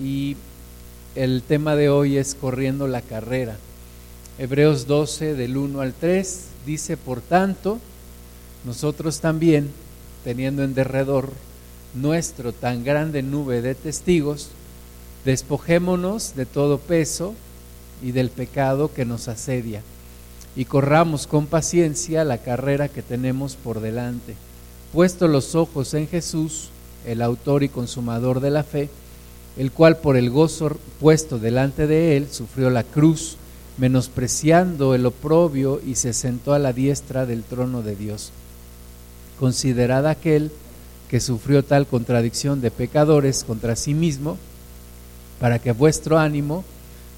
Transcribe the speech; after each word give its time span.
y 0.00 0.36
el 1.14 1.42
tema 1.42 1.74
de 1.74 1.88
hoy 1.88 2.16
es 2.16 2.34
corriendo 2.34 2.86
la 2.86 3.02
carrera. 3.02 3.56
Hebreos 4.38 4.86
12 4.86 5.34
del 5.34 5.56
1 5.56 5.80
al 5.80 5.92
3 5.92 6.44
dice, 6.64 6.96
por 6.96 7.20
tanto, 7.20 7.78
nosotros 8.64 9.20
también, 9.20 9.70
teniendo 10.22 10.62
en 10.62 10.74
derredor 10.74 11.32
nuestro 11.94 12.52
tan 12.52 12.84
grande 12.84 13.22
nube 13.22 13.62
de 13.62 13.74
testigos, 13.74 14.50
despojémonos 15.24 16.36
de 16.36 16.46
todo 16.46 16.78
peso 16.78 17.34
y 18.02 18.12
del 18.12 18.30
pecado 18.30 18.92
que 18.94 19.04
nos 19.04 19.26
asedia, 19.26 19.82
y 20.54 20.66
corramos 20.66 21.26
con 21.26 21.46
paciencia 21.46 22.24
la 22.24 22.38
carrera 22.38 22.88
que 22.88 23.02
tenemos 23.02 23.56
por 23.56 23.80
delante, 23.80 24.36
puesto 24.92 25.26
los 25.26 25.54
ojos 25.56 25.94
en 25.94 26.06
Jesús, 26.06 26.70
el 27.04 27.22
autor 27.22 27.64
y 27.64 27.68
consumador 27.68 28.40
de 28.40 28.50
la 28.50 28.62
fe, 28.62 28.88
el 29.58 29.72
cual 29.72 29.98
por 29.98 30.16
el 30.16 30.30
gozo 30.30 30.78
puesto 31.00 31.38
delante 31.38 31.86
de 31.86 32.16
él 32.16 32.28
sufrió 32.30 32.70
la 32.70 32.84
cruz, 32.84 33.36
menospreciando 33.76 34.94
el 34.94 35.04
oprobio 35.04 35.80
y 35.84 35.96
se 35.96 36.12
sentó 36.12 36.54
a 36.54 36.58
la 36.58 36.72
diestra 36.72 37.26
del 37.26 37.42
trono 37.42 37.82
de 37.82 37.96
Dios. 37.96 38.30
Considerad 39.38 40.06
aquel 40.06 40.52
que 41.08 41.20
sufrió 41.20 41.64
tal 41.64 41.86
contradicción 41.86 42.60
de 42.60 42.70
pecadores 42.70 43.44
contra 43.44 43.76
sí 43.76 43.94
mismo, 43.94 44.38
para 45.40 45.58
que 45.58 45.72
vuestro 45.72 46.18
ánimo 46.18 46.64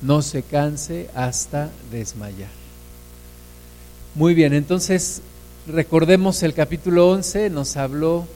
no 0.02 0.22
se 0.22 0.42
canse 0.42 1.08
hasta 1.14 1.70
desmayar. 1.90 2.50
Muy 4.14 4.34
bien, 4.34 4.54
entonces 4.54 5.20
recordemos 5.66 6.42
el 6.42 6.54
capítulo 6.54 7.10
11, 7.10 7.50
nos 7.50 7.76
habló 7.76 8.26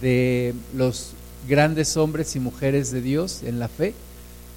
de 0.00 0.54
los 0.74 1.13
grandes 1.48 1.96
hombres 1.96 2.36
y 2.36 2.40
mujeres 2.40 2.90
de 2.90 3.00
Dios 3.00 3.42
en 3.42 3.58
la 3.58 3.68
fe, 3.68 3.94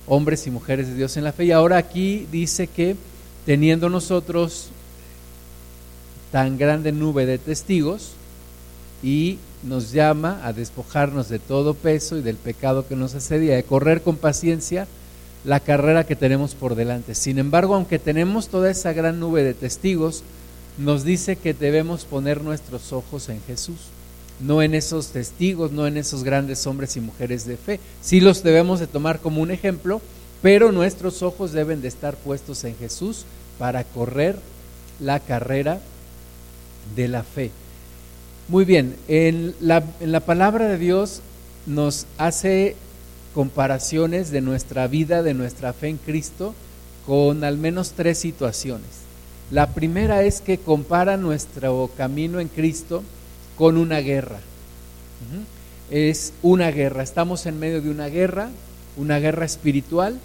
hombres 0.07 0.47
y 0.47 0.51
mujeres 0.51 0.87
de 0.87 0.95
Dios 0.95 1.17
en 1.17 1.23
la 1.23 1.33
fe, 1.33 1.45
y 1.45 1.51
ahora 1.51 1.77
aquí 1.77 2.27
dice 2.31 2.67
que 2.67 2.95
teniendo 3.45 3.89
nosotros 3.89 4.69
tan 6.31 6.57
grande 6.57 6.91
nube 6.91 7.25
de 7.25 7.37
testigos 7.37 8.11
y 9.01 9.37
nos 9.63 9.91
llama 9.91 10.41
a 10.43 10.53
despojarnos 10.53 11.29
de 11.29 11.39
todo 11.39 11.73
peso 11.73 12.17
y 12.17 12.21
del 12.21 12.35
pecado 12.35 12.87
que 12.87 12.95
nos 12.95 13.15
asedia, 13.15 13.55
de 13.55 13.63
correr 13.63 14.01
con 14.01 14.17
paciencia 14.17 14.87
la 15.45 15.59
carrera 15.59 16.05
que 16.05 16.15
tenemos 16.15 16.55
por 16.55 16.75
delante. 16.75 17.15
Sin 17.15 17.39
embargo, 17.39 17.75
aunque 17.75 17.99
tenemos 17.99 18.49
toda 18.49 18.69
esa 18.69 18.93
gran 18.93 19.19
nube 19.19 19.43
de 19.43 19.53
testigos, 19.53 20.23
nos 20.77 21.03
dice 21.03 21.37
que 21.37 21.53
debemos 21.53 22.05
poner 22.05 22.41
nuestros 22.41 22.93
ojos 22.93 23.29
en 23.29 23.41
Jesús, 23.47 23.77
no 24.39 24.61
en 24.61 24.75
esos 24.75 25.07
testigos, 25.07 25.71
no 25.71 25.87
en 25.87 25.97
esos 25.97 26.23
grandes 26.23 26.67
hombres 26.67 26.95
y 26.95 27.01
mujeres 27.01 27.45
de 27.45 27.57
fe. 27.57 27.79
Sí 28.01 28.19
los 28.19 28.43
debemos 28.43 28.79
de 28.79 28.87
tomar 28.87 29.19
como 29.19 29.41
un 29.41 29.51
ejemplo, 29.51 30.01
pero 30.41 30.71
nuestros 30.71 31.23
ojos 31.23 31.51
deben 31.51 31.81
de 31.81 31.87
estar 31.87 32.15
puestos 32.15 32.63
en 32.63 32.75
Jesús 32.77 33.25
para 33.57 33.83
correr 33.83 34.37
la 34.99 35.19
carrera 35.19 35.79
de 36.95 37.07
la 37.07 37.23
fe. 37.23 37.51
Muy 38.47 38.65
bien, 38.65 38.95
en 39.07 39.55
la, 39.59 39.83
en 39.99 40.11
la 40.11 40.21
palabra 40.21 40.67
de 40.67 40.77
Dios 40.77 41.21
nos 41.65 42.05
hace 42.17 42.75
comparaciones 43.33 44.31
de 44.31 44.41
nuestra 44.41 44.87
vida, 44.87 45.21
de 45.21 45.33
nuestra 45.33 45.73
fe 45.73 45.89
en 45.89 45.97
Cristo, 45.97 46.53
con 47.05 47.43
al 47.43 47.57
menos 47.57 47.91
tres 47.91 48.17
situaciones. 48.17 48.87
La 49.51 49.73
primera 49.73 50.23
es 50.23 50.41
que 50.41 50.57
compara 50.57 51.17
nuestro 51.17 51.89
camino 51.95 52.39
en 52.39 52.47
Cristo 52.47 53.03
con 53.57 53.77
una 53.77 53.99
guerra. 53.99 54.39
Es 55.89 56.33
una 56.41 56.71
guerra, 56.71 57.03
estamos 57.03 57.45
en 57.45 57.59
medio 57.59 57.81
de 57.81 57.89
una 57.89 58.07
guerra, 58.07 58.49
una 58.97 59.19
guerra 59.19 59.45
espiritual, 59.45 60.19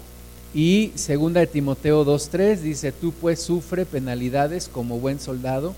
y 0.53 0.91
segunda 0.95 1.39
de 1.39 1.47
Timoteo 1.47 2.05
2.3 2.05 2.57
dice, 2.57 2.91
tú 2.91 3.11
pues 3.11 3.41
sufre 3.41 3.85
penalidades 3.85 4.67
como 4.67 4.99
buen 4.99 5.19
soldado 5.19 5.73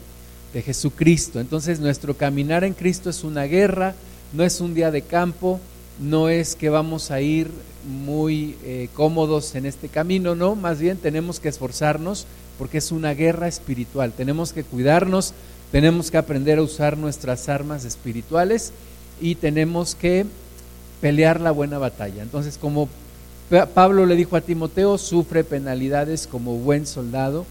de 0.54 0.62
Jesucristo. 0.62 1.40
Entonces 1.40 1.80
nuestro 1.80 2.18
caminar 2.18 2.64
en 2.66 2.74
Cristo 2.74 3.10
es 3.10 3.24
una 3.24 3.44
guerra, 3.44 3.96
no 4.34 4.44
es 4.44 4.60
un 4.60 4.74
día 4.74 4.92
de 4.92 5.02
campo, 5.02 5.62
no 6.00 6.28
es 6.28 6.56
que 6.56 6.70
vamos 6.70 7.10
a 7.12 7.22
ir 7.22 7.50
muy 7.88 8.58
eh, 8.64 8.90
cómodos 8.94 9.56
en 9.56 9.66
este 9.66 9.88
camino, 9.88 10.36
no, 10.36 10.56
más 10.56 10.80
bien 10.80 10.98
tenemos 10.98 11.40
que 11.40 11.50
esforzarnos 11.50 12.26
porque 12.58 12.80
es 12.80 12.92
una 12.92 13.14
guerra 13.14 13.48
espiritual, 13.48 14.12
tenemos 14.12 14.52
que 14.52 14.64
cuidarnos, 14.64 15.34
tenemos 15.76 16.10
que 16.10 16.18
aprender 16.18 16.58
a 16.58 16.62
usar 16.62 16.98
nuestras 16.98 17.50
armas 17.50 17.84
espirituales 17.84 18.72
y 19.20 19.36
tenemos 19.36 19.94
que 19.94 20.26
pelear 21.02 21.42
la 21.42 21.52
buena 21.52 21.78
batalla. 21.78 22.24
Entonces, 22.24 22.58
como 22.58 22.88
Pablo 23.74 24.06
le 24.06 24.16
dijo 24.16 24.38
a 24.38 24.42
Timoteo, 24.42 24.98
sufre 24.98 25.44
penalidades 25.44 26.28
como 26.28 26.56
buen 26.60 26.88
soldado 26.88 27.46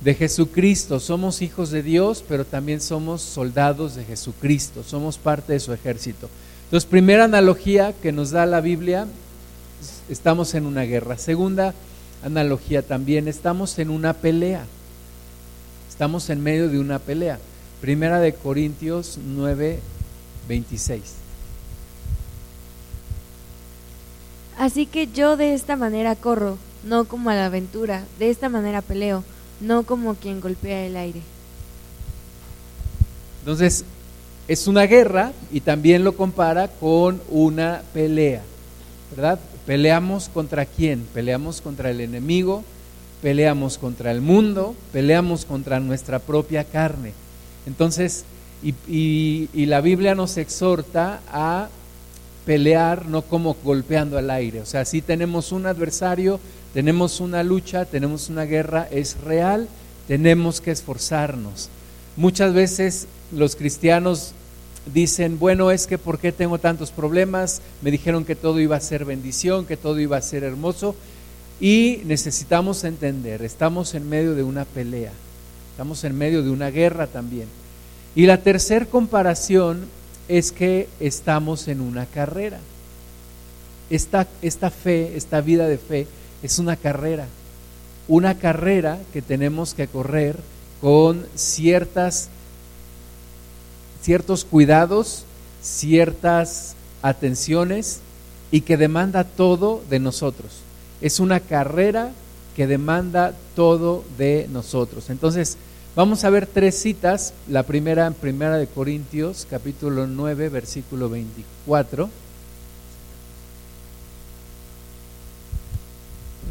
de 0.00 0.12
Jesucristo. 0.16 0.98
Somos 0.98 1.40
hijos 1.40 1.70
de 1.70 1.84
Dios, 1.84 2.24
pero 2.28 2.44
también 2.44 2.80
somos 2.80 3.22
soldados 3.22 3.94
de 3.94 4.06
Jesucristo, 4.06 4.82
somos 4.82 5.16
parte 5.16 5.52
de 5.52 5.60
su 5.60 5.72
ejército. 5.72 6.28
Entonces, 6.64 6.90
primera 6.90 7.26
analogía 7.26 7.92
que 7.92 8.10
nos 8.10 8.32
da 8.32 8.44
la 8.44 8.60
Biblia, 8.60 9.06
estamos 10.08 10.54
en 10.54 10.66
una 10.66 10.82
guerra. 10.82 11.16
Segunda 11.16 11.74
analogía 12.24 12.82
también, 12.82 13.28
estamos 13.28 13.78
en 13.78 13.90
una 13.90 14.14
pelea. 14.14 14.64
Estamos 15.88 16.28
en 16.28 16.42
medio 16.42 16.68
de 16.68 16.80
una 16.80 16.98
pelea. 16.98 17.38
Primera 17.82 18.20
de 18.20 18.32
Corintios 18.32 19.18
9, 19.20 19.80
26. 20.46 21.02
Así 24.56 24.86
que 24.86 25.08
yo 25.08 25.36
de 25.36 25.54
esta 25.54 25.74
manera 25.74 26.14
corro, 26.14 26.58
no 26.84 27.06
como 27.06 27.30
a 27.30 27.34
la 27.34 27.46
aventura, 27.46 28.04
de 28.20 28.30
esta 28.30 28.48
manera 28.48 28.82
peleo, 28.82 29.24
no 29.60 29.82
como 29.82 30.14
quien 30.14 30.40
golpea 30.40 30.86
el 30.86 30.96
aire. 30.96 31.22
Entonces, 33.40 33.84
es 34.46 34.68
una 34.68 34.82
guerra 34.82 35.32
y 35.50 35.60
también 35.60 36.04
lo 36.04 36.16
compara 36.16 36.68
con 36.68 37.20
una 37.30 37.82
pelea, 37.92 38.42
¿verdad? 39.10 39.40
Peleamos 39.66 40.28
contra 40.28 40.66
quién? 40.66 41.04
Peleamos 41.12 41.60
contra 41.60 41.90
el 41.90 42.00
enemigo, 42.00 42.62
peleamos 43.22 43.76
contra 43.76 44.12
el 44.12 44.20
mundo, 44.20 44.76
peleamos 44.92 45.44
contra 45.44 45.80
nuestra 45.80 46.20
propia 46.20 46.62
carne. 46.62 47.12
Entonces, 47.66 48.24
y, 48.62 49.48
y 49.52 49.66
la 49.66 49.80
Biblia 49.80 50.14
nos 50.14 50.36
exhorta 50.36 51.20
a 51.30 51.68
pelear 52.44 53.06
no 53.06 53.22
como 53.22 53.56
golpeando 53.64 54.18
al 54.18 54.30
aire. 54.30 54.60
O 54.60 54.66
sea, 54.66 54.84
si 54.84 55.02
tenemos 55.02 55.52
un 55.52 55.66
adversario, 55.66 56.40
tenemos 56.74 57.20
una 57.20 57.42
lucha, 57.42 57.84
tenemos 57.84 58.28
una 58.28 58.44
guerra, 58.44 58.88
es 58.90 59.20
real, 59.20 59.68
tenemos 60.08 60.60
que 60.60 60.70
esforzarnos. 60.70 61.68
Muchas 62.16 62.52
veces 62.52 63.06
los 63.34 63.56
cristianos 63.56 64.32
dicen, 64.92 65.38
bueno, 65.38 65.70
es 65.70 65.86
que 65.86 65.98
¿por 65.98 66.18
qué 66.18 66.32
tengo 66.32 66.58
tantos 66.58 66.90
problemas? 66.90 67.62
Me 67.82 67.90
dijeron 67.90 68.24
que 68.24 68.36
todo 68.36 68.60
iba 68.60 68.76
a 68.76 68.80
ser 68.80 69.04
bendición, 69.04 69.66
que 69.66 69.76
todo 69.76 70.00
iba 70.00 70.16
a 70.16 70.22
ser 70.22 70.44
hermoso. 70.44 70.94
Y 71.60 72.00
necesitamos 72.04 72.82
entender, 72.84 73.42
estamos 73.42 73.94
en 73.94 74.08
medio 74.08 74.34
de 74.34 74.42
una 74.42 74.64
pelea, 74.64 75.12
estamos 75.82 76.04
en 76.04 76.16
medio 76.16 76.44
de 76.44 76.50
una 76.50 76.70
guerra 76.70 77.08
también. 77.08 77.48
Y 78.14 78.26
la 78.26 78.38
tercera 78.38 78.86
comparación 78.86 79.86
es 80.28 80.52
que 80.52 80.88
estamos 81.00 81.66
en 81.66 81.80
una 81.80 82.06
carrera. 82.06 82.60
Esta, 83.90 84.28
esta 84.42 84.70
fe, 84.70 85.16
esta 85.16 85.40
vida 85.40 85.66
de 85.66 85.78
fe, 85.78 86.06
es 86.40 86.60
una 86.60 86.76
carrera. 86.76 87.26
Una 88.06 88.38
carrera 88.38 89.00
que 89.12 89.22
tenemos 89.22 89.74
que 89.74 89.88
correr 89.88 90.36
con 90.80 91.26
ciertas, 91.34 92.28
ciertos 94.02 94.44
cuidados, 94.44 95.24
ciertas 95.62 96.76
atenciones 97.02 97.98
y 98.52 98.60
que 98.60 98.76
demanda 98.76 99.24
todo 99.24 99.82
de 99.90 99.98
nosotros. 99.98 100.60
Es 101.00 101.18
una 101.18 101.40
carrera 101.40 102.12
que 102.54 102.68
demanda 102.68 103.34
todo 103.56 104.04
de 104.16 104.46
nosotros. 104.52 105.10
Entonces, 105.10 105.56
Vamos 105.94 106.24
a 106.24 106.30
ver 106.30 106.46
tres 106.46 106.80
citas. 106.80 107.34
La 107.48 107.64
primera 107.64 108.06
en 108.06 108.14
Primera 108.14 108.56
de 108.56 108.66
Corintios, 108.66 109.46
capítulo 109.50 110.06
9, 110.06 110.48
versículo 110.48 111.10
24. 111.10 112.08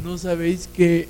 ¿No 0.04 0.16
sabéis 0.18 0.68
que 0.68 1.08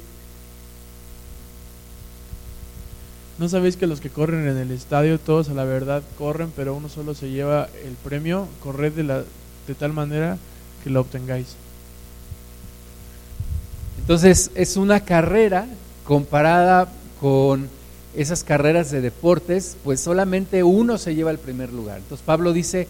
¿No 3.38 3.50
sabéis 3.50 3.76
que 3.76 3.86
los 3.86 4.00
que 4.00 4.08
corren 4.08 4.48
en 4.48 4.56
el 4.56 4.70
estadio 4.70 5.18
todos 5.18 5.50
a 5.50 5.54
la 5.54 5.64
verdad 5.64 6.02
corren, 6.16 6.52
pero 6.54 6.74
uno 6.74 6.88
solo 6.88 7.14
se 7.14 7.28
lleva 7.28 7.68
el 7.84 7.94
premio? 7.96 8.48
Corred 8.62 8.92
de, 8.92 9.02
la, 9.02 9.24
de 9.66 9.74
tal 9.78 9.92
manera 9.92 10.38
que 10.82 10.88
lo 10.90 11.00
obtengáis. 11.00 11.56
Entonces 13.98 14.50
es 14.54 14.76
una 14.78 15.00
carrera 15.00 15.66
comparada 16.04 16.88
con 17.20 17.68
esas 18.14 18.44
carreras 18.44 18.90
de 18.90 19.00
deportes, 19.00 19.76
pues 19.84 20.00
solamente 20.00 20.62
uno 20.62 20.98
se 20.98 21.14
lleva 21.14 21.30
el 21.30 21.38
primer 21.38 21.72
lugar. 21.72 21.98
Entonces 21.98 22.24
Pablo 22.24 22.52
dice, 22.52 22.88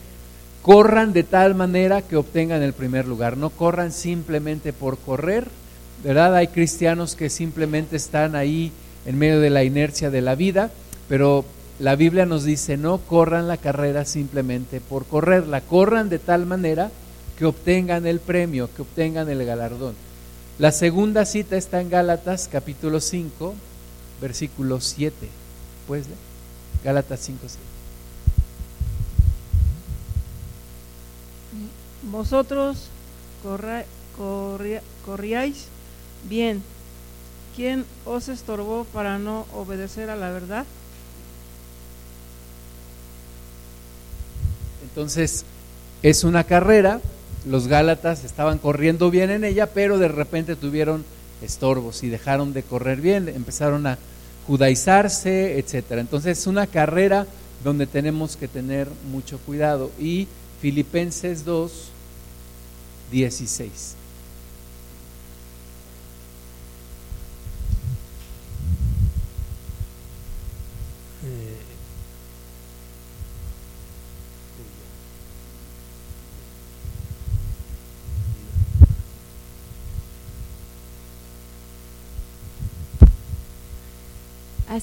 corran 0.62 1.12
de 1.12 1.22
tal 1.22 1.54
manera 1.54 2.02
que 2.02 2.16
obtengan 2.16 2.62
el 2.62 2.72
primer 2.72 3.06
lugar, 3.06 3.36
no 3.36 3.50
corran 3.50 3.92
simplemente 3.92 4.72
por 4.72 4.98
correr, 4.98 5.48
¿verdad? 6.04 6.34
Hay 6.36 6.48
cristianos 6.48 7.14
que 7.14 7.30
simplemente 7.30 7.96
están 7.96 8.34
ahí 8.34 8.72
en 9.06 9.18
medio 9.18 9.40
de 9.40 9.50
la 9.50 9.64
inercia 9.64 10.10
de 10.10 10.20
la 10.20 10.34
vida, 10.34 10.70
pero 11.08 11.44
la 11.78 11.96
Biblia 11.96 12.26
nos 12.26 12.44
dice 12.44 12.76
no 12.76 12.98
corran 12.98 13.48
la 13.48 13.56
carrera 13.56 14.04
simplemente 14.04 14.80
por 14.80 15.04
correr, 15.04 15.46
la 15.46 15.60
corran 15.60 16.08
de 16.08 16.18
tal 16.18 16.46
manera 16.46 16.90
que 17.38 17.44
obtengan 17.44 18.06
el 18.06 18.20
premio, 18.20 18.68
que 18.74 18.82
obtengan 18.82 19.28
el 19.28 19.44
galardón. 19.44 19.94
La 20.58 20.70
segunda 20.70 21.24
cita 21.24 21.56
está 21.56 21.80
en 21.80 21.90
Gálatas 21.90 22.48
capítulo 22.50 23.00
5, 23.00 23.54
versículo 24.22 24.80
7. 24.80 25.28
Pues 25.86 26.06
Gálatas 26.82 27.20
5, 27.20 27.38
7. 27.42 27.58
Vosotros 32.10 32.88
corríais 35.04 35.66
bien. 36.28 36.62
¿Quién 37.54 37.84
os 38.06 38.28
estorbó 38.28 38.84
para 38.84 39.18
no 39.18 39.46
obedecer 39.52 40.08
a 40.08 40.16
la 40.16 40.30
verdad? 40.30 40.64
Entonces, 44.84 45.44
es 46.02 46.24
una 46.24 46.44
carrera, 46.44 47.00
los 47.46 47.66
Gálatas 47.66 48.24
estaban 48.24 48.58
corriendo 48.58 49.10
bien 49.10 49.30
en 49.30 49.44
ella, 49.44 49.66
pero 49.66 49.98
de 49.98 50.08
repente 50.08 50.56
tuvieron 50.56 51.04
estorbos 51.42 52.02
y 52.02 52.08
dejaron 52.08 52.52
de 52.52 52.62
correr 52.62 53.00
bien, 53.00 53.28
empezaron 53.28 53.86
a 53.86 53.98
judaizarse, 54.46 55.58
etcétera. 55.58 56.00
Entonces, 56.00 56.38
es 56.38 56.46
una 56.46 56.66
carrera 56.66 57.26
donde 57.64 57.86
tenemos 57.86 58.36
que 58.36 58.48
tener 58.48 58.88
mucho 59.10 59.38
cuidado. 59.38 59.90
Y 59.98 60.28
Filipenses 60.60 61.44
2, 61.44 61.72
16. 63.10 63.96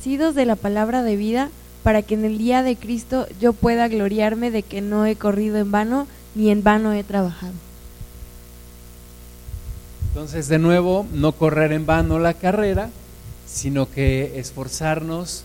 De 0.04 0.46
la 0.46 0.56
palabra 0.56 1.04
de 1.04 1.18
vida, 1.18 1.50
para 1.84 2.02
que 2.02 2.14
en 2.14 2.24
el 2.24 2.38
día 2.38 2.64
de 2.64 2.78
Cristo 2.78 3.28
yo 3.42 3.52
pueda 3.52 3.88
gloriarme 3.90 4.50
de 4.50 4.64
que 4.64 4.80
no 4.80 5.06
he 5.06 5.16
corrido 5.16 5.58
en 5.58 5.72
vano, 5.72 6.08
ni 6.36 6.50
en 6.50 6.64
vano 6.64 6.94
he 6.94 7.04
trabajado. 7.04 7.54
Entonces, 10.08 10.48
de 10.48 10.58
nuevo, 10.58 11.06
no 11.14 11.34
correr 11.34 11.74
en 11.74 11.86
vano 11.86 12.18
la 12.18 12.34
carrera, 12.34 12.90
sino 13.46 13.92
que 13.92 14.40
esforzarnos 14.40 15.44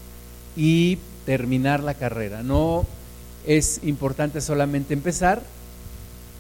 y 0.57 0.99
terminar 1.27 1.83
la 1.83 1.95
carrera. 1.95 2.45
No 2.45 2.87
es 3.47 3.81
importante 3.83 4.41
solamente 4.41 4.95
empezar, 4.95 5.43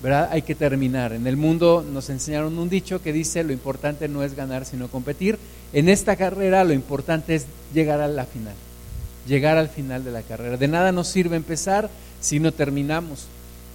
¿verdad? 0.02 0.28
Hay 0.30 0.42
que 0.42 0.54
terminar. 0.54 1.12
En 1.12 1.26
el 1.26 1.36
mundo 1.36 1.84
nos 1.92 2.10
enseñaron 2.10 2.58
un 2.58 2.68
dicho 2.68 3.02
que 3.02 3.12
dice, 3.12 3.42
lo 3.42 3.52
importante 3.52 4.06
no 4.08 4.22
es 4.22 4.36
ganar, 4.36 4.64
sino 4.64 4.88
competir. 4.88 5.36
En 5.74 5.88
esta 5.88 6.16
carrera 6.16 6.64
lo 6.64 6.72
importante 6.72 7.34
es 7.34 7.46
llegar 7.74 8.00
a 8.00 8.08
la 8.08 8.24
final, 8.24 8.54
llegar 9.26 9.58
al 9.58 9.68
final 9.68 10.04
de 10.04 10.12
la 10.12 10.22
carrera. 10.22 10.56
De 10.56 10.68
nada 10.68 10.92
nos 10.92 11.08
sirve 11.08 11.36
empezar 11.36 11.90
si 12.20 12.40
no 12.40 12.52
terminamos. 12.52 13.26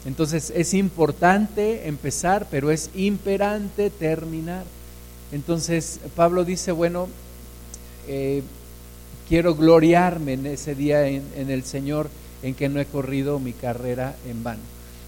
Entonces 0.05 0.51
es 0.55 0.73
importante 0.73 1.87
empezar, 1.87 2.47
pero 2.49 2.71
es 2.71 2.89
imperante 2.95 3.89
terminar. 3.89 4.63
Entonces 5.33 5.99
Pablo 6.15 6.45
dice, 6.45 6.71
bueno, 6.71 7.09
eh, 8.07 8.43
quiero 9.27 9.55
gloriarme 9.55 10.33
en 10.33 10.45
ese 10.45 10.73
día 10.73 11.05
en 11.07 11.49
el 11.49 11.63
Señor 11.65 12.09
en 12.43 12.55
que 12.55 12.69
no 12.69 12.79
he 12.79 12.85
corrido 12.85 13.39
mi 13.39 13.51
carrera 13.53 14.15
en 14.27 14.43
vano. 14.43 14.61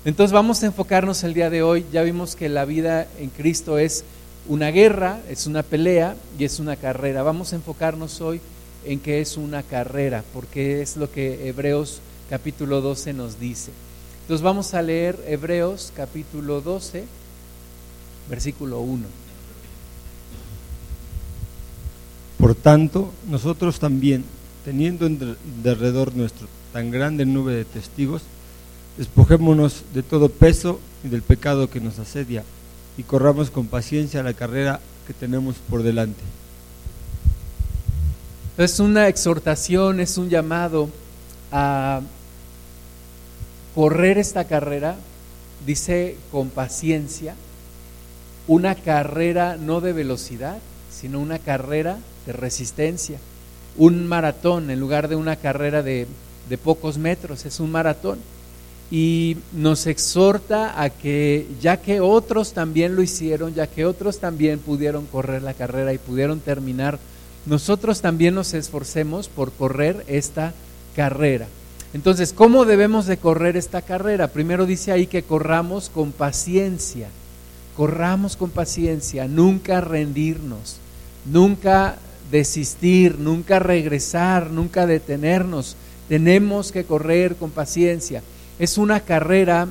Entonces 0.04 0.34
vamos 0.34 0.64
a 0.64 0.66
enfocarnos 0.66 1.24
el 1.24 1.34
día 1.34 1.50
de 1.50 1.62
hoy. 1.62 1.86
Ya 1.92 2.02
vimos 2.02 2.36
que 2.36 2.50
la 2.50 2.66
vida 2.66 3.08
en 3.20 3.30
Cristo 3.30 3.78
es 3.78 4.04
una 4.48 4.70
guerra, 4.70 5.22
es 5.30 5.48
una 5.48 5.64
pelea 5.64 6.16
y 6.38 6.46
es 6.46 6.60
una 6.60 6.76
carrera. 6.76 7.24
Vamos 7.24 7.54
a 7.54 7.56
enfocarnos 7.56 8.22
hoy 8.22 8.42
en 8.86 9.00
que 9.00 9.22
es 9.22 9.38
una 9.38 9.64
carrera, 9.64 10.24
porque 10.34 10.82
es 10.82 10.98
lo 10.98 11.12
que 11.12 11.48
Hebreos 11.48 12.02
capítulo 12.30 12.82
12 12.82 13.14
nos 13.14 13.40
dice. 13.40 13.72
Entonces 14.22 14.44
vamos 14.44 14.74
a 14.74 14.82
leer 14.82 15.20
Hebreos 15.28 15.92
capítulo 15.96 16.62
12, 16.62 17.06
versículo 18.30 18.80
1. 18.80 19.06
Por 22.40 22.56
tanto, 22.56 23.12
nosotros 23.30 23.80
también, 23.80 24.24
teniendo 24.66 25.06
en 25.06 25.38
derredor 25.64 26.16
nuestro 26.16 26.48
tan 26.74 26.90
grande 26.90 27.26
nube 27.26 27.54
de 27.54 27.66
testigos, 27.66 28.24
Despojémonos 28.98 29.84
de 29.94 30.04
todo 30.04 30.30
peso 30.30 30.80
y 31.04 31.08
del 31.08 31.22
pecado 31.22 31.70
que 31.70 31.80
nos 31.80 31.98
asedia 32.00 32.44
y 32.98 33.04
corramos 33.04 33.50
con 33.50 33.68
paciencia 33.68 34.24
la 34.24 34.34
carrera 34.34 34.80
que 35.08 35.14
tenemos 35.14 35.56
por 35.70 35.84
delante. 35.84 36.22
Es 38.58 38.80
una 38.80 39.08
exhortación, 39.08 40.00
es 40.00 40.18
un 40.18 40.30
llamado 40.30 40.90
a 41.52 42.02
correr 43.74 44.18
esta 44.18 44.46
carrera, 44.46 44.96
dice 45.66 46.18
con 46.32 46.50
paciencia, 46.50 47.36
una 48.48 48.76
carrera 48.76 49.58
no 49.58 49.82
de 49.82 49.94
velocidad, 49.94 50.60
sino 50.92 51.20
una 51.20 51.40
carrera 51.40 51.98
de 52.26 52.34
resistencia, 52.34 53.18
un 53.78 54.08
maratón 54.08 54.70
en 54.70 54.80
lugar 54.80 55.08
de 55.08 55.16
una 55.16 55.38
carrera 55.38 55.82
de, 55.82 56.08
de 56.50 56.58
pocos 56.58 56.98
metros, 56.98 57.46
es 57.46 57.60
un 57.60 57.72
maratón 57.72 58.20
y 58.92 59.38
nos 59.54 59.88
exhorta 59.88 60.82
a 60.82 60.90
que 60.90 61.48
ya 61.62 61.78
que 61.78 62.02
otros 62.02 62.52
también 62.52 62.96
lo 62.96 63.02
hicieron, 63.02 63.54
ya 63.54 63.66
que 63.66 63.86
otros 63.86 64.20
también 64.20 64.60
pudieron 64.60 65.06
correr 65.06 65.42
la 65.42 65.54
carrera 65.54 65.94
y 65.94 65.98
pudieron 65.98 66.42
terminar, 66.42 67.00
nosotros 67.46 68.02
también 68.02 68.36
nos 68.36 68.54
esforcemos 68.54 69.30
por 69.30 69.54
correr 69.54 70.04
esta 70.08 70.54
carrera. 70.94 71.48
Entonces, 71.94 72.34
¿cómo 72.34 72.66
debemos 72.66 73.06
de 73.06 73.18
correr 73.18 73.56
esta 73.56 73.82
carrera? 73.82 74.28
Primero 74.28 74.66
dice 74.66 74.92
ahí 74.92 75.08
que 75.08 75.24
corramos 75.24 75.90
con 75.90 76.12
paciencia, 76.12 77.08
corramos 77.78 78.36
con 78.36 78.50
paciencia, 78.50 79.28
nunca 79.28 79.80
rendirnos, 79.80 80.78
nunca 81.26 81.98
desistir, 82.30 83.20
nunca 83.20 83.60
regresar, 83.60 84.52
nunca 84.52 84.86
detenernos. 84.86 85.76
Tenemos 86.10 86.72
que 86.72 86.84
correr 86.84 87.36
con 87.36 87.52
paciencia. 87.52 88.22
Es 88.62 88.78
una 88.78 89.00
carrera, 89.00 89.68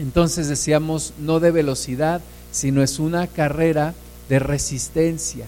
entonces 0.00 0.48
decíamos, 0.48 1.12
no 1.20 1.38
de 1.38 1.52
velocidad, 1.52 2.20
sino 2.50 2.82
es 2.82 2.98
una 2.98 3.28
carrera 3.28 3.94
de 4.28 4.40
resistencia. 4.40 5.46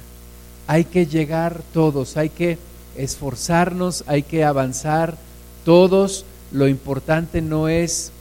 Hay 0.69 0.85
que 0.85 1.07
llegar 1.07 1.61
todos, 1.75 2.17
hay 2.17 2.29
que 2.29 2.59
esforzarnos, 2.97 4.05
hay 4.07 4.23
que 4.23 4.45
avanzar 4.45 5.17
todos. 5.65 6.25
Lo 6.53 6.69
importante 6.69 7.43
no 7.43 7.67
es 7.67 8.13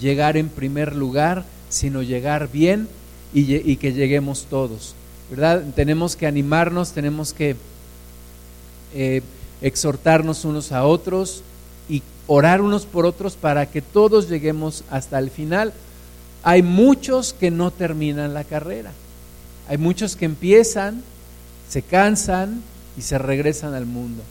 llegar 0.00 0.38
en 0.38 0.48
primer 0.48 0.96
lugar, 0.96 1.44
sino 1.68 2.00
llegar 2.00 2.50
bien 2.50 2.88
y, 3.34 3.76
que 3.76 3.92
lleguemos 3.92 4.46
todos. 4.48 4.94
¿Verdad? 5.28 5.64
Tenemos 5.76 6.16
que 6.16 6.26
animarnos, 6.26 6.92
tenemos 6.92 7.34
que 7.34 7.56
eh, 8.94 9.20
exhortarnos 9.60 10.46
unos 10.46 10.72
a 10.72 10.86
otros, 10.86 11.42
orar 12.28 12.60
unos 12.60 12.86
por 12.86 13.06
otros 13.06 13.34
para 13.34 13.66
que 13.66 13.82
todos 13.82 14.28
lleguemos 14.28 14.84
hasta 14.90 15.18
el 15.18 15.30
final. 15.30 15.72
Hay 16.44 16.62
muchos 16.62 17.32
que 17.32 17.50
no 17.50 17.72
terminan 17.72 18.34
la 18.34 18.44
carrera. 18.44 18.92
Hay 19.66 19.78
muchos 19.78 20.14
que 20.14 20.26
empiezan, 20.26 21.02
se 21.68 21.82
cansan 21.82 22.62
y 22.96 23.02
se 23.02 23.18
regresan 23.18 23.74
al 23.74 23.86
mundo. 23.86 24.22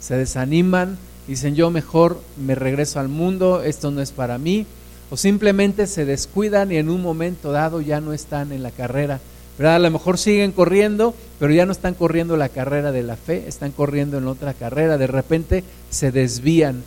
Se 0.00 0.16
desaniman, 0.16 0.98
dicen 1.26 1.56
yo 1.56 1.70
mejor 1.70 2.20
me 2.36 2.54
regreso 2.54 3.00
al 3.00 3.08
mundo, 3.08 3.62
esto 3.62 3.90
no 3.90 4.00
es 4.00 4.12
para 4.12 4.38
mí. 4.38 4.66
O 5.10 5.16
simplemente 5.16 5.86
se 5.86 6.04
descuidan 6.04 6.70
y 6.70 6.76
en 6.76 6.90
un 6.90 7.02
momento 7.02 7.50
dado 7.50 7.80
ya 7.80 8.00
no 8.00 8.12
están 8.12 8.52
en 8.52 8.62
la 8.62 8.70
carrera. 8.70 9.20
¿verdad? 9.56 9.76
A 9.76 9.80
lo 9.80 9.90
mejor 9.90 10.18
siguen 10.18 10.52
corriendo, 10.52 11.14
pero 11.40 11.52
ya 11.52 11.64
no 11.64 11.72
están 11.72 11.94
corriendo 11.94 12.36
la 12.36 12.50
carrera 12.50 12.92
de 12.92 13.02
la 13.02 13.16
fe, 13.16 13.44
están 13.48 13.72
corriendo 13.72 14.18
en 14.18 14.26
otra 14.26 14.52
carrera. 14.52 14.98
De 14.98 15.06
repente 15.06 15.64
se 15.90 16.12
desvían 16.12 16.84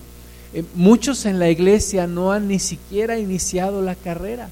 eh, 0.53 0.63
muchos 0.75 1.25
en 1.25 1.39
la 1.39 1.49
iglesia 1.49 2.07
no 2.07 2.31
han 2.31 2.47
ni 2.47 2.59
siquiera 2.59 3.17
iniciado 3.17 3.81
la 3.81 3.95
carrera. 3.95 4.49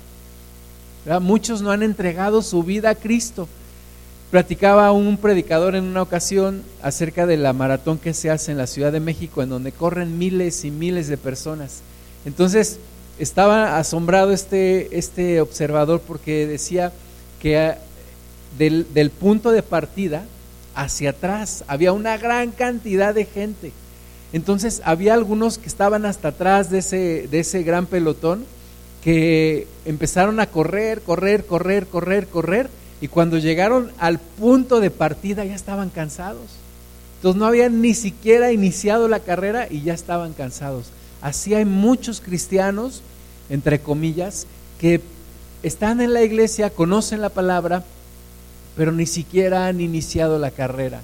Muchos 1.21 1.61
no 1.61 1.71
han 1.71 1.81
entregado 1.81 2.41
su 2.41 2.61
vida 2.61 2.91
a 2.91 2.95
Cristo. 2.95 3.47
Platicaba 4.31 4.91
un 4.91 5.17
predicador 5.17 5.75
en 5.75 5.85
una 5.85 6.03
ocasión 6.03 6.61
acerca 6.83 7.25
de 7.25 7.37
la 7.37 7.51
maratón 7.51 7.97
que 7.97 8.13
se 8.13 8.29
hace 8.29 8.51
en 8.51 8.59
la 8.59 8.67
Ciudad 8.67 8.91
de 8.91 8.99
México, 8.99 9.41
en 9.41 9.49
donde 9.49 9.71
corren 9.71 10.19
miles 10.19 10.65
y 10.65 10.71
miles 10.71 11.07
de 11.07 11.17
personas. 11.17 11.81
Entonces, 12.25 12.79
estaba 13.17 13.79
asombrado 13.79 14.31
este, 14.31 14.99
este 14.99 15.41
observador 15.41 16.01
porque 16.05 16.45
decía 16.45 16.93
que 17.41 17.73
del, 18.57 18.85
del 18.93 19.09
punto 19.09 19.51
de 19.51 19.63
partida 19.63 20.25
hacia 20.75 21.09
atrás 21.09 21.63
había 21.67 21.91
una 21.91 22.17
gran 22.17 22.51
cantidad 22.51 23.15
de 23.15 23.25
gente. 23.25 23.71
Entonces 24.31 24.81
había 24.85 25.13
algunos 25.13 25.57
que 25.57 25.67
estaban 25.67 26.05
hasta 26.05 26.29
atrás 26.29 26.69
de 26.69 26.79
ese, 26.79 27.27
de 27.29 27.39
ese 27.39 27.63
gran 27.63 27.85
pelotón 27.85 28.45
que 29.03 29.67
empezaron 29.85 30.39
a 30.39 30.47
correr, 30.47 31.01
correr, 31.01 31.45
correr, 31.45 31.87
correr, 31.87 32.27
correr, 32.27 32.69
y 33.01 33.07
cuando 33.07 33.37
llegaron 33.37 33.91
al 33.97 34.19
punto 34.19 34.79
de 34.79 34.91
partida 34.91 35.45
ya 35.45 35.55
estaban 35.55 35.89
cansados. 35.89 36.59
Entonces 37.17 37.39
no 37.39 37.45
habían 37.45 37.81
ni 37.81 37.93
siquiera 37.93 38.51
iniciado 38.51 39.07
la 39.07 39.19
carrera 39.19 39.67
y 39.69 39.81
ya 39.81 39.93
estaban 39.93 40.33
cansados. 40.33 40.87
Así 41.21 41.53
hay 41.53 41.65
muchos 41.65 42.21
cristianos, 42.21 43.01
entre 43.49 43.79
comillas, 43.79 44.47
que 44.79 45.01
están 45.63 46.01
en 46.01 46.13
la 46.13 46.23
iglesia, 46.23 46.69
conocen 46.69 47.21
la 47.21 47.29
palabra, 47.29 47.83
pero 48.77 48.91
ni 48.91 49.05
siquiera 49.05 49.67
han 49.67 49.81
iniciado 49.81 50.39
la 50.39 50.51
carrera, 50.51 51.01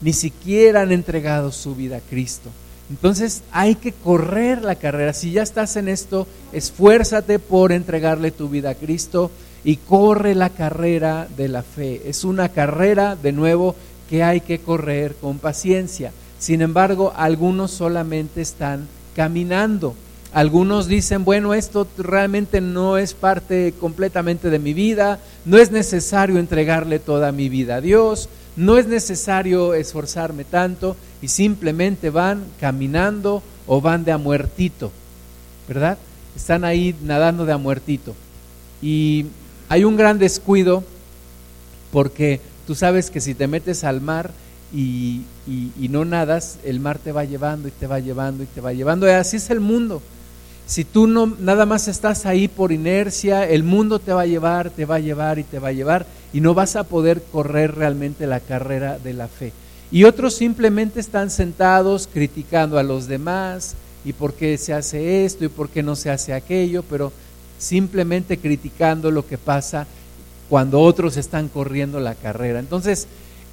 ni 0.00 0.12
siquiera 0.12 0.82
han 0.82 0.90
entregado 0.90 1.52
su 1.52 1.76
vida 1.76 1.98
a 1.98 2.00
Cristo. 2.00 2.50
Entonces 2.92 3.42
hay 3.52 3.76
que 3.76 3.92
correr 3.92 4.60
la 4.60 4.74
carrera. 4.74 5.14
Si 5.14 5.32
ya 5.32 5.42
estás 5.42 5.76
en 5.76 5.88
esto, 5.88 6.26
esfuérzate 6.52 7.38
por 7.38 7.72
entregarle 7.72 8.30
tu 8.30 8.50
vida 8.50 8.70
a 8.70 8.74
Cristo 8.74 9.30
y 9.64 9.76
corre 9.76 10.34
la 10.34 10.50
carrera 10.50 11.26
de 11.34 11.48
la 11.48 11.62
fe. 11.62 12.02
Es 12.04 12.22
una 12.22 12.50
carrera, 12.50 13.16
de 13.16 13.32
nuevo, 13.32 13.74
que 14.10 14.22
hay 14.22 14.42
que 14.42 14.58
correr 14.58 15.14
con 15.14 15.38
paciencia. 15.38 16.12
Sin 16.38 16.60
embargo, 16.60 17.14
algunos 17.16 17.70
solamente 17.70 18.42
están 18.42 18.86
caminando. 19.16 19.94
Algunos 20.34 20.86
dicen, 20.86 21.24
bueno, 21.24 21.54
esto 21.54 21.86
realmente 21.96 22.60
no 22.60 22.98
es 22.98 23.14
parte 23.14 23.72
completamente 23.80 24.50
de 24.50 24.58
mi 24.58 24.74
vida, 24.74 25.18
no 25.46 25.56
es 25.56 25.70
necesario 25.70 26.38
entregarle 26.38 26.98
toda 26.98 27.32
mi 27.32 27.48
vida 27.48 27.76
a 27.76 27.80
Dios, 27.80 28.28
no 28.56 28.78
es 28.78 28.86
necesario 28.86 29.74
esforzarme 29.74 30.44
tanto 30.44 30.96
y 31.20 31.28
simplemente 31.28 32.10
van 32.10 32.44
caminando 32.60 33.42
o 33.66 33.80
van 33.80 34.04
de 34.04 34.12
a 34.12 34.18
muertito, 34.18 34.92
¿verdad? 35.68 35.98
Están 36.36 36.64
ahí 36.64 36.94
nadando 37.02 37.46
de 37.46 37.52
a 37.52 37.58
muertito. 37.58 38.14
Y 38.80 39.26
hay 39.68 39.84
un 39.84 39.96
gran 39.96 40.18
descuido 40.18 40.84
porque 41.92 42.40
tú 42.66 42.74
sabes 42.74 43.10
que 43.10 43.20
si 43.20 43.34
te 43.34 43.46
metes 43.46 43.84
al 43.84 44.00
mar 44.00 44.30
y, 44.74 45.22
no 45.76 46.04
nadas, 46.04 46.58
el 46.64 46.80
mar 46.80 46.98
te 46.98 47.12
va 47.12 47.24
llevando 47.24 47.68
y 47.68 47.70
te 47.70 47.86
va 47.86 48.00
llevando 48.00 48.42
y 48.42 48.46
te 48.46 48.60
va 48.60 48.72
llevando. 48.72 49.06
Así 49.06 49.36
es 49.36 49.50
el 49.50 49.60
mundo. 49.60 50.02
Si 50.66 50.84
tú 50.84 51.06
no 51.06 51.26
nada 51.26 51.66
más 51.66 51.88
estás 51.88 52.24
ahí 52.24 52.48
por 52.48 52.72
inercia, 52.72 53.48
el 53.48 53.62
mundo 53.62 53.98
te 53.98 54.12
va 54.12 54.22
a 54.22 54.26
llevar, 54.26 54.70
te 54.70 54.84
va 54.84 54.96
a 54.96 55.00
llevar 55.00 55.38
y 55.38 55.44
te 55.44 55.58
va 55.58 55.68
a 55.68 55.72
llevar 55.72 56.06
y 56.32 56.40
no 56.40 56.54
vas 56.54 56.76
a 56.76 56.84
poder 56.84 57.22
correr 57.30 57.74
realmente 57.74 58.26
la 58.26 58.40
carrera 58.40 58.98
de 58.98 59.12
la 59.12 59.28
fe. 59.28 59.52
Y 59.90 60.04
otros 60.04 60.34
simplemente 60.34 61.00
están 61.00 61.30
sentados 61.30 62.08
criticando 62.10 62.78
a 62.78 62.82
los 62.82 63.06
demás 63.08 63.74
y 64.04 64.14
por 64.14 64.32
qué 64.32 64.56
se 64.56 64.72
hace 64.72 65.24
esto 65.26 65.44
y 65.44 65.48
por 65.48 65.68
qué 65.68 65.82
no 65.82 65.96
se 65.96 66.10
hace 66.10 66.32
aquello, 66.32 66.82
pero 66.82 67.12
simplemente 67.58 68.38
criticando 68.38 69.10
lo 69.10 69.26
que 69.26 69.36
pasa 69.36 69.86
cuando 70.48 70.80
otros 70.80 71.16
están 71.16 71.48
corriendo 71.48 72.00
la 72.00 72.14
carrera. 72.14 72.58
Entonces, 72.58 73.06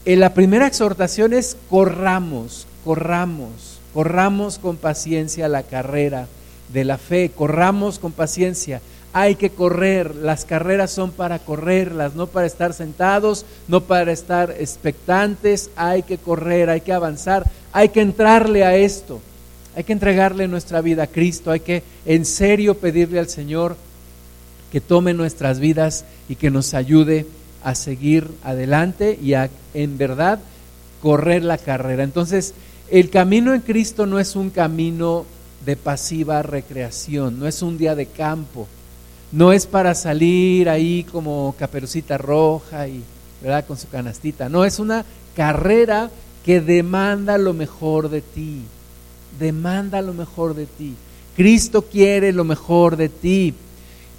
eh, 0.05 0.15
la 0.15 0.33
primera 0.33 0.67
exhortación 0.67 1.33
es 1.33 1.57
corramos, 1.69 2.67
corramos, 2.85 3.79
corramos 3.93 4.57
con 4.59 4.77
paciencia 4.77 5.49
la 5.49 5.63
carrera 5.63 6.27
de 6.73 6.85
la 6.85 6.97
fe, 6.97 7.31
corramos 7.35 7.99
con 7.99 8.11
paciencia. 8.11 8.81
Hay 9.11 9.35
que 9.35 9.49
correr, 9.49 10.15
las 10.15 10.45
carreras 10.45 10.91
son 10.91 11.11
para 11.11 11.39
correrlas, 11.39 12.13
no 12.13 12.27
para 12.27 12.45
estar 12.45 12.73
sentados, 12.73 13.45
no 13.67 13.81
para 13.81 14.11
estar 14.11 14.51
expectantes, 14.59 15.71
hay 15.75 16.03
que 16.03 16.17
correr, 16.17 16.69
hay 16.69 16.81
que 16.81 16.93
avanzar, 16.93 17.49
hay 17.71 17.89
que 17.89 18.01
entrarle 18.01 18.63
a 18.63 18.75
esto, 18.75 19.19
hay 19.75 19.83
que 19.83 19.93
entregarle 19.93 20.47
nuestra 20.47 20.81
vida 20.81 21.03
a 21.03 21.07
Cristo, 21.07 21.49
hay 21.49 21.61
que 21.61 21.81
en 22.05 22.23
serio 22.23 22.77
pedirle 22.77 23.19
al 23.19 23.29
Señor 23.29 23.75
que 24.71 24.81
tome 24.81 25.13
nuestras 25.13 25.59
vidas 25.59 26.05
y 26.27 26.35
que 26.35 26.51
nos 26.51 26.75
ayude 26.75 27.25
a 27.63 27.73
seguir 27.73 28.29
adelante 28.43 29.17
y 29.21 29.33
a 29.33 29.49
en 29.73 29.97
verdad 29.97 30.39
correr 31.01 31.43
la 31.43 31.57
carrera. 31.57 32.03
Entonces, 32.03 32.53
el 32.91 33.09
camino 33.09 33.53
en 33.53 33.61
Cristo 33.61 34.05
no 34.05 34.19
es 34.19 34.35
un 34.35 34.49
camino 34.49 35.25
de 35.65 35.75
pasiva 35.75 36.41
recreación, 36.41 37.39
no 37.39 37.47
es 37.47 37.61
un 37.61 37.77
día 37.77 37.95
de 37.95 38.05
campo, 38.05 38.67
no 39.31 39.51
es 39.51 39.65
para 39.65 39.93
salir 39.93 40.69
ahí 40.69 41.05
como 41.11 41.53
caperucita 41.57 42.17
roja 42.17 42.87
y 42.87 43.03
¿verdad? 43.41 43.65
con 43.65 43.77
su 43.77 43.89
canastita, 43.89 44.49
no, 44.49 44.65
es 44.65 44.79
una 44.79 45.05
carrera 45.35 46.09
que 46.45 46.61
demanda 46.61 47.37
lo 47.37 47.53
mejor 47.53 48.09
de 48.09 48.21
ti, 48.21 48.61
demanda 49.39 50.01
lo 50.01 50.13
mejor 50.13 50.55
de 50.55 50.65
ti. 50.65 50.95
Cristo 51.35 51.83
quiere 51.83 52.33
lo 52.33 52.43
mejor 52.43 52.97
de 52.97 53.07
ti, 53.07 53.53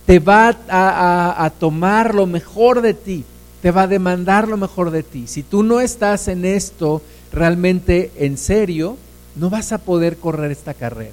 te 0.06 0.18
va 0.18 0.56
a, 0.68 1.44
a 1.44 1.50
tomar 1.50 2.14
lo 2.14 2.26
mejor 2.26 2.80
de 2.80 2.94
ti, 2.94 3.24
te 3.60 3.70
va 3.70 3.82
a 3.82 3.88
demandar 3.88 4.48
lo 4.48 4.56
mejor 4.56 4.90
de 4.90 5.02
ti. 5.02 5.26
Si 5.26 5.42
tú 5.42 5.62
no 5.62 5.80
estás 5.80 6.28
en 6.28 6.44
esto 6.44 7.02
realmente 7.32 8.10
en 8.16 8.38
serio, 8.38 8.96
no 9.36 9.50
vas 9.50 9.72
a 9.72 9.78
poder 9.78 10.16
correr 10.16 10.50
esta 10.50 10.72
carrera. 10.72 11.12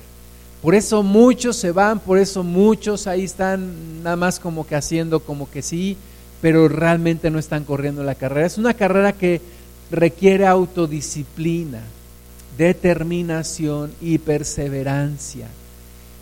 Por 0.62 0.74
eso 0.76 1.04
muchos 1.04 1.56
se 1.56 1.72
van, 1.72 2.00
por 2.00 2.18
eso 2.18 2.44
muchos 2.44 3.08
ahí 3.08 3.24
están 3.24 4.02
nada 4.04 4.16
más 4.16 4.40
como 4.40 4.66
que 4.66 4.76
haciendo 4.76 5.20
como 5.20 5.50
que 5.50 5.62
sí, 5.62 5.98
pero 6.42 6.68
realmente 6.68 7.30
no 7.30 7.40
están 7.40 7.64
corriendo 7.64 8.04
la 8.04 8.16
carrera. 8.16 8.48
Es 8.48 8.58
una 8.58 8.74
carrera 8.74 9.14
que 9.14 9.42
requiere 9.92 10.46
autodisciplina, 10.46 11.82
determinación 12.58 13.92
y 14.02 14.18
perseverancia. 14.18 15.48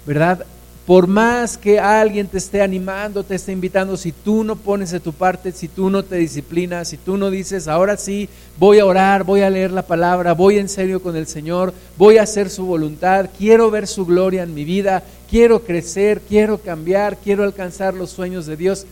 ¿Verdad? 0.05 0.45
Por 0.85 1.07
más 1.07 1.57
que 1.57 1.79
alguien 1.79 2.27
te 2.27 2.37
esté 2.37 2.61
animando, 2.61 3.23
te 3.23 3.33
esté 3.33 3.51
invitando, 3.51 3.97
si 3.97 4.11
tú 4.11 4.43
no 4.43 4.55
pones 4.55 4.91
de 4.91 4.99
tu 4.99 5.13
parte, 5.13 5.51
si 5.51 5.67
tú 5.67 5.89
no 5.89 6.03
te 6.03 6.17
disciplinas, 6.17 6.89
si 6.89 6.97
tú 6.97 7.17
no 7.17 7.31
dices, 7.31 7.67
ahora 7.67 7.97
sí, 7.97 8.29
voy 8.59 8.77
a 8.77 8.85
orar, 8.85 9.23
voy 9.23 9.41
a 9.41 9.49
leer 9.49 9.71
la 9.71 9.81
palabra, 9.81 10.33
voy 10.33 10.59
en 10.59 10.69
serio 10.69 11.01
con 11.01 11.15
el 11.15 11.25
Señor, 11.25 11.73
voy 11.97 12.19
a 12.19 12.23
hacer 12.23 12.51
su 12.51 12.67
voluntad, 12.67 13.31
quiero 13.35 13.71
ver 13.71 13.87
su 13.87 14.05
gloria 14.05 14.43
en 14.43 14.53
mi 14.53 14.63
vida, 14.63 15.03
quiero 15.27 15.63
crecer, 15.63 16.21
quiero 16.21 16.59
cambiar, 16.59 17.17
quiero 17.17 17.43
alcanzar 17.43 17.95
los 17.95 18.11
sueños 18.11 18.45
de 18.45 18.55
Dios. 18.55 18.85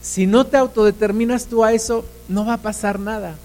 Si 0.00 0.26
no 0.26 0.46
te 0.46 0.56
autodeterminas 0.56 1.44
tú 1.44 1.62
a 1.62 1.74
eso, 1.74 2.06
no 2.26 2.46
va 2.46 2.54
a 2.54 2.62
pasar 2.62 2.98
nada, 2.98 3.36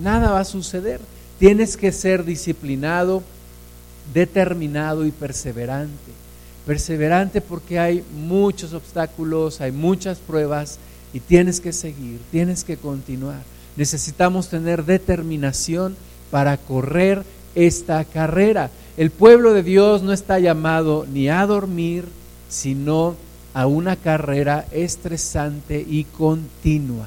nada 0.00 0.30
va 0.30 0.40
a 0.40 0.44
suceder. 0.44 1.00
Tienes 1.40 1.76
que 1.76 1.90
ser 1.90 2.24
disciplinado, 2.24 3.24
determinado 4.14 5.04
y 5.04 5.10
perseverante 5.10 6.23
perseverante 6.66 7.40
porque 7.40 7.78
hay 7.78 8.04
muchos 8.16 8.72
obstáculos, 8.72 9.60
hay 9.60 9.72
muchas 9.72 10.18
pruebas 10.18 10.78
y 11.12 11.20
tienes 11.20 11.60
que 11.60 11.72
seguir, 11.72 12.20
tienes 12.30 12.64
que 12.64 12.76
continuar. 12.76 13.42
Necesitamos 13.76 14.48
tener 14.48 14.84
determinación 14.84 15.96
para 16.30 16.56
correr 16.56 17.22
esta 17.54 18.04
carrera. 18.04 18.70
El 18.96 19.10
pueblo 19.10 19.52
de 19.52 19.62
Dios 19.62 20.02
no 20.02 20.12
está 20.12 20.38
llamado 20.38 21.06
ni 21.12 21.28
a 21.28 21.44
dormir, 21.46 22.04
sino 22.48 23.16
a 23.52 23.66
una 23.66 23.96
carrera 23.96 24.66
estresante 24.72 25.84
y 25.88 26.04
continua. 26.04 27.06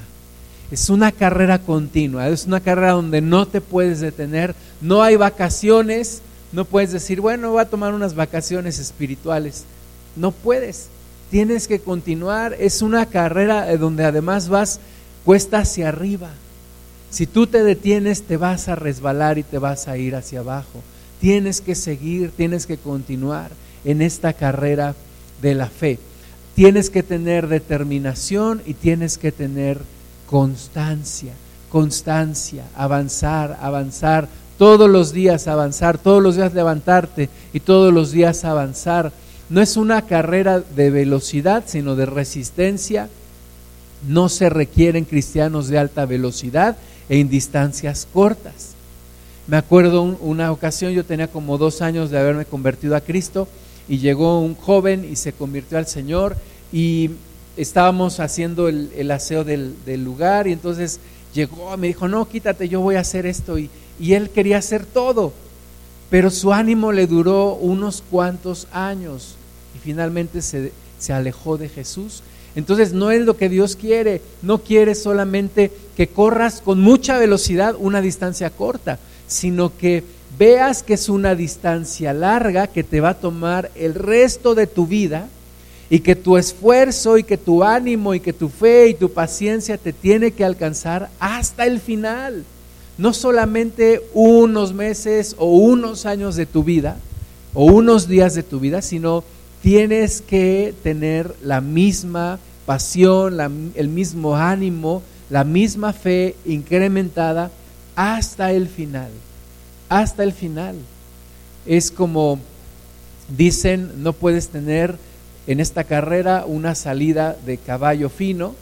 Es 0.72 0.90
una 0.90 1.14
carrera 1.14 1.60
continua, 1.60 2.28
es 2.28 2.46
una 2.46 2.60
carrera 2.60 2.92
donde 2.92 3.22
no 3.22 3.48
te 3.48 3.62
puedes 3.62 4.02
detener, 4.02 4.54
no 4.82 5.02
hay 5.02 5.16
vacaciones, 5.16 6.22
no 6.52 6.66
puedes 6.66 6.92
decir, 6.92 7.22
bueno, 7.22 7.52
voy 7.52 7.62
a 7.62 7.70
tomar 7.70 7.94
unas 7.94 8.16
vacaciones 8.16 8.80
espirituales. 8.80 9.66
No 10.16 10.32
puedes. 10.32 10.88
Tienes 11.30 11.68
que 11.68 11.80
continuar. 11.80 12.56
Es 12.60 12.82
una 12.82 13.06
carrera 13.06 13.76
donde 13.78 14.06
además 14.06 14.48
vas 14.50 14.80
cuesta 15.26 15.60
hacia 15.60 15.90
arriba. 15.90 16.30
Si 17.10 17.26
tú 17.26 17.48
te 17.48 17.64
detienes, 17.64 18.24
te 18.24 18.38
vas 18.38 18.68
a 18.68 18.76
resbalar 18.76 19.38
y 19.38 19.44
te 19.44 19.58
vas 19.58 19.88
a 19.88 19.98
ir 19.98 20.16
hacia 20.16 20.40
abajo. 20.40 20.82
Tienes 21.20 21.62
que 21.62 21.76
seguir, 21.76 22.32
tienes 22.32 22.66
que 22.66 22.78
continuar 22.78 23.52
en 23.84 24.02
esta 24.02 24.34
carrera 24.34 24.96
de 25.42 25.56
la 25.56 25.68
fe. 25.68 26.00
Tienes 26.56 26.90
que 26.90 27.04
tener 27.04 27.48
determinación 27.48 28.62
y 28.66 28.74
tienes 28.74 29.18
que 29.18 29.32
tener 29.32 29.80
constancia, 30.28 31.34
constancia, 31.70 32.64
avanzar, 32.76 33.58
avanzar, 33.62 34.28
todos 34.58 34.90
los 34.90 35.14
días 35.14 35.48
avanzar, 35.48 35.98
todos 35.98 36.22
los 36.22 36.36
días 36.36 36.54
levantarte 36.54 37.30
y 37.54 37.60
todos 37.60 37.94
los 37.94 38.12
días 38.12 38.44
avanzar. 38.44 39.12
No 39.50 39.62
es 39.62 39.78
una 39.78 40.02
carrera 40.02 40.60
de 40.60 40.90
velocidad, 40.90 41.64
sino 41.68 41.96
de 41.96 42.06
resistencia. 42.06 43.10
No 44.08 44.30
se 44.30 44.50
requieren 44.50 45.06
cristianos 45.06 45.68
de 45.68 45.78
alta 45.78 46.06
velocidad 46.06 46.76
en 47.10 47.30
distancias 47.30 48.08
cortas. 48.12 48.74
Me 49.48 49.58
acuerdo 49.58 50.02
una 50.02 50.52
ocasión, 50.52 50.92
yo 50.92 51.06
tenía 51.06 51.28
como 51.28 51.58
dos 51.58 51.82
años 51.82 52.10
de 52.10 52.20
haberme 52.20 52.46
convertido 52.46 52.96
a 52.96 53.02
Cristo 53.02 53.48
y 53.88 54.00
llegó 54.00 54.42
un 54.42 54.56
joven 54.56 55.08
y 55.10 55.16
se 55.16 55.32
convirtió 55.32 55.78
al 55.78 55.88
Señor 55.88 56.36
y 56.74 57.12
estábamos 57.56 58.20
haciendo 58.20 58.68
el, 58.68 58.92
el 58.98 59.10
aseo 59.10 59.46
del, 59.46 59.74
del, 59.86 60.04
lugar 60.04 60.48
y 60.48 60.52
entonces 60.52 61.00
llegó, 61.34 61.76
me 61.78 61.88
dijo, 61.88 62.10
no, 62.10 62.28
quítate, 62.28 62.68
yo 62.68 62.82
voy 62.82 62.96
a 62.96 63.00
hacer 63.00 63.26
esto 63.26 63.58
y, 63.58 63.70
y 64.00 64.14
él 64.14 64.30
quería 64.30 64.58
hacer 64.58 64.86
todo, 64.86 65.34
pero 66.10 66.30
su 66.30 66.54
ánimo 66.54 66.92
le 66.92 67.08
duró 67.08 67.56
unos 67.56 68.04
cuantos 68.10 68.68
años 68.72 69.36
y 69.76 69.80
finalmente 69.80 70.42
se, 70.42 70.72
se 71.00 71.14
alejó 71.14 71.58
de 71.58 71.70
Jesús. 71.70 72.24
Entonces 72.56 72.94
no 72.94 73.12
es 73.12 73.22
lo 73.22 73.38
que 73.38 73.50
Dios 73.50 73.76
quiere, 73.76 74.22
no 74.42 74.60
quiere 74.60 74.96
solamente 74.96 75.72
que 75.96 76.08
corras 76.08 76.62
con 76.62 76.80
mucha 76.80 77.18
velocidad 77.20 77.76
una 77.78 78.02
distancia 78.02 78.50
corta, 78.50 79.00
sino 79.28 79.76
que 79.78 80.04
veas 80.38 80.84
que 80.84 80.94
es 80.94 81.10
una 81.10 81.36
distancia 81.36 82.14
larga 82.14 82.68
que 82.68 82.84
te 82.84 83.02
va 83.02 83.10
a 83.10 83.20
tomar 83.20 83.72
el 83.76 83.94
resto 83.94 84.56
de 84.56 84.68
tu 84.68 84.88
vida 84.88 85.28
y 85.90 86.00
que 86.00 86.16
tu 86.16 86.38
esfuerzo 86.38 87.18
y 87.18 87.24
que 87.24 87.38
tu 87.38 87.64
ánimo 87.64 88.14
y 88.14 88.20
que 88.20 88.34
tu 88.34 88.50
fe 88.50 88.90
y 88.90 88.94
tu 88.94 89.12
paciencia 89.12 89.78
te 89.78 89.94
tiene 89.94 90.32
que 90.32 90.44
alcanzar 90.44 91.10
hasta 91.20 91.66
el 91.66 91.80
final. 91.80 92.44
No 92.98 93.14
solamente 93.14 94.02
unos 94.14 94.74
meses 94.74 95.36
o 95.38 95.46
unos 95.46 96.06
años 96.06 96.36
de 96.36 96.46
tu 96.46 96.64
vida 96.64 96.98
o 97.54 97.66
unos 97.66 98.08
días 98.08 98.34
de 98.34 98.44
tu 98.44 98.60
vida, 98.60 98.82
sino 98.82 99.24
tienes 99.62 100.22
que 100.22 100.74
tener 100.84 101.36
la 101.44 101.62
misma 101.62 102.40
pasión, 102.66 103.72
el 103.76 103.88
mismo 103.88 104.36
ánimo, 104.36 105.04
la 105.30 105.44
misma 105.44 105.94
fe 105.94 106.36
incrementada 106.46 107.52
hasta 107.96 108.52
el 108.52 108.68
final. 108.68 109.10
Hasta 109.90 110.24
el 110.24 110.34
final. 110.34 110.76
Es 111.66 111.92
como 111.92 112.40
dicen, 113.36 114.04
no 114.04 114.14
puedes 114.14 114.50
tener 114.50 114.98
en 115.46 115.60
esta 115.60 115.84
carrera 115.84 116.46
una 116.48 116.76
salida 116.76 117.38
de 117.46 117.58
caballo 117.58 118.10
fino 118.10 118.56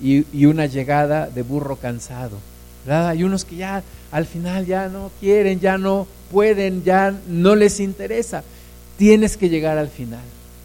y 0.00 0.46
una 0.46 0.66
llegada 0.66 1.28
de 1.28 1.42
burro 1.42 1.76
cansado. 1.76 2.51
Hay 2.88 3.24
unos 3.24 3.44
que 3.44 3.56
ya 3.56 3.82
al 4.10 4.26
final 4.26 4.66
ya 4.66 4.88
no 4.88 5.10
quieren, 5.20 5.60
ya 5.60 5.78
no 5.78 6.06
pueden, 6.30 6.82
ya 6.84 7.14
no 7.28 7.54
les 7.54 7.80
interesa. 7.80 8.42
Tienes 8.96 9.36
que 9.36 9.48
llegar 9.48 9.78
al 9.78 9.88
final. 9.88 10.24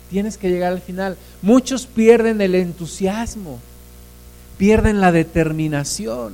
Tienes 0.09 0.37
que 0.37 0.49
llegar 0.49 0.71
al 0.73 0.81
final. 0.81 1.17
Muchos 1.41 1.85
pierden 1.85 2.41
el 2.41 2.55
entusiasmo, 2.55 3.59
pierden 4.57 5.01
la 5.01 5.11
determinación. 5.11 6.33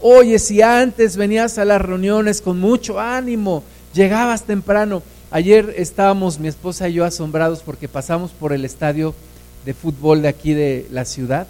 Oye, 0.00 0.38
si 0.38 0.60
antes 0.62 1.16
venías 1.16 1.58
a 1.58 1.64
las 1.64 1.80
reuniones 1.80 2.40
con 2.40 2.60
mucho 2.60 3.00
ánimo, 3.00 3.64
llegabas 3.94 4.44
temprano, 4.44 5.02
Ayer 5.34 5.74
estábamos 5.78 6.38
mi 6.38 6.46
esposa 6.46 6.88
y 6.88 6.92
yo 6.92 7.04
asombrados 7.04 7.60
porque 7.62 7.88
pasamos 7.88 8.30
por 8.30 8.52
el 8.52 8.64
estadio 8.64 9.16
de 9.64 9.74
fútbol 9.74 10.22
de 10.22 10.28
aquí 10.28 10.54
de 10.54 10.86
la 10.92 11.04
ciudad 11.04 11.48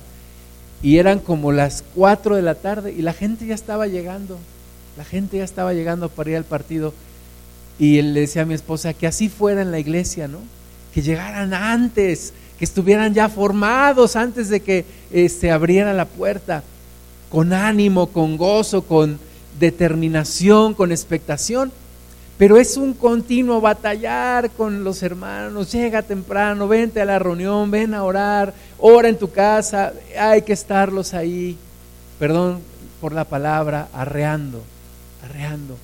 y 0.84 0.98
eran 0.98 1.18
como 1.18 1.50
las 1.50 1.82
4 1.94 2.36
de 2.36 2.42
la 2.42 2.56
tarde 2.56 2.92
y 2.92 3.00
la 3.00 3.14
gente 3.14 3.46
ya 3.46 3.54
estaba 3.54 3.86
llegando, 3.86 4.38
la 4.98 5.04
gente 5.04 5.38
ya 5.38 5.44
estaba 5.44 5.72
llegando 5.72 6.10
para 6.10 6.28
ir 6.28 6.36
al 6.36 6.44
partido. 6.44 6.92
Y 7.78 7.98
él 7.98 8.12
le 8.12 8.20
decía 8.20 8.42
a 8.42 8.44
mi 8.44 8.52
esposa 8.52 8.92
que 8.92 9.06
así 9.06 9.30
fuera 9.30 9.62
en 9.62 9.70
la 9.70 9.78
iglesia, 9.78 10.28
¿no? 10.28 10.40
Que 10.92 11.00
llegaran 11.00 11.54
antes, 11.54 12.34
que 12.58 12.66
estuvieran 12.66 13.14
ya 13.14 13.30
formados 13.30 14.14
antes 14.14 14.50
de 14.50 14.60
que 14.60 14.84
se 15.10 15.24
este, 15.24 15.50
abriera 15.50 15.94
la 15.94 16.04
puerta, 16.04 16.62
con 17.30 17.54
ánimo, 17.54 18.08
con 18.08 18.36
gozo, 18.36 18.82
con 18.82 19.18
determinación, 19.58 20.74
con 20.74 20.92
expectación 20.92 21.72
pero 22.36 22.56
es 22.58 22.76
un 22.76 22.94
continuo 22.94 23.60
batallar 23.60 24.50
con 24.50 24.82
los 24.82 25.02
hermanos, 25.02 25.70
llega 25.70 26.02
temprano, 26.02 26.66
vente 26.66 27.00
a 27.00 27.04
la 27.04 27.18
reunión, 27.18 27.70
ven 27.70 27.94
a 27.94 28.02
orar, 28.02 28.52
ora 28.78 29.08
en 29.08 29.18
tu 29.18 29.30
casa, 29.30 29.92
hay 30.18 30.42
que 30.42 30.52
estarlos 30.52 31.14
ahí, 31.14 31.56
perdón 32.18 32.60
por 33.00 33.12
la 33.12 33.24
palabra, 33.24 33.88
arreando, 33.92 34.62
arreando. 35.22 35.76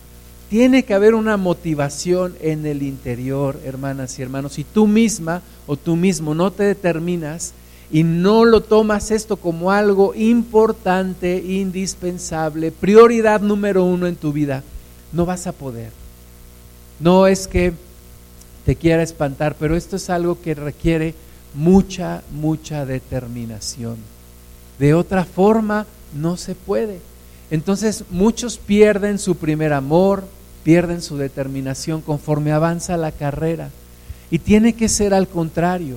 Tiene 0.48 0.84
que 0.84 0.94
haber 0.94 1.14
una 1.14 1.36
motivación 1.36 2.34
en 2.40 2.66
el 2.66 2.82
interior, 2.82 3.60
hermanas 3.64 4.18
y 4.18 4.22
hermanos. 4.22 4.54
Si 4.54 4.64
tú 4.64 4.88
misma 4.88 5.42
o 5.68 5.76
tú 5.76 5.94
mismo 5.94 6.34
no 6.34 6.50
te 6.50 6.64
determinas 6.64 7.52
y 7.92 8.02
no 8.02 8.44
lo 8.44 8.60
tomas 8.60 9.12
esto 9.12 9.36
como 9.36 9.70
algo 9.70 10.12
importante, 10.16 11.36
indispensable, 11.36 12.72
prioridad 12.72 13.40
número 13.40 13.84
uno 13.84 14.08
en 14.08 14.16
tu 14.16 14.32
vida, 14.32 14.64
no 15.12 15.24
vas 15.24 15.46
a 15.46 15.52
poder. 15.52 15.99
No 17.00 17.26
es 17.26 17.48
que 17.48 17.72
te 18.64 18.76
quiera 18.76 19.02
espantar, 19.02 19.56
pero 19.58 19.76
esto 19.76 19.96
es 19.96 20.10
algo 20.10 20.40
que 20.40 20.54
requiere 20.54 21.14
mucha, 21.54 22.22
mucha 22.30 22.84
determinación. 22.84 23.96
De 24.78 24.94
otra 24.94 25.24
forma, 25.24 25.86
no 26.14 26.36
se 26.36 26.54
puede. 26.54 27.00
Entonces 27.50 28.04
muchos 28.10 28.58
pierden 28.58 29.18
su 29.18 29.36
primer 29.36 29.72
amor, 29.72 30.24
pierden 30.62 31.02
su 31.02 31.16
determinación 31.16 32.00
conforme 32.00 32.52
avanza 32.52 32.96
la 32.96 33.12
carrera. 33.12 33.70
Y 34.30 34.38
tiene 34.38 34.74
que 34.74 34.88
ser 34.88 35.12
al 35.12 35.26
contrario, 35.26 35.96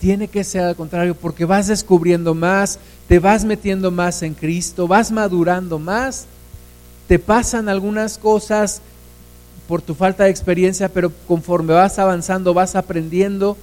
tiene 0.00 0.28
que 0.28 0.44
ser 0.44 0.62
al 0.64 0.76
contrario, 0.76 1.14
porque 1.14 1.44
vas 1.44 1.68
descubriendo 1.68 2.34
más, 2.34 2.78
te 3.08 3.18
vas 3.18 3.44
metiendo 3.44 3.90
más 3.90 4.22
en 4.22 4.34
Cristo, 4.34 4.86
vas 4.86 5.10
madurando 5.10 5.78
más, 5.78 6.26
te 7.08 7.18
pasan 7.18 7.68
algunas 7.68 8.18
cosas 8.18 8.82
por 9.68 9.82
tu 9.82 9.94
falta 9.94 10.24
de 10.24 10.30
experiencia, 10.30 10.88
pero 10.88 11.12
conforme 11.26 11.72
vas 11.72 11.98
avanzando, 11.98 12.54
vas 12.54 12.74
aprendiendo 12.74 13.56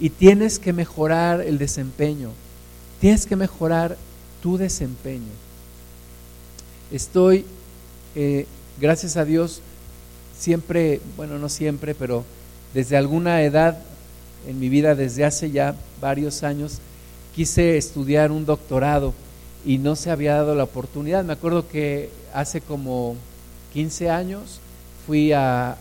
y 0.00 0.10
tienes 0.10 0.58
que 0.58 0.72
mejorar 0.72 1.40
el 1.40 1.58
desempeño. 1.58 2.30
Tienes 3.00 3.26
que 3.26 3.36
mejorar 3.36 3.96
tu 4.42 4.56
desempeño. 4.56 5.32
Estoy, 6.90 7.44
eh, 8.14 8.46
gracias 8.80 9.16
a 9.16 9.24
Dios, 9.24 9.60
siempre, 10.38 11.00
bueno, 11.16 11.38
no 11.38 11.48
siempre, 11.48 11.94
pero 11.94 12.24
desde 12.72 12.96
alguna 12.96 13.42
edad 13.42 13.78
en 14.46 14.58
mi 14.58 14.68
vida, 14.68 14.94
desde 14.94 15.24
hace 15.24 15.50
ya 15.50 15.74
varios 16.00 16.42
años, 16.42 16.80
quise 17.34 17.76
estudiar 17.76 18.30
un 18.30 18.44
doctorado 18.44 19.14
y 19.64 19.78
no 19.78 19.96
se 19.96 20.10
había 20.10 20.34
dado 20.34 20.54
la 20.54 20.64
oportunidad. 20.64 21.24
Me 21.24 21.32
acuerdo 21.32 21.68
que 21.68 22.10
hace 22.32 22.60
como 22.60 23.16
15 23.72 24.10
años 24.10 24.60
fui 25.06 25.32
a, 25.32 25.76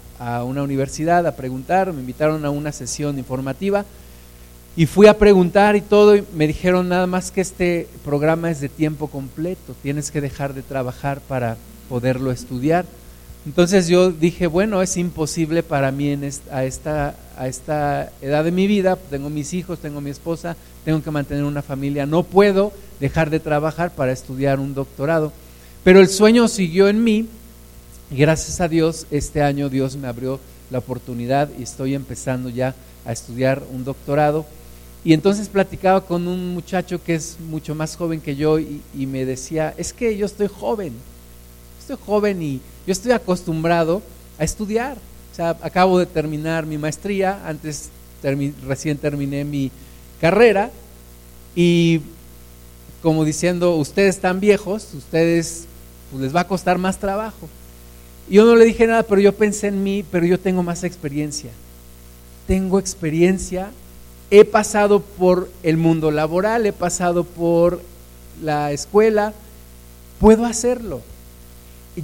una 0.46 0.64
universidad 0.64 1.28
a 1.28 1.36
preguntar, 1.36 1.92
me 1.92 2.00
invitaron 2.00 2.46
a 2.46 2.50
una 2.50 2.72
sesión 2.72 3.18
informativa 3.18 3.84
y 4.76 4.86
fui 4.86 5.08
a 5.08 5.18
preguntar 5.18 5.76
y 5.76 5.82
todo 5.82 6.16
y 6.16 6.24
me 6.34 6.48
dijeron 6.48 6.88
nada 6.88 7.08
más 7.08 7.30
que 7.30 7.42
este 7.42 7.90
programa 8.06 8.50
es 8.50 8.62
de 8.62 8.70
tiempo 8.70 9.08
completo, 9.08 9.76
tienes 9.82 10.12
que 10.12 10.22
dejar 10.22 10.54
de 10.54 10.62
trabajar 10.62 11.20
para 11.20 11.58
poderlo 11.90 12.32
estudiar. 12.32 12.86
Entonces 13.46 13.90
yo 13.90 14.12
dije, 14.12 14.48
bueno, 14.48 14.82
es 14.82 14.96
imposible 14.96 15.62
para 15.62 15.92
mí 15.92 16.10
en 16.10 16.30
a, 16.50 16.64
esta, 16.64 17.16
a 17.38 17.48
esta 17.48 18.10
edad 18.22 18.46
de 18.46 18.52
mi 18.52 18.68
vida, 18.68 18.96
tengo 18.96 19.30
mis 19.30 19.54
hijos, 19.54 19.80
tengo 19.80 20.00
mi 20.00 20.10
esposa, 20.10 20.56
tengo 20.86 21.04
que 21.04 21.12
mantener 21.12 21.44
una 21.44 21.62
familia, 21.62 22.06
no 22.06 22.24
puedo 22.24 22.72
dejar 23.02 23.30
de 23.30 23.42
trabajar 23.42 23.92
para 23.92 24.14
estudiar 24.14 24.62
un 24.62 24.74
doctorado. 24.74 25.34
Pero 25.84 26.00
el 26.00 26.08
sueño 26.08 26.48
siguió 26.48 26.88
en 26.88 27.04
mí 27.04 27.28
gracias 28.12 28.62
a 28.62 28.68
Dios, 28.68 29.08
este 29.12 29.42
año 29.42 29.70
Dios 29.70 29.96
me 29.96 30.08
abrió 30.08 30.39
la 30.70 30.80
oportunidad 30.80 31.50
y 31.58 31.63
estoy 31.63 31.96
empezando 31.96 32.50
ya 32.50 32.76
a 33.06 33.12
estudiar 33.12 33.63
un 33.72 33.84
doctorado. 33.84 34.46
Y 35.06 35.13
entonces 35.13 35.50
platicaba 35.50 36.02
con 36.06 36.28
un 36.28 36.54
muchacho 36.54 37.04
que 37.04 37.16
es 37.16 37.38
mucho 37.39 37.76
más 37.76 37.96
joven 37.96 38.22
que 38.22 38.36
yo 38.36 38.58
y, 38.60 38.82
me 38.96 39.26
decía, 39.26 39.74
es 39.78 39.92
que 39.92 40.16
yo 40.18 40.26
estoy 40.26 40.48
joven, 40.48 40.94
estoy 41.80 41.98
joven 42.06 42.42
y 42.42 42.62
yo 42.88 42.92
estoy 42.92 43.12
acostumbrado 43.12 44.02
a 44.39 44.44
estudiar. 44.44 44.98
O 45.32 45.36
sea, 45.36 45.58
acabo 45.62 46.00
de 46.00 46.06
terminar 46.06 46.66
mi 46.66 46.78
maestría, 46.78 47.42
antes 47.46 47.89
recién 48.66 48.98
terminé 48.98 49.44
mi 49.44 49.72
carrera 50.22 50.72
y 51.56 52.00
como 53.02 53.26
diciendo, 53.26 53.76
ustedes 53.76 54.16
están 54.16 54.39
viejos, 54.39 54.94
ustedes 54.94 55.66
pues, 56.10 56.24
les 56.24 56.36
va 56.36 56.42
a 56.42 56.48
costar 56.48 56.78
más 56.78 56.98
trabajo. 56.98 57.50
Yo 58.30 58.46
no 58.46 58.56
le 58.56 58.66
dije 58.66 58.88
nada, 58.88 59.04
pero 59.04 59.22
yo 59.22 59.34
pensé 59.34 59.68
en 59.68 59.84
mí, 59.84 60.04
pero 60.10 60.26
yo 60.26 60.40
tengo 60.40 60.64
más 60.64 60.84
experiencia. 60.84 61.52
Tengo 62.48 62.80
experiencia, 62.80 63.72
he 64.32 64.46
pasado 64.46 65.02
por 65.02 65.50
el 65.62 65.78
mundo 65.78 66.12
laboral, 66.12 66.66
he 66.66 66.74
pasado 66.74 67.24
por 67.24 67.82
la 68.42 68.72
escuela, 68.72 69.34
puedo 70.20 70.46
hacerlo. 70.46 71.02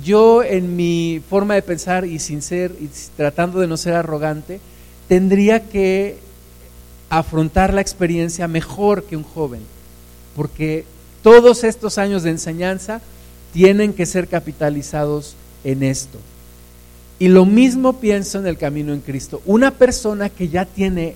Yo 0.04 0.44
en 0.44 0.76
mi 0.76 1.22
forma 1.30 1.56
de 1.56 1.62
pensar 1.62 2.06
y 2.06 2.20
sin 2.20 2.42
ser, 2.42 2.76
y 2.80 2.90
tratando 3.18 3.60
de 3.60 3.68
no 3.68 3.78
ser 3.78 3.96
arrogante, 3.96 4.60
tendría 5.08 5.68
que 5.68 6.18
afrontar 7.10 7.74
la 7.74 7.82
experiencia 7.82 8.48
mejor 8.48 9.04
que 9.04 9.18
un 9.18 9.24
joven, 9.24 9.62
porque 10.36 10.86
todos 11.24 11.64
estos 11.64 11.98
años 11.98 12.24
de 12.24 12.30
enseñanza 12.30 13.02
tienen 13.52 13.94
que 13.94 14.06
ser 14.06 14.28
capitalizados 14.28 15.36
en 15.64 15.84
esto. 15.84 16.20
Y 17.20 17.28
lo 17.28 17.46
mismo 17.46 18.00
pienso 18.00 18.40
en 18.40 18.48
el 18.48 18.58
camino 18.58 18.94
en 18.94 19.02
Cristo. 19.02 19.42
Una 19.46 19.72
persona 19.72 20.30
que 20.30 20.48
ya 20.48 20.66
tiene 20.66 21.16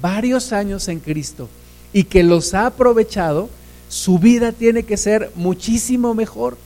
varios 0.00 0.52
años 0.52 0.88
en 0.88 1.00
Cristo 1.00 1.48
y 1.92 2.04
que 2.04 2.22
los 2.22 2.54
ha 2.54 2.66
aprovechado, 2.66 3.48
su 3.88 4.18
vida 4.18 4.52
tiene 4.52 4.84
que 4.84 4.96
ser 4.96 5.32
muchísimo 5.34 6.14
mejor. 6.14 6.56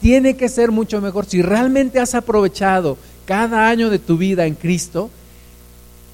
Tiene 0.00 0.36
que 0.36 0.48
ser 0.48 0.70
mucho 0.70 1.00
mejor. 1.00 1.26
Si 1.26 1.42
realmente 1.42 2.00
has 2.00 2.14
aprovechado 2.14 2.96
cada 3.26 3.68
año 3.68 3.90
de 3.90 3.98
tu 3.98 4.16
vida 4.16 4.46
en 4.46 4.54
Cristo, 4.54 5.10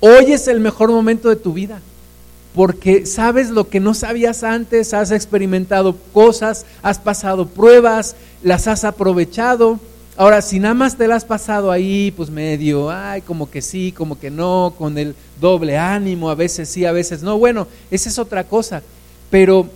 hoy 0.01 0.33
es 0.33 0.49
el 0.49 0.59
mejor 0.59 0.91
momento 0.91 1.29
de 1.29 1.37
tu 1.37 1.53
vida. 1.53 1.81
Porque 2.55 3.07
sabes 3.07 3.51
lo 3.51 3.69
que 3.69 3.81
no 3.81 3.95
sabías 3.95 4.43
antes, 4.43 4.95
has 4.95 5.11
experimentado 5.11 5.97
cosas, 6.13 6.67
has 6.83 6.99
pasado 6.99 7.47
pruebas, 7.47 8.17
las 8.43 8.67
has 8.67 8.85
aprovechado. 8.85 9.79
Ahora, 10.17 10.43
si 10.43 10.61
nada 10.61 10.75
más 10.75 10.97
te 10.97 11.09
las 11.09 11.19
has 11.19 11.25
pasado 11.25 11.73
ahí, 11.73 12.13
pues 12.13 12.31
medio, 12.31 12.89
ay, 12.89 13.21
como 13.23 13.51
que 13.51 13.61
sí, 13.61 13.91
como 13.91 14.19
que 14.19 14.31
no, 14.31 14.75
con 14.79 14.97
el 14.97 15.17
doble 15.41 15.77
ánimo, 15.77 16.31
a 16.31 16.37
veces 16.37 16.69
sí, 16.69 16.85
a 16.85 16.93
veces 16.93 17.23
no. 17.23 17.37
Bueno, 17.37 17.67
esa 17.91 18.09
es 18.09 18.19
otra 18.21 18.45
cosa. 18.45 18.83
Pero 19.29 19.69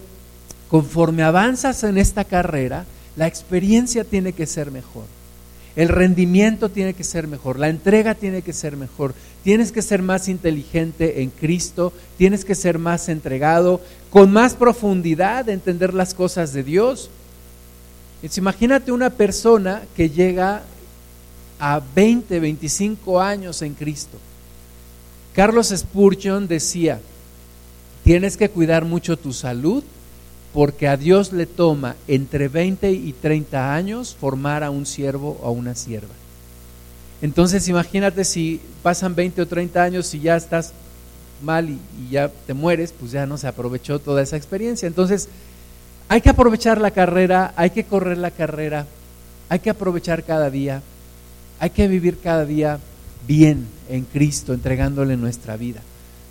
conforme 0.68 1.24
avanzas 1.24 1.82
en 1.82 1.98
esta 1.98 2.24
carrera, 2.24 2.84
la 3.16 3.26
experiencia 3.26 4.04
tiene 4.04 4.32
que 4.32 4.46
ser 4.46 4.70
mejor. 4.70 5.04
El 5.74 5.88
rendimiento 5.88 6.68
tiene 6.68 6.94
que 6.94 7.04
ser 7.04 7.26
mejor, 7.26 7.58
la 7.58 7.68
entrega 7.68 8.14
tiene 8.14 8.42
que 8.42 8.52
ser 8.52 8.76
mejor, 8.76 9.14
tienes 9.44 9.70
que 9.70 9.82
ser 9.82 10.02
más 10.02 10.28
inteligente 10.28 11.22
en 11.22 11.30
Cristo, 11.30 11.92
tienes 12.16 12.44
que 12.44 12.54
ser 12.54 12.78
más 12.78 13.08
entregado, 13.08 13.80
con 14.10 14.32
más 14.32 14.54
profundidad 14.54 15.44
de 15.44 15.52
entender 15.52 15.94
las 15.94 16.14
cosas 16.14 16.52
de 16.52 16.64
Dios. 16.64 17.10
Imagínate 18.36 18.92
una 18.92 19.10
persona 19.10 19.82
que 19.96 20.10
llega 20.10 20.62
a 21.58 21.80
20, 21.94 22.40
25 22.40 23.20
años 23.20 23.62
en 23.62 23.74
Cristo. 23.74 24.18
Carlos 25.34 25.72
Spurgeon 25.74 26.48
decía, 26.48 27.00
tienes 28.04 28.36
que 28.36 28.48
cuidar 28.48 28.84
mucho 28.84 29.16
tu 29.16 29.32
salud 29.32 29.84
porque 30.52 30.88
a 30.88 30.96
Dios 30.96 31.32
le 31.32 31.46
toma 31.46 31.94
entre 32.06 32.48
20 32.48 32.90
y 32.90 33.12
30 33.12 33.74
años 33.74 34.16
formar 34.18 34.64
a 34.64 34.70
un 34.70 34.86
siervo 34.86 35.38
o 35.42 35.46
a 35.46 35.50
una 35.50 35.74
sierva. 35.74 36.14
Entonces 37.20 37.68
imagínate 37.68 38.24
si 38.24 38.60
pasan 38.82 39.14
20 39.14 39.42
o 39.42 39.46
30 39.46 39.82
años 39.82 40.14
y 40.14 40.20
ya 40.20 40.36
estás 40.36 40.72
mal 41.42 41.68
y, 41.68 41.78
ya 42.10 42.28
te 42.46 42.54
mueres, 42.54 42.92
pues 42.98 43.12
ya 43.12 43.26
no 43.26 43.36
se 43.38 43.46
aprovechó 43.46 43.98
toda 43.98 44.22
esa 44.22 44.36
experiencia. 44.36 44.86
Entonces 44.86 45.28
hay 46.08 46.20
que 46.20 46.30
aprovechar 46.30 46.80
la 46.80 46.90
carrera, 46.90 47.52
hay 47.56 47.70
que 47.70 47.84
correr 47.84 48.18
la 48.18 48.30
carrera, 48.30 48.86
hay 49.48 49.58
que 49.58 49.70
aprovechar 49.70 50.24
cada 50.24 50.50
día, 50.50 50.82
hay 51.60 51.70
que 51.70 51.86
vivir 51.86 52.18
cada 52.18 52.46
día 52.46 52.78
bien 53.26 53.66
en 53.90 54.04
Cristo, 54.04 54.54
entregándole 54.54 55.16
nuestra 55.16 55.56
vida. 55.56 55.80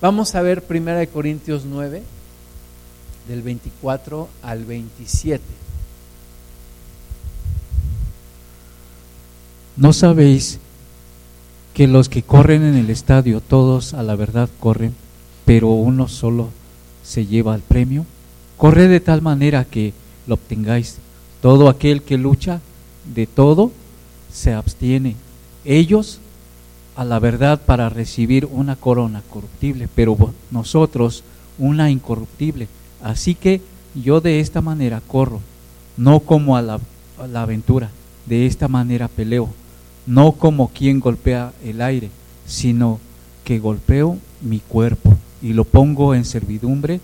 Vamos 0.02 0.34
a 0.36 0.42
ver 0.42 0.64
1 0.68 1.10
Corintios 1.14 1.64
9 1.66 2.02
del 3.28 3.42
24 3.42 4.28
al 4.42 4.66
27. 4.66 5.44
¿No 9.76 9.94
sabéis 9.94 10.60
que 11.76 11.86
los 11.86 12.10
que 12.10 12.24
corren 12.24 12.64
en 12.64 12.76
el 12.76 12.90
estadio, 12.90 13.42
todos 13.42 13.94
a 13.94 14.02
la 14.02 14.16
verdad 14.16 14.50
corren, 14.60 14.96
pero 15.46 15.70
uno 15.70 16.08
solo 16.08 16.50
se 17.04 17.28
lleva 17.28 17.54
el 17.54 17.62
premio? 17.62 18.06
Corre 18.58 18.88
de 18.88 19.00
tal 19.00 19.22
manera 19.22 19.66
que 19.66 19.94
lo 20.26 20.36
obtengáis. 20.36 20.98
Todo 21.42 21.70
aquel 21.70 22.02
que 22.02 22.18
lucha 22.18 22.60
de 23.14 23.28
todo 23.28 23.72
se 24.32 24.54
abstiene. 24.54 25.16
Ellos 25.64 26.20
a 26.96 27.06
la 27.06 27.20
verdad 27.20 27.62
para 27.64 27.90
recibir 27.90 28.46
una 28.46 28.76
corona 28.76 29.22
corruptible, 29.30 29.88
pero 29.94 30.18
nosotros 30.50 31.24
una 31.60 31.92
incorruptible. 31.92 32.68
Así 33.04 33.36
que 33.36 33.62
yo 33.94 34.20
de 34.20 34.40
esta 34.40 34.62
manera 34.62 35.02
corro, 35.08 35.40
no 35.96 36.20
como 36.20 36.58
a 36.58 36.62
la, 36.64 36.80
aventura, 37.36 37.92
de 38.26 38.48
esta 38.48 38.68
manera 38.68 39.08
peleo, 39.08 39.50
no 40.08 40.32
como 40.32 40.70
quien 40.70 41.00
golpea 41.00 41.54
el 41.64 41.82
aire, 41.82 42.10
sino 42.48 43.00
que 43.44 43.60
golpeo 43.60 44.18
mi 44.42 44.60
cuerpo 44.60 45.16
y 45.42 45.54
lo 45.54 45.66
pongo 45.66 46.16
en 46.16 46.26
servidumbre, 46.26 47.00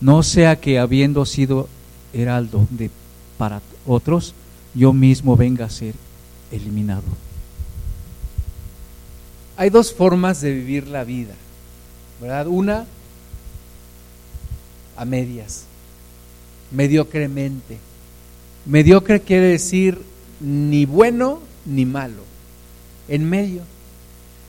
no 0.00 0.22
sea 0.22 0.60
que 0.60 0.78
habiendo 0.78 1.24
sido 1.26 1.68
heraldo 2.12 2.66
de 2.70 2.90
para 3.38 3.62
otros, 3.86 4.34
yo 4.74 4.92
mismo 4.92 5.36
venga 5.36 5.64
a 5.64 5.70
ser 5.70 5.94
eliminado. 6.50 7.02
Hay 9.56 9.70
dos 9.70 9.92
formas 9.92 10.40
de 10.40 10.52
vivir 10.52 10.88
la 10.88 11.04
vida, 11.04 11.34
¿verdad? 12.20 12.46
Una 12.46 12.86
a 14.96 15.04
medias, 15.04 15.64
mediocremente. 16.70 17.78
Mediocre 18.66 19.20
quiere 19.20 19.46
decir 19.46 20.00
ni 20.40 20.84
bueno 20.84 21.40
ni 21.64 21.86
malo, 21.86 22.22
en 23.08 23.28
medio. 23.28 23.62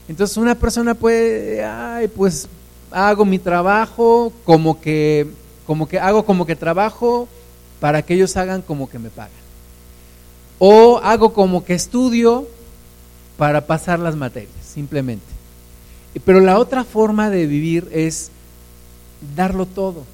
Entonces 0.08 0.36
una 0.36 0.54
persona 0.54 0.94
puede, 0.94 1.64
ay, 1.64 2.08
pues 2.08 2.48
hago 2.90 3.24
mi 3.24 3.38
trabajo 3.38 4.32
como 4.44 4.80
que, 4.80 5.26
como 5.66 5.88
que 5.88 5.98
hago 5.98 6.24
como 6.24 6.46
que 6.46 6.56
trabajo 6.56 7.28
para 7.80 8.02
que 8.02 8.14
ellos 8.14 8.36
hagan 8.36 8.62
como 8.62 8.88
que 8.88 8.98
me 8.98 9.10
pagan. 9.10 9.32
O 10.58 10.98
hago 10.98 11.32
como 11.32 11.64
que 11.64 11.74
estudio 11.74 12.46
para 13.36 13.66
pasar 13.66 13.98
las 13.98 14.14
materias, 14.14 14.54
simplemente. 14.64 15.26
Pero 16.24 16.40
la 16.40 16.58
otra 16.58 16.84
forma 16.84 17.30
de 17.30 17.46
vivir 17.46 17.88
es 17.92 18.30
darlo 19.34 19.66
todo. 19.66 20.04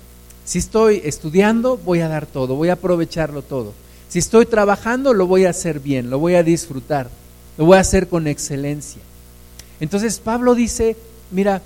Si 0.44 0.58
estoy 0.58 1.02
estudiando, 1.04 1.76
voy 1.76 2.00
a 2.00 2.08
dar 2.08 2.24
todo, 2.24 2.54
voy 2.54 2.70
a 2.70 2.74
aprovecharlo 2.74 3.42
todo. 3.42 3.74
Si 4.08 4.18
estoy 4.18 4.46
trabajando, 4.46 5.12
lo 5.12 5.26
voy 5.26 5.44
a 5.44 5.50
hacer 5.50 5.80
bien, 5.80 6.08
lo 6.08 6.18
voy 6.18 6.37
a 6.37 6.42
disfrutar, 6.42 7.11
lo 7.58 7.66
voy 7.66 7.76
a 7.76 7.80
hacer 7.80 8.08
con 8.08 8.26
excelencia. 8.26 9.02
Entonces 9.80 10.18
Pablo 10.18 10.54
dice, 10.54 10.96
mira, 11.30 11.61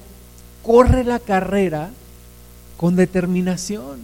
corre 0.64 1.05
la 1.05 1.21
carrera 1.21 1.90
con 2.83 2.97
determinación 2.97 4.01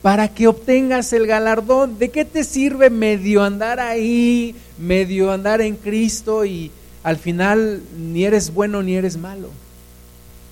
para 0.00 0.28
que 0.28 0.46
obtengas 0.46 1.12
el 1.12 1.26
galardón. 1.26 1.98
¿De 1.98 2.10
qué 2.10 2.24
te 2.24 2.44
sirve 2.44 2.88
medio 2.88 3.42
andar 3.42 3.80
ahí, 3.80 4.54
medio 4.78 5.32
andar 5.32 5.60
en 5.60 5.74
Cristo 5.74 6.44
y 6.44 6.70
al 7.02 7.16
final 7.16 7.82
ni 7.98 8.24
eres 8.24 8.54
bueno 8.54 8.80
ni 8.84 8.94
eres 8.94 9.16
malo? 9.16 9.48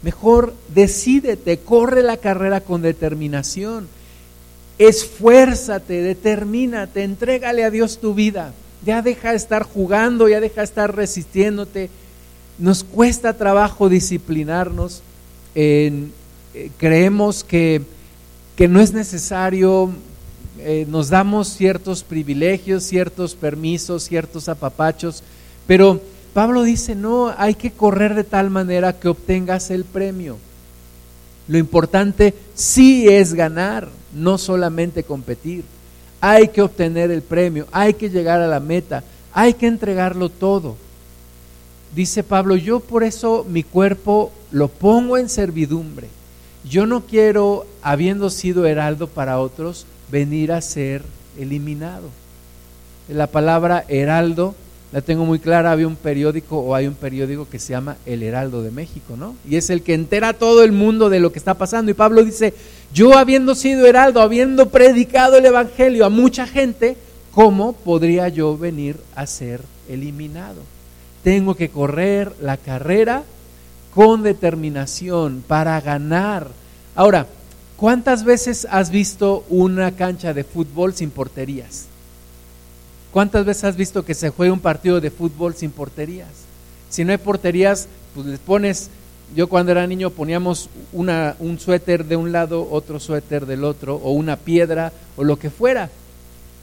Mejor 0.02 0.52
decídete, 0.74 1.58
corre 1.58 2.02
la 2.02 2.16
carrera 2.16 2.60
con 2.60 2.82
determinación. 2.82 3.86
Esfuérzate, 4.78 6.02
determínate, 6.02 7.04
entrégale 7.04 7.62
a 7.62 7.70
Dios 7.70 8.00
tu 8.00 8.14
vida. 8.14 8.52
Ya 8.84 9.00
deja 9.00 9.30
de 9.30 9.36
estar 9.36 9.62
jugando, 9.62 10.28
ya 10.28 10.40
deja 10.40 10.62
de 10.62 10.64
estar 10.64 10.96
resistiéndote. 10.96 11.88
Nos 12.58 12.82
cuesta 12.82 13.34
trabajo 13.34 13.88
disciplinarnos. 13.88 15.02
Eh, 16.54 16.70
creemos 16.78 17.42
que, 17.42 17.82
que, 18.54 18.68
no 18.68 18.80
es 18.80 18.92
necesario, 18.92 19.90
eh, 20.60 20.86
nos 20.88 21.08
damos 21.08 21.48
ciertos 21.48 22.04
privilegios, 22.04 22.84
ciertos 22.84 23.34
permisos, 23.34 24.04
ciertos 24.04 24.48
apapachos, 24.48 25.24
pero 25.66 26.00
Pablo 26.32 26.62
dice, 26.62 26.94
no, 26.94 27.34
hay 27.36 27.54
que 27.54 27.72
correr 27.72 28.14
de 28.14 28.22
tal 28.22 28.50
manera 28.50 28.92
que 28.92 29.08
obtengas 29.08 29.70
el 29.70 29.84
premio. 29.84 30.38
Lo 31.48 31.58
importante 31.58 32.34
sí 32.54 33.08
es 33.08 33.34
ganar, 33.34 33.88
no 34.14 34.38
solamente 34.38 35.02
competir. 35.02 35.64
Hay 36.20 36.48
que 36.48 36.62
obtener 36.62 37.10
el 37.10 37.22
premio, 37.22 37.66
hay 37.72 37.94
que 37.94 38.10
llegar 38.10 38.40
a 38.40 38.46
la 38.46 38.60
meta, 38.60 39.02
hay 39.32 39.54
que 39.54 39.66
entregarlo 39.66 40.28
todo. 40.28 40.76
Dice 41.94 42.22
Pablo, 42.22 42.54
yo 42.56 42.78
por 42.80 43.02
eso 43.02 43.44
mi 43.48 43.62
cuerpo 43.62 44.32
lo 44.52 44.68
pongo 44.68 45.18
en 45.18 45.28
servidumbre. 45.28 46.08
Yo 46.68 46.86
no 46.86 47.02
quiero, 47.02 47.66
habiendo 47.82 48.30
sido 48.30 48.66
heraldo 48.66 49.06
para 49.06 49.38
otros, 49.38 49.86
venir 50.10 50.52
a 50.52 50.60
ser 50.60 51.02
eliminado. 51.38 52.08
La 53.08 53.26
palabra 53.26 53.84
heraldo 53.88 54.54
la 54.94 55.02
tengo 55.02 55.24
muy 55.24 55.40
clara, 55.40 55.72
había 55.72 55.88
un 55.88 55.96
periódico 55.96 56.56
o 56.58 56.72
hay 56.72 56.86
un 56.86 56.94
periódico 56.94 57.48
que 57.48 57.58
se 57.58 57.72
llama 57.72 57.96
El 58.06 58.22
Heraldo 58.22 58.62
de 58.62 58.70
México, 58.70 59.16
¿no? 59.18 59.34
Y 59.44 59.56
es 59.56 59.68
el 59.68 59.82
que 59.82 59.92
entera 59.92 60.28
a 60.28 60.32
todo 60.34 60.62
el 60.62 60.70
mundo 60.70 61.10
de 61.10 61.18
lo 61.18 61.32
que 61.32 61.40
está 61.40 61.54
pasando. 61.54 61.90
Y 61.90 61.94
Pablo 61.94 62.22
dice, 62.22 62.54
yo 62.92 63.18
habiendo 63.18 63.56
sido 63.56 63.86
heraldo, 63.86 64.20
habiendo 64.20 64.68
predicado 64.68 65.36
el 65.36 65.46
Evangelio 65.46 66.06
a 66.06 66.10
mucha 66.10 66.46
gente, 66.46 66.96
¿cómo 67.32 67.72
podría 67.72 68.28
yo 68.28 68.56
venir 68.56 68.96
a 69.16 69.26
ser 69.26 69.62
eliminado? 69.88 70.62
Tengo 71.24 71.56
que 71.56 71.70
correr 71.70 72.32
la 72.40 72.56
carrera 72.56 73.24
con 73.94 74.22
determinación 74.22 75.42
para 75.46 75.80
ganar. 75.80 76.48
Ahora, 76.94 77.26
¿cuántas 77.76 78.24
veces 78.24 78.66
has 78.70 78.90
visto 78.90 79.44
una 79.48 79.92
cancha 79.92 80.34
de 80.34 80.44
fútbol 80.44 80.94
sin 80.94 81.10
porterías? 81.10 81.86
¿Cuántas 83.12 83.44
veces 83.44 83.64
has 83.64 83.76
visto 83.76 84.04
que 84.04 84.14
se 84.14 84.30
juega 84.30 84.52
un 84.52 84.60
partido 84.60 85.00
de 85.00 85.10
fútbol 85.10 85.54
sin 85.54 85.70
porterías? 85.70 86.28
Si 86.90 87.04
no 87.04 87.12
hay 87.12 87.18
porterías, 87.18 87.86
pues 88.14 88.26
les 88.26 88.40
pones 88.40 88.90
yo 89.34 89.48
cuando 89.48 89.72
era 89.72 89.86
niño 89.86 90.10
poníamos 90.10 90.68
una, 90.92 91.36
un 91.38 91.58
suéter 91.58 92.04
de 92.04 92.16
un 92.16 92.32
lado, 92.32 92.68
otro 92.70 93.00
suéter 93.00 93.46
del 93.46 93.64
otro, 93.64 93.96
o 93.96 94.12
una 94.12 94.36
piedra, 94.36 94.92
o 95.16 95.24
lo 95.24 95.38
que 95.38 95.50
fuera, 95.50 95.90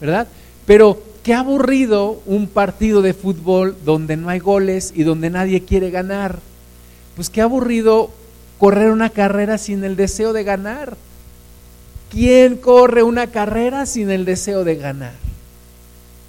¿verdad? 0.00 0.28
Pero 0.64 1.02
qué 1.22 1.34
aburrido 1.34 2.20
un 2.26 2.46
partido 2.46 3.02
de 3.02 3.14
fútbol 3.14 3.76
donde 3.84 4.16
no 4.16 4.28
hay 4.28 4.38
goles 4.38 4.92
y 4.94 5.02
donde 5.02 5.30
nadie 5.30 5.64
quiere 5.64 5.90
ganar. 5.90 6.38
Pues 7.16 7.30
qué 7.30 7.40
aburrido 7.40 8.10
correr 8.58 8.90
una 8.90 9.10
carrera 9.10 9.58
sin 9.58 9.84
el 9.84 9.96
deseo 9.96 10.32
de 10.32 10.44
ganar. 10.44 10.96
¿Quién 12.10 12.56
corre 12.56 13.02
una 13.02 13.26
carrera 13.26 13.86
sin 13.86 14.10
el 14.10 14.24
deseo 14.24 14.64
de 14.64 14.76
ganar? 14.76 15.14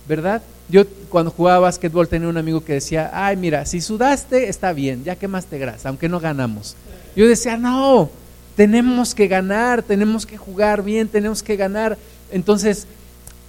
¿Verdad? 0.08 0.42
Yo 0.70 0.86
cuando 1.10 1.32
jugaba 1.32 1.60
básquetbol 1.60 2.08
tenía 2.08 2.28
un 2.28 2.38
amigo 2.38 2.64
que 2.64 2.74
decía, 2.74 3.12
ay 3.14 3.36
mira, 3.38 3.66
si 3.66 3.82
sudaste 3.82 4.50
está 4.50 4.74
bien, 4.74 5.04
ya 5.04 5.16
quemaste 5.16 5.58
grasa, 5.58 5.90
aunque 5.90 6.10
no 6.10 6.20
ganamos. 6.20 6.76
Yo 7.16 7.28
decía, 7.28 7.58
no, 7.58 8.10
tenemos 8.56 9.14
que 9.14 9.28
ganar, 9.28 9.84
tenemos 9.84 10.26
que 10.26 10.38
jugar 10.38 10.84
bien, 10.84 11.08
tenemos 11.08 11.44
que 11.44 11.56
ganar. 11.56 11.98
Entonces, 12.32 12.88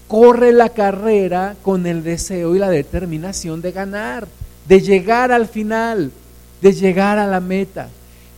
corre 0.09 0.53
la 0.53 0.69
carrera 0.69 1.57
con 1.63 1.87
el 1.87 2.03
deseo 2.03 2.55
y 2.55 2.59
la 2.59 2.69
determinación 2.69 3.63
de 3.63 3.73
ganar, 3.73 4.29
de 4.69 4.81
llegar 4.81 5.33
al 5.33 5.47
final, 5.47 6.11
de 6.65 6.73
llegar 6.73 7.19
a 7.19 7.27
la 7.27 7.41
meta. 7.41 7.91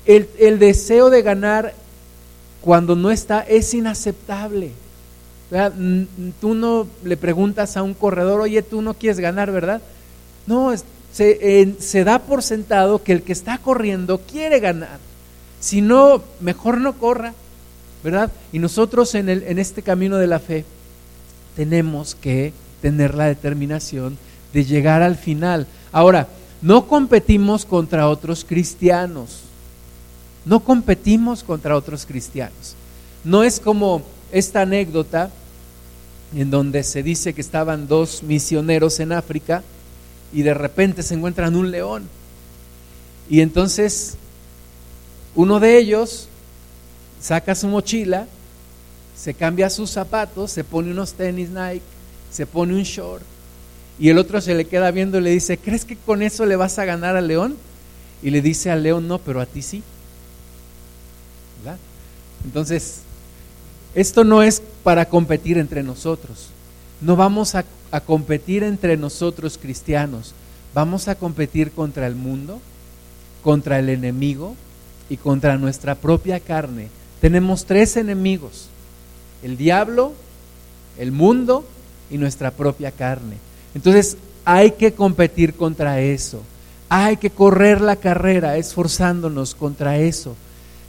El, 0.05 0.29
el 0.41 0.59
deseo 0.59 1.11
de 1.11 1.23
ganar 1.23 1.75
cuando 2.61 2.97
no 2.97 3.13
está 3.13 3.43
es 3.43 3.73
inaceptable. 3.73 4.73
Tú 6.41 6.55
no 6.57 6.89
le 7.05 7.17
preguntas 7.17 7.77
a 7.77 7.85
un 7.85 7.95
corredor, 7.95 8.41
oye, 8.41 8.63
tú 8.63 8.83
no 8.83 8.95
quieres 8.95 9.21
ganar, 9.21 9.53
¿verdad? 9.53 9.81
No, 10.49 10.75
se, 11.13 11.77
se 11.79 12.03
da 12.03 12.19
por 12.19 12.43
sentado 12.43 13.01
que 13.01 13.13
el 13.13 13.23
que 13.23 13.33
está 13.33 13.59
corriendo 13.59 14.19
quiere 14.19 14.59
ganar. 14.59 14.99
Si 15.61 15.81
no, 15.81 16.21
mejor 16.41 16.79
no 16.79 16.95
corra, 16.99 17.33
¿verdad? 18.03 18.33
Y 18.53 18.59
nosotros 18.59 19.15
en, 19.15 19.29
el, 19.29 19.45
en 19.45 19.61
este 19.61 19.83
camino 19.83 20.17
de 20.17 20.27
la 20.27 20.41
fe 20.41 20.65
tenemos 21.55 22.17
que 22.17 22.53
tener 22.83 23.15
la 23.15 23.27
determinación 23.27 24.19
de 24.53 24.65
llegar 24.65 25.03
al 25.03 25.15
final. 25.15 25.69
Ahora, 25.93 26.27
no 26.67 26.89
competimos 26.89 27.65
contra 27.65 28.09
otros 28.09 28.45
cristianos. 28.45 29.43
No 30.45 30.59
competimos 30.59 31.45
contra 31.45 31.77
otros 31.77 32.05
cristianos. 32.05 32.75
No 33.23 33.45
es 33.45 33.61
como 33.61 34.03
esta 34.33 34.63
anécdota 34.63 35.31
en 36.35 36.51
donde 36.51 36.83
se 36.83 37.05
dice 37.05 37.35
que 37.35 37.41
estaban 37.41 37.87
dos 37.87 38.25
misioneros 38.25 38.99
en 38.99 39.13
África 39.13 39.63
y 40.33 40.43
de 40.43 40.55
repente 40.55 41.05
se 41.05 41.15
encuentran 41.15 41.55
un 41.55 41.71
león. 41.71 42.09
Y 43.31 43.43
entonces 43.43 44.17
uno 45.37 45.61
de 45.61 45.79
ellos 45.79 46.27
saca 47.21 47.55
su 47.55 47.69
mochila, 47.69 48.27
se 49.17 49.35
cambia 49.35 49.71
sus 49.71 49.91
zapatos, 49.91 50.51
se 50.51 50.65
pone 50.65 50.91
unos 50.91 51.13
tenis 51.13 51.49
Nike, 51.49 51.83
se 52.33 52.45
pone 52.45 52.75
un 52.75 52.83
short 52.83 53.36
y 53.99 54.11
el 54.11 54.19
otro 54.19 54.41
se 54.41 54.55
le 54.55 54.67
queda 54.67 54.91
viendo 54.91 55.19
y 55.19 55.23
le 55.23 55.31
dice, 55.31 55.59
¿crees 55.59 55.85
que 55.85 55.97
con 55.97 56.23
eso 56.23 56.45
le 56.45 56.57
vas 56.57 56.79
a 56.79 56.85
ganar 56.85 57.17
al 57.17 57.29
león? 57.29 57.57
Y 58.23 58.31
le 58.31 58.43
dice 58.43 58.71
al 58.71 58.83
león, 58.83 59.09
no, 59.09 59.19
pero 59.19 59.41
a 59.41 59.47
ti 59.47 59.63
sí. 59.63 59.83
Entonces, 62.45 63.01
esto 63.95 64.23
no 64.23 64.43
es 64.43 64.63
para 64.85 65.07
competir 65.07 65.59
entre 65.59 65.83
nosotros. 65.83 66.49
No 67.01 67.17
vamos 67.17 67.55
a, 67.55 67.65
competir 68.05 68.63
entre 68.63 68.97
nosotros 68.97 69.59
cristianos. 69.61 70.35
Vamos 70.75 71.09
a 71.09 71.15
competir 71.15 71.73
contra 71.73 72.07
el 72.07 72.15
mundo, 72.15 72.61
contra 73.43 73.79
el 73.79 73.89
enemigo 73.89 74.55
y 75.09 75.17
contra 75.17 75.57
nuestra 75.57 75.95
propia 75.95 76.39
carne. 76.41 76.89
Tenemos 77.21 77.65
tres 77.65 77.97
enemigos. 77.97 78.69
El 79.43 79.57
diablo, 79.57 80.13
el 80.99 81.11
mundo 81.11 81.65
y 82.11 82.19
nuestra 82.19 82.51
propia 82.51 82.93
carne. 82.93 83.39
Entonces 83.77 84.17
hay 84.47 84.71
que 84.71 84.95
competir 84.95 85.53
contra 85.53 86.01
eso. 86.01 86.43
Hay 86.89 87.19
que 87.19 87.29
correr 87.29 87.83
la 87.83 87.97
carrera 87.97 88.57
esforzándonos 88.57 89.55
contra 89.55 89.99
eso. 89.99 90.35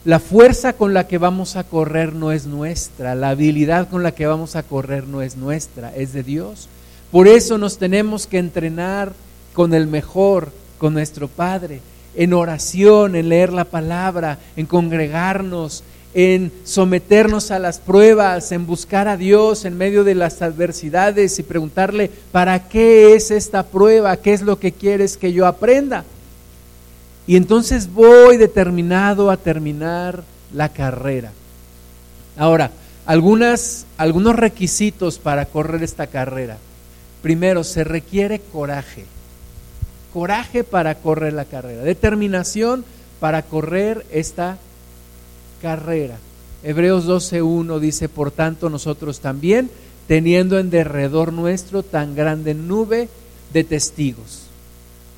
La 0.06 0.18
fuerza 0.18 0.72
con 0.72 0.94
la 0.94 1.06
que 1.06 1.18
vamos 1.18 1.56
a 1.56 1.64
correr 1.64 2.14
no 2.14 2.32
es 2.32 2.46
nuestra, 2.46 3.14
la 3.14 3.28
habilidad 3.28 3.90
con 3.90 4.02
la 4.02 4.12
que 4.12 4.26
vamos 4.26 4.56
a 4.56 4.62
correr 4.62 5.06
no 5.06 5.20
es 5.20 5.36
nuestra, 5.36 5.94
es 5.94 6.14
de 6.14 6.22
Dios. 6.22 6.70
Por 7.12 7.28
eso 7.28 7.58
nos 7.58 7.76
tenemos 7.76 8.26
que 8.26 8.38
entrenar 8.38 9.12
con 9.52 9.74
el 9.74 9.86
mejor, 9.86 10.50
con 10.78 10.94
nuestro 10.94 11.28
Padre, 11.28 11.82
en 12.14 12.32
oración, 12.32 13.16
en 13.16 13.28
leer 13.28 13.52
la 13.52 13.66
palabra, 13.66 14.38
en 14.56 14.64
congregarnos, 14.64 15.84
en 16.14 16.52
someternos 16.64 17.50
a 17.50 17.58
las 17.58 17.78
pruebas, 17.78 18.50
en 18.52 18.66
buscar 18.66 19.08
a 19.08 19.16
Dios 19.16 19.64
en 19.64 19.76
medio 19.76 20.04
de 20.04 20.14
las 20.14 20.42
adversidades 20.42 21.38
y 21.38 21.42
preguntarle, 21.42 22.10
¿para 22.32 22.68
qué 22.68 23.14
es 23.14 23.30
esta 23.30 23.64
prueba? 23.64 24.16
¿Qué 24.16 24.32
es 24.32 24.42
lo 24.42 24.58
que 24.58 24.72
quieres 24.72 25.16
que 25.16 25.32
yo 25.32 25.46
aprenda? 25.46 26.04
Y 27.26 27.36
entonces 27.36 27.92
voy 27.92 28.38
determinado 28.38 29.30
a 29.30 29.36
terminar 29.36 30.24
la 30.54 30.70
carrera. 30.70 31.32
Ahora, 32.38 32.70
algunas, 33.04 33.84
algunos 33.98 34.34
requisitos 34.36 35.18
para 35.18 35.44
correr 35.46 35.82
esta 35.82 36.06
carrera. 36.06 36.56
Primero, 37.20 37.64
se 37.64 37.84
requiere 37.84 38.40
coraje. 38.40 39.04
Coraje 40.12 40.64
para 40.64 40.94
correr 40.94 41.34
la 41.34 41.44
carrera. 41.44 41.82
Determinación 41.82 42.84
para 43.20 43.42
correr 43.42 44.06
esta 44.10 44.46
carrera. 44.46 44.67
Hebreos 46.62 47.06
12.1 47.06 47.78
dice, 47.78 48.08
por 48.08 48.30
tanto 48.30 48.68
nosotros 48.70 49.20
también, 49.20 49.70
teniendo 50.06 50.58
en 50.58 50.70
derredor 50.70 51.32
nuestro 51.32 51.82
tan 51.82 52.14
grande 52.14 52.54
nube 52.54 53.08
de 53.52 53.64
testigos, 53.64 54.42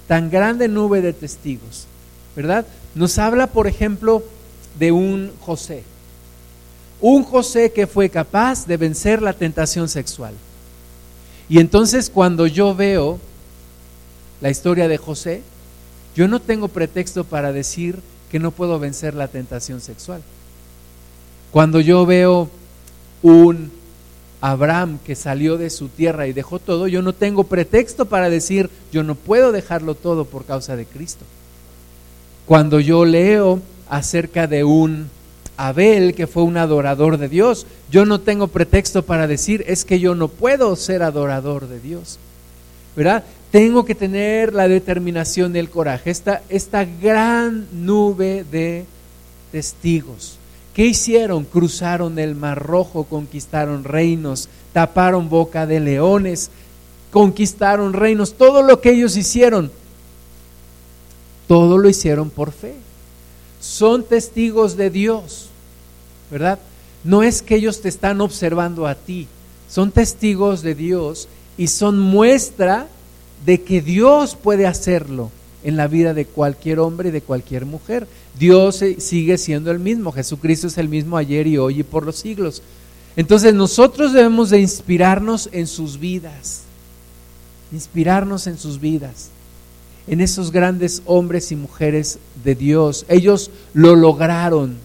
tan 0.07 0.31
grande 0.31 0.69
nube 0.69 1.01
de 1.01 1.13
testigos. 1.13 1.87
¿verdad? 2.37 2.67
Nos 2.95 3.19
habla, 3.19 3.49
por 3.49 3.67
ejemplo, 3.67 4.23
de 4.79 4.93
un 4.93 5.33
José. 5.41 5.83
Un 7.01 7.23
José 7.23 7.73
que 7.73 7.87
fue 7.87 8.11
capaz 8.11 8.67
de 8.67 8.77
vencer 8.77 9.23
la 9.23 9.33
tentación 9.33 9.89
sexual. 9.89 10.35
Y 11.49 11.59
entonces 11.59 12.11
cuando 12.11 12.47
yo 12.47 12.75
veo 12.75 13.19
la 14.41 14.51
historia 14.51 14.87
de 14.89 14.99
José, 14.99 15.43
yo 16.15 16.29
no 16.29 16.41
tengo 16.41 16.69
pretexto 16.69 17.25
para 17.25 17.53
decir 17.53 17.99
que 18.31 18.39
no 18.39 18.51
puedo 18.51 18.79
vencer 18.79 19.15
la 19.15 19.29
tentación 19.29 19.81
sexual. 19.81 20.23
Cuando 21.51 21.81
yo 21.81 22.07
veo 22.07 22.49
un 23.23 23.73
Abraham 24.41 24.99
que 25.05 25.15
salió 25.15 25.59
de 25.59 25.69
su 25.69 25.89
tierra 25.89 26.27
y 26.27 26.33
dejó 26.33 26.59
todo, 26.59 26.89
yo 26.89 27.03
no 27.03 27.13
tengo 27.13 27.45
pretexto 27.45 28.07
para 28.07 28.31
decir 28.31 28.71
yo 28.93 29.03
no 29.03 29.15
puedo 29.15 29.53
dejarlo 29.53 29.95
todo 29.95 30.25
por 30.25 30.45
causa 30.45 30.77
de 30.77 30.87
Cristo. 30.87 31.25
Cuando 32.47 32.81
yo 32.81 33.05
leo 33.05 33.61
acerca 33.89 34.47
de 34.47 34.65
un 34.65 35.09
Abel 35.57 36.15
que 36.15 36.27
fue 36.27 36.43
un 36.43 36.57
adorador 36.57 37.19
de 37.19 37.29
Dios, 37.29 37.67
yo 37.91 38.07
no 38.07 38.21
tengo 38.21 38.49
pretexto 38.49 39.05
para 39.05 39.27
decir 39.27 39.65
es 39.67 39.85
que 39.85 40.01
yo 40.01 40.15
no 40.15 40.29
puedo 40.29 40.75
ser 40.77 41.03
adorador 41.03 41.69
de 41.69 41.81
Dios. 41.81 42.19
¿Verdad? 42.97 43.25
Tengo 43.51 43.85
que 43.85 43.95
tener 43.95 44.55
la 44.55 44.69
determinación 44.69 45.57
el 45.57 45.71
coraje, 45.71 46.11
esta, 46.11 46.43
esta 46.49 46.85
gran 46.85 47.67
nube 47.73 48.45
de 48.51 48.85
testigos. 49.51 50.39
¿Qué 50.75 50.87
hicieron? 50.87 51.45
Cruzaron 51.45 52.19
el 52.19 52.37
Mar 52.37 52.63
Rojo, 52.63 53.05
conquistaron 53.05 53.83
reinos, 53.83 54.49
taparon 54.73 55.29
boca 55.29 55.67
de 55.67 55.81
leones, 55.81 56.51
conquistaron 57.11 57.93
reinos, 57.93 58.35
todo 58.35 58.63
lo 58.63 58.81
que 58.81 58.93
ellos 58.93 59.17
hicieron 59.17 59.73
todo 61.51 61.79
lo 61.79 61.89
hicieron 61.89 62.31
por 62.31 62.53
fe. 62.53 62.77
Son 63.61 64.05
testigos 64.05 64.77
de 64.77 64.89
Dios, 64.89 65.49
¿verdad? 66.31 66.61
No 67.03 67.25
es 67.25 67.43
que 67.43 67.57
ellos 67.57 67.81
te 67.81 67.89
están 67.89 68.21
observando 68.21 68.87
a 68.87 68.95
ti, 68.95 69.27
son 69.69 69.91
testigos 69.91 70.63
de 70.63 70.77
Dios 70.77 71.27
y 71.59 71.67
son 71.67 71.99
muestra 71.99 72.87
de 73.45 73.63
que 73.63 73.81
Dios 73.81 74.37
puede 74.37 74.67
hacerlo 74.67 75.31
en 75.63 75.77
la 75.77 75.89
vida 75.89 76.15
de 76.15 76.25
cualquier 76.25 76.79
hombre 76.79 77.09
y 77.11 77.13
de 77.13 77.23
cualquier 77.23 77.67
mujer. 77.67 78.07
Dios 78.39 78.83
sigue 78.99 79.39
siendo 79.39 79.71
el 79.71 79.79
mismo, 79.79 80.13
Jesucristo 80.13 80.67
es 80.67 80.79
el 80.79 80.89
mismo 80.89 81.17
ayer 81.17 81.47
y 81.47 81.59
hoy 81.59 81.81
y 81.81 81.83
por 81.83 82.07
los 82.07 82.17
siglos. 82.17 82.63
Entonces 83.17 83.55
nosotros 83.55 84.13
debemos 84.13 84.51
de 84.51 84.61
inspirarnos 84.61 85.49
en 85.53 85.67
sus 85.67 85.99
vidas, 85.99 86.63
inspirarnos 87.73 88.47
en 88.47 88.57
sus 88.57 88.81
vidas 88.81 89.31
en 90.11 90.21
esos 90.21 90.51
grandes 90.51 91.03
hombres 91.07 91.53
y 91.53 91.57
mujeres 91.57 92.19
de 92.43 92.57
Dios. 92.57 93.07
Ellos 93.09 93.51
lo 93.75 93.95
lograron 93.95 94.77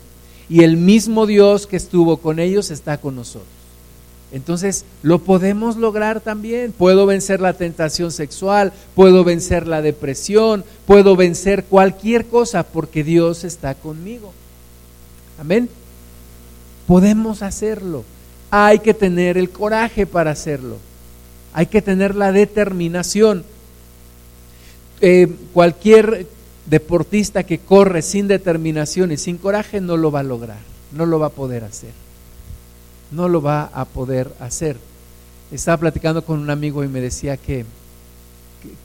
y 0.50 0.62
el 0.62 0.78
mismo 0.78 1.26
Dios 1.26 1.66
que 1.66 1.78
estuvo 1.78 2.18
con 2.18 2.40
ellos 2.40 2.70
está 2.70 3.00
con 3.00 3.16
nosotros. 3.16 3.55
Entonces, 4.32 4.86
lo 5.04 5.20
podemos 5.20 5.78
lograr 5.78 6.20
también. 6.20 6.72
Puedo 6.72 7.06
vencer 7.06 7.40
la 7.42 7.54
tentación 7.54 8.12
sexual, 8.12 8.74
puedo 8.96 9.24
vencer 9.24 9.68
la 9.68 9.82
depresión, 9.82 10.64
puedo 10.86 11.16
vencer 11.16 11.66
cualquier 11.66 12.26
cosa 12.26 12.64
porque 12.64 13.04
Dios 13.04 13.44
está 13.44 13.76
conmigo. 13.76 14.34
Amén. 15.40 15.70
Podemos 16.88 17.42
hacerlo. 17.42 18.04
Hay 18.52 18.80
que 18.80 18.94
tener 18.94 19.38
el 19.38 19.50
coraje 19.50 20.06
para 20.06 20.32
hacerlo. 20.32 20.78
Hay 21.54 21.68
que 21.68 21.82
tener 21.82 22.16
la 22.16 22.32
determinación. 22.32 23.44
Eh, 25.02 25.28
cualquier 25.54 26.28
deportista 26.66 27.44
que 27.44 27.60
corre 27.60 28.02
sin 28.02 28.28
determinación 28.28 29.12
y 29.12 29.18
sin 29.18 29.38
coraje 29.38 29.82
no 29.82 29.98
lo 29.98 30.12
va 30.12 30.22
a 30.22 30.24
lograr, 30.24 30.60
no 30.92 31.06
lo 31.06 31.20
va 31.20 31.28
a 31.28 31.32
poder 31.32 31.64
hacer 31.64 32.05
no 33.12 33.30
lo 33.30 33.42
va 33.42 33.70
a 33.74 33.86
poder 33.86 34.32
hacer. 34.40 34.78
Estaba 35.52 35.78
platicando 35.78 36.24
con 36.24 36.40
un 36.40 36.50
amigo 36.50 36.84
y 36.84 36.88
me 36.88 37.02
decía 37.02 37.38
que, 37.38 37.66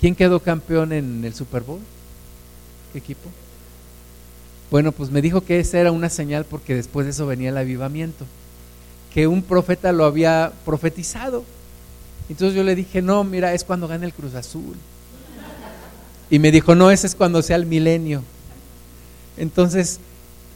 ¿quién 0.00 0.14
quedó 0.14 0.40
campeón 0.40 0.92
en 0.92 1.24
el 1.24 1.34
Super 1.34 1.62
Bowl? 1.62 1.80
¿Qué 2.92 2.98
equipo? 2.98 3.28
Bueno, 4.70 4.92
pues 4.92 5.10
me 5.10 5.22
dijo 5.22 5.40
que 5.40 5.58
esa 5.58 5.78
era 5.78 5.90
una 5.90 6.10
señal 6.10 6.44
porque 6.44 6.74
después 6.74 7.06
de 7.06 7.10
eso 7.10 7.26
venía 7.26 7.48
el 7.48 7.56
avivamiento, 7.56 8.24
que 9.12 9.26
un 9.26 9.42
profeta 9.42 9.92
lo 9.92 10.04
había 10.04 10.52
profetizado. 10.64 11.44
Entonces 12.28 12.54
yo 12.54 12.62
le 12.62 12.76
dije, 12.76 13.02
no, 13.02 13.24
mira, 13.24 13.52
es 13.54 13.64
cuando 13.64 13.88
gana 13.88 14.04
el 14.04 14.12
Cruz 14.12 14.34
Azul. 14.34 14.76
Y 16.30 16.38
me 16.38 16.52
dijo, 16.52 16.76
no, 16.76 16.92
ese 16.92 17.08
es 17.08 17.16
cuando 17.16 17.42
sea 17.42 17.56
el 17.56 17.66
milenio. 17.66 18.22
Entonces, 19.36 19.98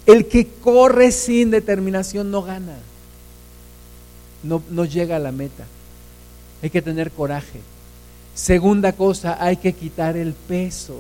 el 0.07 0.29
que 0.29 0.47
corre 0.47 1.11
sin 1.11 1.51
determinación 1.51 2.31
no 2.31 2.43
gana 2.43 2.77
no, 4.45 4.85
llega 4.85 5.17
a 5.17 5.21
la 5.21 5.33
meta. 5.33 5.65
Hay 6.63 6.71
que 6.71 6.83
tener 6.83 7.11
coraje. 7.11 7.61
Segunda 8.35 8.93
cosa, 8.93 9.43
hay 9.43 9.57
que 9.57 9.73
quitar 9.73 10.17
el 10.17 10.33
peso. 10.33 10.97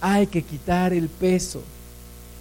Hay 0.00 0.26
que 0.26 0.42
quitar 0.42 0.92
el 0.92 1.08
peso. 1.08 1.62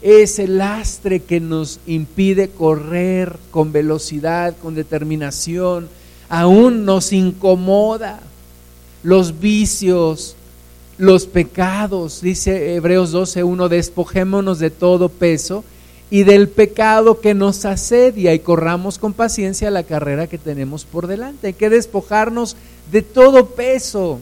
Ese 0.02 0.48
lastre 0.48 1.22
que 1.22 1.40
nos 1.40 1.80
impide 1.86 2.50
correr 2.50 3.38
con 3.52 3.72
velocidad, 3.72 4.56
con 4.62 4.76
determinación, 4.76 5.90
aún 6.30 6.86
nos 6.86 7.12
incomoda. 7.12 8.22
Los 9.04 9.40
vicios, 9.40 10.36
los 10.98 11.26
pecados, 11.26 12.22
dice 12.22 12.76
Hebreos 12.76 13.14
12.1, 13.14 13.68
despojémonos 13.68 14.60
de 14.60 14.70
todo 14.70 15.10
peso 15.10 15.64
y 16.12 16.24
del 16.24 16.50
pecado 16.50 17.22
que 17.22 17.34
nos 17.34 17.66
asedia 17.66 18.34
y 18.34 18.40
corramos 18.40 18.98
con 18.98 19.14
paciencia 19.14 19.70
la 19.70 19.84
carrera 19.84 20.28
que 20.28 20.38
tenemos 20.40 20.86
por 20.86 21.08
delante. 21.08 21.48
Hay 21.48 21.54
que 21.54 21.70
despojarnos 21.70 22.56
de 22.92 23.04
todo 23.04 23.48
peso, 23.52 24.20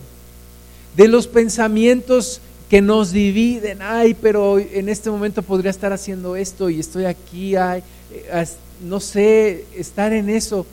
de 0.97 1.07
los 1.07 1.27
pensamientos 1.27 2.41
que 2.69 2.81
nos 2.81 3.11
dividen. 3.11 3.81
Ay, 3.81 4.13
pero 4.13 4.59
en 4.59 4.89
este 4.89 5.09
momento 5.09 5.41
podría 5.41 5.71
estar 5.71 5.93
haciendo 5.93 6.35
esto 6.35 6.69
y 6.69 6.79
estoy 6.79 7.05
aquí, 7.05 7.55
ay, 7.55 7.81
eh, 8.11 8.45
no 8.83 8.99
sé, 8.99 9.65
estar 9.75 10.11
en 10.11 10.29
eso. 10.29 10.65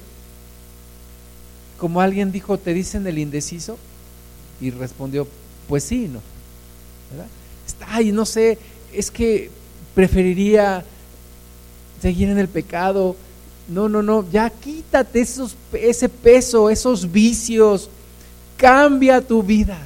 Como 1.79 2.01
alguien 2.01 2.33
dijo, 2.33 2.59
¿te 2.59 2.75
dicen 2.75 3.07
el 3.07 3.19
indeciso? 3.19 3.79
Y 4.61 4.71
respondió, 4.71 5.29
pues 5.69 5.85
sí, 5.85 6.09
no. 6.09 6.21
¿verdad? 7.11 7.29
Ay, 7.87 8.11
no 8.11 8.25
sé, 8.25 8.59
es 8.93 9.11
que 9.13 9.51
preferiría 9.95 10.85
seguir 12.05 12.29
en 12.29 12.39
el 12.39 12.49
pecado. 12.49 13.17
No, 13.67 13.89
no, 13.89 14.03
no, 14.03 14.27
ya 14.31 14.51
quítate 14.51 15.23
esos, 15.23 15.57
ese 15.73 16.11
peso, 16.11 16.69
esos 16.69 17.11
vicios. 17.11 17.89
Cambia 18.59 19.23
tu 19.23 19.43
vida. 19.43 19.79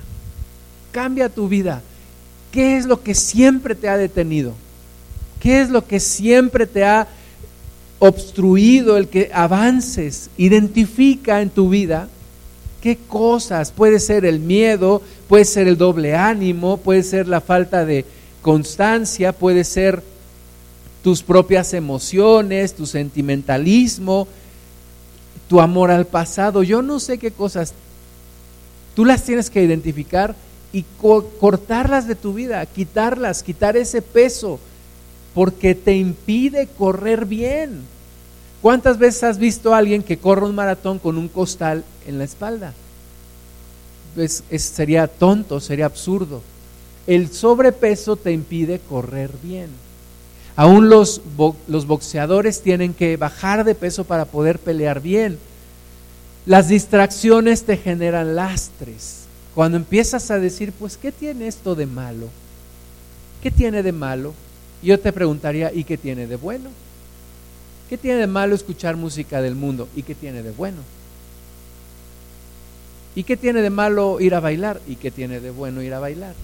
Cambia 0.91 1.29
tu 1.29 1.49
vida. 1.49 1.81
¿Qué 2.51 2.77
es 2.77 2.87
lo 2.87 3.05
que 3.05 3.15
siempre 3.15 3.77
te 3.77 3.89
ha 3.89 3.97
detenido? 3.97 4.55
¿Qué 5.39 5.61
es 5.61 5.71
lo 5.71 5.87
que 5.87 6.01
siempre 6.01 6.67
te 6.67 6.85
ha 6.85 7.07
obstruido 8.01 8.97
el 8.97 9.07
que 9.07 9.31
avances? 9.33 10.29
Identifica 10.37 11.41
en 11.41 11.51
tu 11.51 11.69
vida 11.69 12.09
qué 12.83 12.97
cosas. 12.97 13.71
Puede 13.71 14.01
ser 14.01 14.25
el 14.25 14.41
miedo, 14.41 15.03
puede 15.29 15.45
ser 15.45 15.69
el 15.69 15.79
doble 15.79 16.17
ánimo, 16.17 16.79
puede 16.79 17.05
ser 17.05 17.29
la 17.29 17.41
falta 17.41 17.85
de 17.85 18.05
constancia, 18.43 19.33
puede 19.33 19.63
ser 19.63 20.03
tus 21.09 21.23
propias 21.23 21.73
emociones, 21.73 22.77
tu 22.77 22.85
sentimentalismo, 22.85 24.29
tu 25.49 25.59
amor 25.59 25.91
al 25.91 26.07
pasado, 26.07 26.63
yo 26.63 26.83
no 26.83 27.01
sé 27.01 27.17
qué 27.17 27.31
cosas, 27.31 27.73
tú 28.95 29.07
las 29.07 29.25
tienes 29.25 29.49
que 29.49 29.65
identificar 29.65 30.37
y 30.71 30.85
cortarlas 31.41 32.07
de 32.07 32.15
tu 32.15 32.35
vida, 32.35 32.67
quitarlas, 32.67 33.43
quitar 33.43 33.79
ese 33.79 34.03
peso, 34.03 34.61
porque 35.35 35.75
te 35.75 35.97
impide 35.97 36.69
correr 36.77 37.25
bien. 37.25 37.81
¿Cuántas 38.61 38.99
veces 38.99 39.25
has 39.25 39.39
visto 39.39 39.73
a 39.73 39.79
alguien 39.79 40.03
que 40.03 40.19
corre 40.19 40.45
un 40.45 40.55
maratón 40.55 40.99
con 40.99 41.17
un 41.17 41.29
costal 41.29 41.85
en 42.07 42.19
la 42.19 42.25
espalda? 42.25 42.75
Pues 44.15 44.45
sería 44.59 45.07
tonto, 45.07 45.59
sería 45.59 45.87
absurdo. 45.87 46.43
El 47.07 47.33
sobrepeso 47.33 48.17
te 48.17 48.31
impide 48.31 48.79
correr 48.79 49.31
bien. 49.43 49.88
Aún 50.59 50.89
los, 50.89 51.21
los 51.69 51.87
boxeadores 51.87 52.63
tienen 52.63 52.93
que 52.93 53.17
bajar 53.17 53.63
de 53.63 53.77
peso 53.77 54.03
para 54.03 54.25
poder 54.25 54.59
pelear 54.59 55.01
bien. 55.01 55.39
Las 56.47 56.67
distracciones 56.67 57.63
te 57.63 57.77
generan 57.77 58.35
lastres. 58.35 59.27
Cuando 59.55 59.77
empiezas 59.77 60.33
a 60.33 60.41
decir, 60.41 60.73
pues, 60.73 60.97
¿qué 60.97 61.13
tiene 61.13 61.47
esto 61.47 61.77
de 61.77 61.87
malo? 61.87 62.27
¿Qué 63.41 63.53
tiene 63.53 63.85
de 63.85 63.93
malo? 63.93 64.35
Yo 64.83 64.99
te 64.99 65.13
preguntaría, 65.13 65.73
¿y 65.73 65.85
qué 65.85 65.97
tiene 65.97 66.27
de 66.27 66.35
bueno? 66.35 66.71
¿Qué 67.89 67.97
tiene 67.97 68.19
de 68.19 68.27
malo 68.27 68.57
escuchar 68.57 68.97
música 68.97 69.41
del 69.41 69.55
mundo? 69.55 69.89
¿Y 69.95 70.03
qué 70.03 70.17
tiene 70.17 70.43
de 70.43 70.51
bueno? 70.51 70.79
¿Y 73.15 73.23
qué 73.23 73.37
tiene 73.37 73.63
de 73.63 73.71
malo 73.71 74.19
ir 74.19 74.35
a 74.35 74.41
bailar? 74.41 74.81
¿Y 74.89 74.97
qué 74.97 75.13
tiene 75.13 75.39
de 75.39 75.53
bueno 75.53 75.83
ir 75.83 75.95
a 75.95 76.01
bailar? 76.01 76.35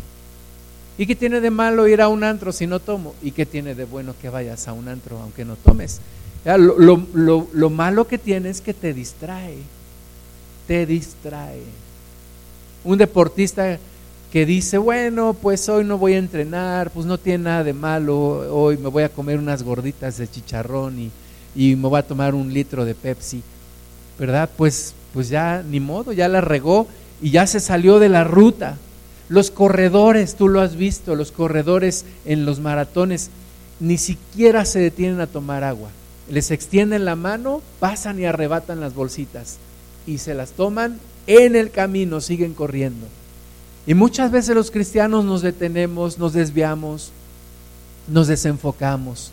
¿Y 0.96 1.06
qué 1.06 1.16
tiene 1.16 1.40
de 1.40 1.50
malo 1.50 1.88
ir 1.88 2.00
a 2.00 2.08
un 2.08 2.22
antro 2.22 2.52
si 2.52 2.66
no 2.66 2.78
tomo? 2.78 3.14
¿Y 3.22 3.32
qué 3.32 3.46
tiene 3.46 3.74
de 3.74 3.84
bueno 3.84 4.14
que 4.20 4.28
vayas 4.28 4.68
a 4.68 4.72
un 4.72 4.88
antro 4.88 5.18
aunque 5.18 5.44
no 5.44 5.56
tomes? 5.56 6.00
lo, 6.44 7.70
malo 7.70 8.06
que 8.06 8.18
tiene 8.18 8.50
es 8.50 8.60
que 8.60 8.74
te 8.74 8.92
distrae, 8.92 9.56
te 10.66 10.86
distrae. 10.86 11.62
Un 12.84 12.98
deportista 12.98 13.78
que 14.30 14.44
dice, 14.44 14.78
bueno, 14.78 15.34
pues 15.40 15.68
hoy 15.68 15.84
no 15.84 15.96
voy 15.96 16.14
a 16.14 16.18
entrenar, 16.18 16.90
pues 16.90 17.06
no 17.06 17.18
tiene 17.18 17.44
nada 17.44 17.64
de 17.64 17.72
malo, 17.72 18.18
hoy 18.54 18.76
me 18.76 18.88
voy 18.88 19.04
a 19.04 19.08
comer 19.08 19.38
unas 19.38 19.62
gorditas 19.62 20.18
de 20.18 20.28
chicharrón 20.28 20.98
y, 20.98 21.10
y 21.54 21.76
me 21.76 21.88
voy 21.88 21.98
a 21.98 22.06
tomar 22.06 22.34
un 22.34 22.52
litro 22.52 22.84
de 22.84 22.94
Pepsi, 22.94 23.42
¿verdad? 24.18 24.50
Pues, 24.56 24.94
pues 25.14 25.28
ya 25.28 25.62
ni 25.62 25.80
modo, 25.80 26.12
ya 26.12 26.28
la 26.28 26.40
regó 26.40 26.86
y 27.22 27.30
ya 27.30 27.46
se 27.46 27.60
salió 27.60 27.98
de 27.98 28.08
la 28.08 28.24
ruta. 28.24 28.76
Los 29.34 29.50
corredores, 29.50 30.36
tú 30.36 30.46
lo 30.48 30.60
has 30.60 30.76
visto, 30.76 31.16
los 31.16 31.32
corredores 31.32 32.04
en 32.24 32.46
los 32.46 32.60
maratones 32.60 33.30
ni 33.80 33.98
siquiera 33.98 34.64
se 34.64 34.78
detienen 34.78 35.20
a 35.20 35.26
tomar 35.26 35.64
agua. 35.64 35.88
Les 36.30 36.52
extienden 36.52 37.04
la 37.04 37.16
mano, 37.16 37.60
pasan 37.80 38.20
y 38.20 38.26
arrebatan 38.26 38.78
las 38.78 38.94
bolsitas 38.94 39.56
y 40.06 40.18
se 40.18 40.34
las 40.34 40.52
toman 40.52 41.00
en 41.26 41.56
el 41.56 41.72
camino, 41.72 42.20
siguen 42.20 42.54
corriendo. 42.54 43.08
Y 43.88 43.94
muchas 43.94 44.30
veces 44.30 44.54
los 44.54 44.70
cristianos 44.70 45.24
nos 45.24 45.42
detenemos, 45.42 46.16
nos 46.16 46.32
desviamos, 46.32 47.10
nos 48.06 48.28
desenfocamos. 48.28 49.32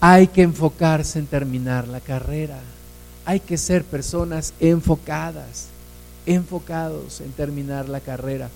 Hay 0.00 0.26
que 0.26 0.40
enfocarse 0.40 1.18
en 1.18 1.26
terminar 1.26 1.86
la 1.86 2.00
carrera. 2.00 2.60
Hay 3.26 3.40
que 3.40 3.58
ser 3.58 3.84
personas 3.84 4.54
enfocadas, 4.58 5.66
enfocados 6.24 7.20
en 7.20 7.32
terminar 7.32 7.90
la 7.90 8.00
carrera. 8.00 8.48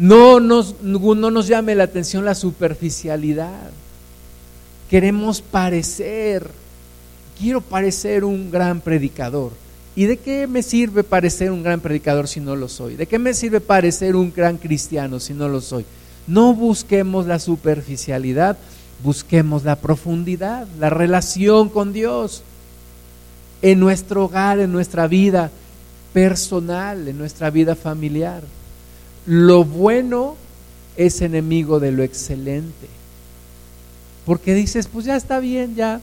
No 0.00 0.40
nos, 0.40 0.76
no 0.82 1.30
nos 1.30 1.46
llame 1.46 1.74
la 1.74 1.84
atención 1.84 2.24
la 2.24 2.34
superficialidad. 2.34 3.70
Queremos 4.88 5.42
parecer, 5.42 6.50
quiero 7.38 7.60
parecer 7.60 8.24
un 8.24 8.50
gran 8.50 8.80
predicador. 8.80 9.52
¿Y 9.94 10.06
de 10.06 10.16
qué 10.16 10.46
me 10.46 10.62
sirve 10.62 11.04
parecer 11.04 11.50
un 11.50 11.62
gran 11.62 11.80
predicador 11.80 12.28
si 12.28 12.40
no 12.40 12.56
lo 12.56 12.70
soy? 12.70 12.96
¿De 12.96 13.04
qué 13.04 13.18
me 13.18 13.34
sirve 13.34 13.60
parecer 13.60 14.16
un 14.16 14.32
gran 14.32 14.56
cristiano 14.56 15.20
si 15.20 15.34
no 15.34 15.50
lo 15.50 15.60
soy? 15.60 15.84
No 16.26 16.54
busquemos 16.54 17.26
la 17.26 17.38
superficialidad, 17.38 18.56
busquemos 19.04 19.64
la 19.64 19.76
profundidad, 19.76 20.66
la 20.78 20.88
relación 20.88 21.68
con 21.68 21.92
Dios 21.92 22.42
en 23.60 23.78
nuestro 23.78 24.24
hogar, 24.24 24.60
en 24.60 24.72
nuestra 24.72 25.06
vida 25.08 25.50
personal, 26.14 27.06
en 27.06 27.18
nuestra 27.18 27.50
vida 27.50 27.74
familiar. 27.74 28.42
Lo 29.26 29.64
bueno 29.64 30.36
es 30.96 31.20
enemigo 31.20 31.80
de 31.80 31.92
lo 31.92 32.02
excelente. 32.02 32.88
Porque 34.26 34.54
dices, 34.54 34.86
pues 34.86 35.06
ya 35.06 35.16
está 35.16 35.40
bien, 35.40 35.74
ya, 35.74 36.00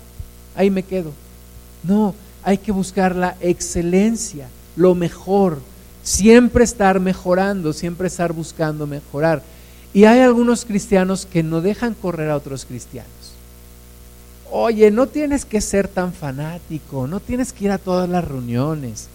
ahí 0.55 0.69
me 0.69 0.83
quedo. 0.83 1.11
No, 1.83 2.13
hay 2.43 2.57
que 2.57 2.71
buscar 2.71 3.15
la 3.15 3.35
excelencia, 3.41 4.49
lo 4.75 4.95
mejor, 4.95 5.59
siempre 6.03 6.63
estar 6.63 6.99
mejorando, 6.99 7.73
siempre 7.73 8.07
estar 8.07 8.33
buscando 8.33 8.87
mejorar. 8.87 9.43
Y 9.93 10.05
hay 10.05 10.19
algunos 10.19 10.65
cristianos 10.65 11.25
que 11.25 11.43
no 11.43 11.61
dejan 11.61 11.93
correr 11.93 12.29
a 12.29 12.35
otros 12.35 12.65
cristianos. 12.65 13.11
Oye, 14.51 14.91
no 14.91 15.07
tienes 15.07 15.43
que 15.45 15.59
ser 15.59 15.87
tan 15.87 16.13
fanático, 16.13 17.07
no 17.07 17.19
tienes 17.19 17.51
que 17.51 17.65
ir 17.65 17.71
a 17.71 17.77
todas 17.77 18.09
las 18.09 18.23
reuniones. 18.23 19.09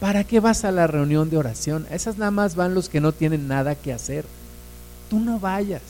¿Para 0.00 0.22
qué 0.22 0.38
vas 0.38 0.64
a 0.64 0.70
la 0.70 0.86
reunión 0.86 1.28
de 1.28 1.38
oración? 1.38 1.86
Esas 1.90 2.18
nada 2.18 2.30
más 2.30 2.54
van 2.54 2.74
los 2.74 2.88
que 2.88 3.00
no 3.00 3.12
tienen 3.12 3.48
nada 3.48 3.74
que 3.74 3.92
hacer. 3.92 4.24
Tú 5.10 5.18
no 5.18 5.40
vayas. 5.40 5.82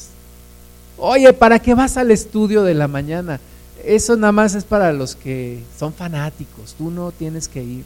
Oye, 0.96 1.32
¿para 1.32 1.58
qué 1.58 1.74
vas 1.74 1.96
al 1.96 2.10
estudio 2.10 2.62
de 2.62 2.74
la 2.74 2.88
mañana? 2.88 3.38
Eso 3.84 4.16
nada 4.16 4.32
más 4.32 4.54
es 4.54 4.64
para 4.64 4.92
los 4.92 5.14
que 5.14 5.62
son 5.78 5.92
fanáticos. 5.92 6.74
Tú 6.78 6.90
no 6.90 7.12
tienes 7.12 7.48
que 7.48 7.62
ir. 7.62 7.84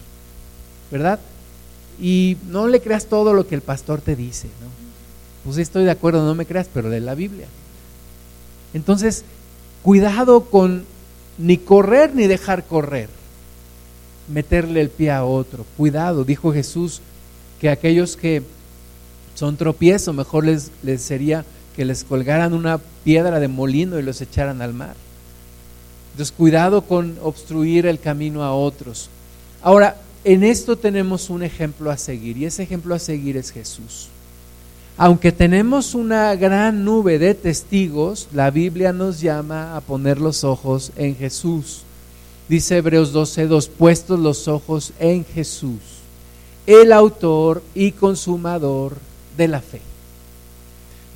¿Verdad? 0.90 1.18
Y 2.00 2.36
no 2.48 2.68
le 2.68 2.80
creas 2.80 3.06
todo 3.06 3.34
lo 3.34 3.46
que 3.46 3.54
el 3.54 3.60
pastor 3.60 4.00
te 4.00 4.14
dice. 4.14 4.46
¿no? 4.46 4.68
Pues 5.44 5.58
estoy 5.58 5.84
de 5.84 5.90
acuerdo, 5.90 6.24
no 6.24 6.34
me 6.34 6.46
creas, 6.46 6.68
pero 6.72 6.88
de 6.88 7.00
la 7.00 7.14
Biblia. 7.14 7.46
Entonces, 8.74 9.24
cuidado 9.82 10.44
con 10.44 10.84
ni 11.36 11.58
correr 11.58 12.14
ni 12.14 12.26
dejar 12.26 12.64
correr 12.64 13.08
meterle 14.28 14.80
el 14.80 14.90
pie 14.90 15.10
a 15.10 15.24
otro. 15.24 15.64
Cuidado, 15.76 16.24
dijo 16.24 16.52
Jesús, 16.52 17.00
que 17.60 17.68
aquellos 17.68 18.16
que 18.16 18.42
son 19.34 19.56
tropiezos, 19.56 20.14
mejor 20.14 20.44
les, 20.44 20.70
les 20.82 21.02
sería 21.02 21.44
que 21.76 21.84
les 21.84 22.04
colgaran 22.04 22.52
una 22.52 22.78
piedra 23.04 23.40
de 23.40 23.48
molino 23.48 23.98
y 23.98 24.02
los 24.02 24.20
echaran 24.20 24.60
al 24.62 24.74
mar. 24.74 24.94
Entonces, 26.12 26.34
cuidado 26.36 26.82
con 26.82 27.16
obstruir 27.22 27.86
el 27.86 27.98
camino 27.98 28.42
a 28.44 28.54
otros. 28.54 29.08
Ahora, 29.62 29.96
en 30.24 30.44
esto 30.44 30.76
tenemos 30.76 31.30
un 31.30 31.42
ejemplo 31.42 31.90
a 31.90 31.96
seguir 31.96 32.36
y 32.36 32.44
ese 32.44 32.62
ejemplo 32.62 32.94
a 32.94 32.98
seguir 32.98 33.36
es 33.36 33.50
Jesús. 33.50 34.08
Aunque 34.96 35.32
tenemos 35.32 35.94
una 35.94 36.34
gran 36.36 36.84
nube 36.84 37.18
de 37.18 37.34
testigos, 37.34 38.28
la 38.32 38.50
Biblia 38.50 38.92
nos 38.92 39.20
llama 39.20 39.74
a 39.74 39.80
poner 39.80 40.20
los 40.20 40.44
ojos 40.44 40.92
en 40.96 41.16
Jesús. 41.16 41.82
Dice 42.48 42.76
Hebreos 42.76 43.12
12:2, 43.12 43.68
puestos 43.68 44.18
los 44.18 44.48
ojos 44.48 44.92
en 44.98 45.24
Jesús, 45.24 45.80
el 46.66 46.92
autor 46.92 47.62
y 47.74 47.92
consumador 47.92 48.96
de 49.36 49.48
la 49.48 49.60
fe. 49.60 49.80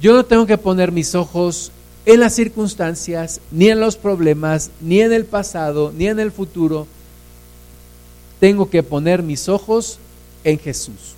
Yo 0.01 0.15
no 0.15 0.25
tengo 0.25 0.47
que 0.47 0.59
poner 0.59 0.93
mis 0.93 1.15
ojos 1.15 1.73
en 2.05 2.21
las 2.21 2.35
circunstancias, 2.35 3.41
ni 3.51 3.69
en 3.69 3.81
los 3.81 3.97
problemas, 3.97 4.71
ni 4.81 5.01
en 5.01 5.13
el 5.13 5.25
pasado, 5.25 5.93
ni 5.97 6.07
en 6.07 6.21
el 6.21 6.31
futuro. 6.31 6.87
Tengo 8.39 8.71
que 8.71 8.83
poner 8.83 9.23
mis 9.23 9.49
ojos 9.49 9.99
en 10.45 10.59
Jesús. 10.59 11.15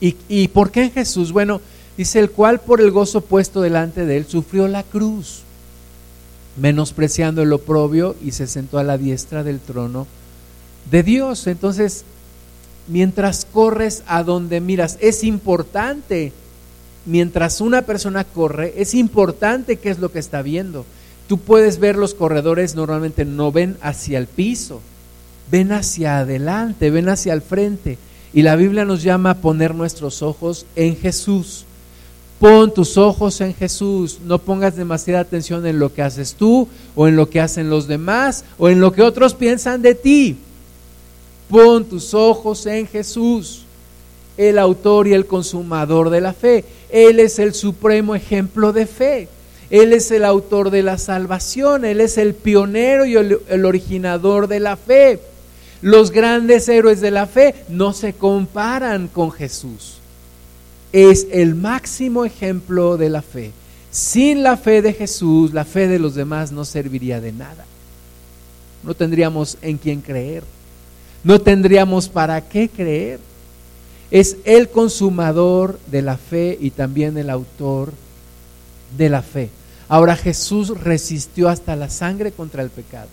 ¿Y, 0.00 0.16
¿Y, 0.28 0.48
por 0.48 0.72
qué 0.72 0.84
en 0.84 0.90
Jesús? 0.90 1.30
Bueno, 1.30 1.60
dice 1.96 2.18
el 2.18 2.30
cual 2.30 2.60
por 2.60 2.80
el 2.80 2.90
gozo 2.90 3.20
puesto 3.20 3.60
delante 3.60 4.04
de 4.04 4.16
él 4.16 4.26
sufrió 4.26 4.66
la 4.66 4.82
cruz 4.82 5.42
menospreciando 6.56 7.42
el 7.42 7.52
oprobio 7.52 8.14
y 8.22 8.32
se 8.32 8.46
sentó 8.46 8.78
a 8.78 8.84
la 8.84 8.98
diestra 8.98 9.42
del 9.42 9.60
trono 9.60 10.06
de 10.90 11.02
Dios. 11.02 11.46
Entonces, 11.46 12.04
mientras 12.88 13.44
corres 13.44 14.02
a 14.06 14.22
donde 14.22 14.60
miras, 14.60 14.98
es 15.00 15.24
importante, 15.24 16.32
mientras 17.06 17.60
una 17.60 17.82
persona 17.82 18.24
corre, 18.24 18.74
es 18.76 18.94
importante 18.94 19.76
qué 19.76 19.90
es 19.90 19.98
lo 19.98 20.12
que 20.12 20.18
está 20.18 20.42
viendo. 20.42 20.84
Tú 21.28 21.38
puedes 21.38 21.78
ver 21.78 21.96
los 21.96 22.14
corredores 22.14 22.74
normalmente 22.74 23.24
no 23.24 23.52
ven 23.52 23.78
hacia 23.80 24.18
el 24.18 24.26
piso, 24.26 24.80
ven 25.50 25.72
hacia 25.72 26.18
adelante, 26.18 26.90
ven 26.90 27.08
hacia 27.08 27.32
el 27.32 27.42
frente. 27.42 27.98
Y 28.34 28.42
la 28.42 28.56
Biblia 28.56 28.84
nos 28.84 29.02
llama 29.02 29.30
a 29.30 29.38
poner 29.38 29.74
nuestros 29.74 30.22
ojos 30.22 30.66
en 30.74 30.96
Jesús. 30.96 31.66
Pon 32.42 32.74
tus 32.74 32.98
ojos 32.98 33.40
en 33.40 33.54
Jesús, 33.54 34.18
no 34.24 34.36
pongas 34.36 34.74
demasiada 34.74 35.20
atención 35.20 35.64
en 35.64 35.78
lo 35.78 35.94
que 35.94 36.02
haces 36.02 36.34
tú 36.34 36.66
o 36.96 37.06
en 37.06 37.14
lo 37.14 37.30
que 37.30 37.40
hacen 37.40 37.70
los 37.70 37.86
demás 37.86 38.44
o 38.58 38.68
en 38.68 38.80
lo 38.80 38.90
que 38.90 39.02
otros 39.02 39.34
piensan 39.34 39.80
de 39.80 39.94
ti. 39.94 40.38
Pon 41.48 41.84
tus 41.84 42.14
ojos 42.14 42.66
en 42.66 42.88
Jesús, 42.88 43.62
el 44.36 44.58
autor 44.58 45.06
y 45.06 45.12
el 45.12 45.26
consumador 45.26 46.10
de 46.10 46.20
la 46.20 46.32
fe. 46.32 46.64
Él 46.90 47.20
es 47.20 47.38
el 47.38 47.54
supremo 47.54 48.16
ejemplo 48.16 48.72
de 48.72 48.86
fe. 48.86 49.28
Él 49.70 49.92
es 49.92 50.10
el 50.10 50.24
autor 50.24 50.70
de 50.70 50.82
la 50.82 50.98
salvación, 50.98 51.84
Él 51.84 52.00
es 52.00 52.18
el 52.18 52.34
pionero 52.34 53.04
y 53.06 53.14
el, 53.14 53.38
el 53.50 53.64
originador 53.64 54.48
de 54.48 54.58
la 54.58 54.76
fe. 54.76 55.20
Los 55.80 56.10
grandes 56.10 56.68
héroes 56.68 57.00
de 57.00 57.12
la 57.12 57.28
fe 57.28 57.54
no 57.68 57.92
se 57.92 58.14
comparan 58.14 59.06
con 59.06 59.30
Jesús 59.30 60.01
es 60.92 61.26
el 61.30 61.54
máximo 61.54 62.24
ejemplo 62.24 62.96
de 62.96 63.08
la 63.08 63.22
fe. 63.22 63.52
Sin 63.90 64.42
la 64.42 64.56
fe 64.56 64.82
de 64.82 64.92
Jesús, 64.92 65.52
la 65.52 65.64
fe 65.64 65.88
de 65.88 65.98
los 65.98 66.14
demás 66.14 66.52
no 66.52 66.64
serviría 66.64 67.20
de 67.20 67.32
nada. 67.32 67.64
No 68.82 68.94
tendríamos 68.94 69.58
en 69.62 69.78
quién 69.78 70.00
creer. 70.00 70.44
No 71.24 71.40
tendríamos 71.40 72.08
para 72.08 72.40
qué 72.48 72.68
creer. 72.68 73.20
Es 74.10 74.36
el 74.44 74.68
consumador 74.68 75.78
de 75.90 76.02
la 76.02 76.16
fe 76.16 76.58
y 76.60 76.70
también 76.70 77.16
el 77.16 77.30
autor 77.30 77.92
de 78.96 79.08
la 79.08 79.22
fe. 79.22 79.50
Ahora 79.88 80.16
Jesús 80.16 80.68
resistió 80.80 81.48
hasta 81.48 81.76
la 81.76 81.88
sangre 81.88 82.32
contra 82.32 82.62
el 82.62 82.70
pecado. 82.70 83.08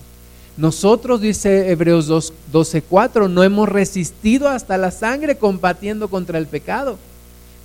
Nosotros, 0.57 1.21
dice 1.21 1.71
Hebreos 1.71 2.09
12:4, 2.09 3.30
no 3.30 3.43
hemos 3.43 3.69
resistido 3.69 4.49
hasta 4.49 4.77
la 4.77 4.91
sangre 4.91 5.38
combatiendo 5.38 6.09
contra 6.09 6.38
el 6.38 6.47
pecado. 6.47 6.97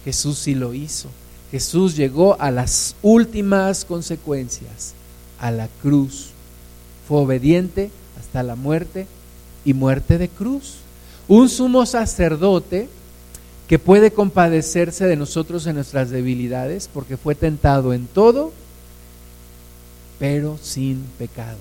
Jesús 0.04 0.38
sí 0.38 0.54
lo 0.54 0.74
hizo. 0.74 1.08
Jesús 1.50 1.96
llegó 1.96 2.40
a 2.40 2.50
las 2.50 2.96
últimas 3.02 3.84
consecuencias, 3.84 4.92
a 5.38 5.50
la 5.50 5.68
cruz. 5.82 6.30
Fue 7.08 7.18
obediente 7.18 7.90
hasta 8.18 8.42
la 8.42 8.56
muerte 8.56 9.06
y 9.64 9.72
muerte 9.72 10.18
de 10.18 10.28
cruz. 10.28 10.76
Un 11.28 11.48
sumo 11.48 11.86
sacerdote 11.86 12.88
que 13.68 13.78
puede 13.78 14.10
compadecerse 14.10 15.06
de 15.06 15.16
nosotros 15.16 15.66
en 15.66 15.76
nuestras 15.76 16.10
debilidades 16.10 16.88
porque 16.92 17.16
fue 17.16 17.34
tentado 17.34 17.94
en 17.94 18.06
todo, 18.06 18.52
pero 20.18 20.58
sin 20.62 21.02
pecado. 21.18 21.58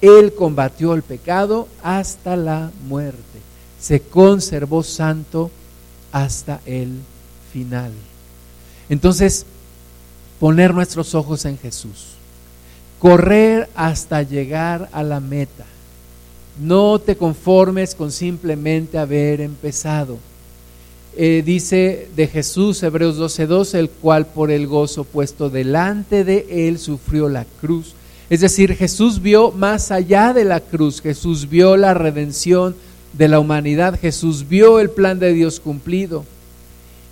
Él 0.00 0.34
combatió 0.34 0.92
el 0.94 1.02
pecado 1.02 1.68
hasta 1.82 2.36
la 2.36 2.70
muerte. 2.86 3.40
Se 3.80 4.00
conservó 4.00 4.82
santo 4.82 5.50
hasta 6.12 6.60
el 6.66 7.00
final. 7.56 7.90
Entonces, 8.90 9.46
poner 10.38 10.74
nuestros 10.74 11.14
ojos 11.14 11.46
en 11.46 11.56
Jesús, 11.56 12.08
correr 12.98 13.70
hasta 13.74 14.22
llegar 14.22 14.90
a 14.92 15.02
la 15.02 15.20
meta. 15.20 15.64
No 16.60 16.98
te 16.98 17.16
conformes 17.16 17.94
con 17.94 18.12
simplemente 18.12 18.98
haber 18.98 19.40
empezado. 19.40 20.18
Eh, 21.16 21.42
dice 21.46 22.10
de 22.14 22.26
Jesús, 22.26 22.82
Hebreos 22.82 23.16
12:12, 23.16 23.78
el 23.78 23.88
cual 23.88 24.26
por 24.26 24.50
el 24.50 24.66
gozo 24.66 25.04
puesto 25.04 25.48
delante 25.48 26.24
de 26.24 26.68
él 26.68 26.78
sufrió 26.78 27.30
la 27.30 27.46
cruz. 27.62 27.94
Es 28.28 28.40
decir, 28.42 28.74
Jesús 28.74 29.22
vio 29.22 29.50
más 29.50 29.90
allá 29.90 30.34
de 30.34 30.44
la 30.44 30.60
cruz, 30.60 31.00
Jesús 31.00 31.48
vio 31.48 31.78
la 31.78 31.94
redención 31.94 32.76
de 33.14 33.28
la 33.28 33.40
humanidad, 33.40 33.98
Jesús 33.98 34.46
vio 34.46 34.78
el 34.78 34.90
plan 34.90 35.18
de 35.18 35.32
Dios 35.32 35.58
cumplido 35.58 36.26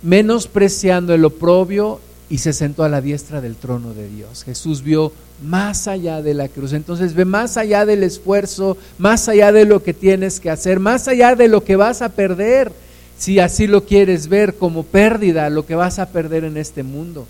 menospreciando 0.05 1.15
el 1.15 1.25
oprobio 1.25 1.99
y 2.29 2.37
se 2.37 2.53
sentó 2.53 2.83
a 2.83 2.89
la 2.89 3.01
diestra 3.01 3.41
del 3.41 3.55
trono 3.55 3.93
de 3.93 4.07
Dios. 4.07 4.43
Jesús 4.43 4.83
vio 4.83 5.11
más 5.43 5.87
allá 5.87 6.21
de 6.21 6.35
la 6.35 6.47
cruz. 6.47 6.73
Entonces 6.73 7.15
ve 7.15 7.25
más 7.25 7.57
allá 7.57 7.85
del 7.85 8.03
esfuerzo, 8.03 8.77
más 8.99 9.27
allá 9.27 9.51
de 9.51 9.65
lo 9.65 9.83
que 9.83 9.93
tienes 9.93 10.39
que 10.39 10.51
hacer, 10.51 10.79
más 10.79 11.07
allá 11.07 11.35
de 11.35 11.47
lo 11.47 11.63
que 11.63 11.75
vas 11.75 12.01
a 12.03 12.09
perder, 12.09 12.71
si 13.17 13.39
así 13.39 13.65
lo 13.65 13.85
quieres 13.85 14.27
ver 14.27 14.55
como 14.55 14.83
pérdida, 14.83 15.49
lo 15.49 15.65
que 15.65 15.75
vas 15.75 15.97
a 15.97 16.09
perder 16.09 16.43
en 16.43 16.57
este 16.57 16.83
mundo. 16.83 17.25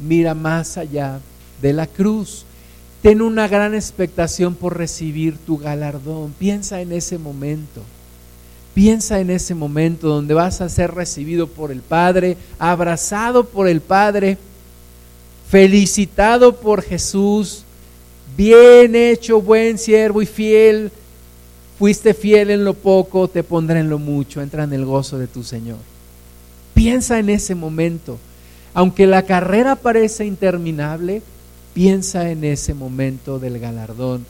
Mira 0.00 0.34
más 0.34 0.76
allá 0.76 1.20
de 1.62 1.72
la 1.72 1.86
cruz. 1.86 2.44
Ten 3.02 3.22
una 3.22 3.46
gran 3.46 3.74
expectación 3.74 4.54
por 4.54 4.76
recibir 4.76 5.36
tu 5.38 5.58
galardón. 5.58 6.32
Piensa 6.38 6.80
en 6.80 6.90
ese 6.92 7.18
momento. 7.18 7.82
Piensa 8.74 9.20
en 9.20 9.30
ese 9.30 9.54
momento 9.54 10.08
donde 10.08 10.34
vas 10.34 10.60
a 10.60 10.68
ser 10.68 10.92
recibido 10.92 11.46
por 11.46 11.70
el 11.70 11.80
Padre, 11.80 12.36
abrazado 12.58 13.44
por 13.44 13.68
el 13.68 13.80
Padre, 13.80 14.36
felicitado 15.48 16.56
por 16.56 16.82
Jesús, 16.82 17.62
bien 18.36 18.96
hecho, 18.96 19.40
buen 19.40 19.78
siervo 19.78 20.22
y 20.22 20.26
fiel. 20.26 20.90
Fuiste 21.78 22.14
fiel 22.14 22.50
en 22.50 22.64
lo 22.64 22.74
poco, 22.74 23.28
te 23.28 23.44
pondré 23.44 23.80
en 23.80 23.90
lo 23.90 23.98
mucho. 23.98 24.40
Entra 24.42 24.64
en 24.64 24.72
el 24.72 24.84
gozo 24.84 25.18
de 25.18 25.28
tu 25.28 25.44
Señor. 25.44 25.78
Piensa 26.74 27.18
en 27.18 27.30
ese 27.30 27.54
momento. 27.54 28.18
Aunque 28.74 29.06
la 29.06 29.22
carrera 29.22 29.76
parece 29.76 30.24
interminable, 30.24 31.22
piensa 31.74 32.30
en 32.30 32.42
ese 32.42 32.74
momento 32.74 33.38
del 33.38 33.60
galardón 33.60 34.26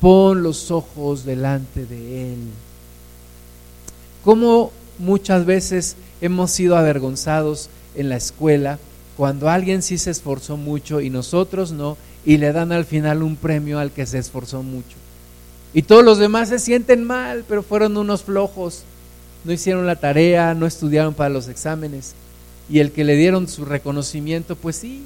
Pon 0.00 0.42
los 0.42 0.70
ojos 0.70 1.24
delante 1.24 1.86
de 1.86 2.32
Él. 2.32 2.38
Como 4.26 4.72
muchas 4.98 5.46
veces 5.46 5.94
hemos 6.20 6.50
sido 6.50 6.76
avergonzados 6.76 7.70
en 7.94 8.08
la 8.08 8.16
escuela 8.16 8.80
cuando 9.16 9.48
alguien 9.48 9.82
sí 9.82 9.98
se 9.98 10.10
esforzó 10.10 10.56
mucho 10.56 11.00
y 11.00 11.10
nosotros 11.10 11.70
no, 11.70 11.96
y 12.24 12.38
le 12.38 12.50
dan 12.50 12.72
al 12.72 12.84
final 12.84 13.22
un 13.22 13.36
premio 13.36 13.78
al 13.78 13.92
que 13.92 14.04
se 14.04 14.18
esforzó 14.18 14.64
mucho. 14.64 14.96
Y 15.72 15.82
todos 15.82 16.04
los 16.04 16.18
demás 16.18 16.48
se 16.48 16.58
sienten 16.58 17.04
mal, 17.04 17.44
pero 17.46 17.62
fueron 17.62 17.96
unos 17.96 18.24
flojos, 18.24 18.82
no 19.44 19.52
hicieron 19.52 19.86
la 19.86 19.94
tarea, 19.94 20.54
no 20.54 20.66
estudiaron 20.66 21.14
para 21.14 21.30
los 21.30 21.46
exámenes. 21.46 22.14
Y 22.68 22.80
el 22.80 22.90
que 22.90 23.04
le 23.04 23.14
dieron 23.14 23.46
su 23.46 23.64
reconocimiento, 23.64 24.56
pues 24.56 24.74
sí. 24.74 25.04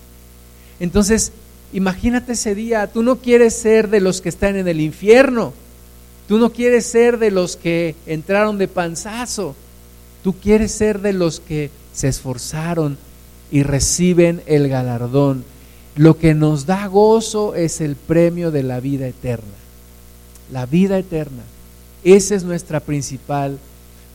Entonces, 0.81 1.33
imagínate 1.75 2.33
ese 2.33 2.55
día, 2.55 2.87
tú 2.87 3.03
no 3.03 3.16
quieres 3.16 3.55
ser 3.55 3.91
de 3.91 4.01
los 4.01 4.23
que 4.23 4.31
están 4.31 4.57
en 4.57 4.66
el 4.66 4.81
infierno, 4.81 5.53
tú 6.31 6.39
no 6.39 6.53
quieres 6.53 6.87
ser 6.87 7.18
de 7.18 7.33
los 7.33 7.57
que 7.57 7.97
entraron 8.07 8.57
de 8.57 8.68
panzazo, 8.68 9.57
tú 10.22 10.33
quieres 10.35 10.70
ser 10.70 11.01
de 11.01 11.12
los 11.12 11.41
que 11.41 11.72
se 11.93 12.07
esforzaron 12.07 12.99
y 13.51 13.64
reciben 13.64 14.41
el 14.47 14.68
galardón. 14.68 15.45
Lo 15.97 16.18
que 16.18 16.35
nos 16.35 16.66
da 16.66 16.87
gozo 16.87 17.57
es 17.57 17.81
el 17.81 17.97
premio 17.97 18.53
de 18.53 18.62
la 18.62 18.78
vida 18.78 19.09
eterna. 19.09 19.57
La 20.53 20.66
vida 20.66 20.99
eterna. 20.99 21.43
Esa 22.05 22.37
es 22.37 22.45
nuestra 22.45 22.78
principal 22.78 23.59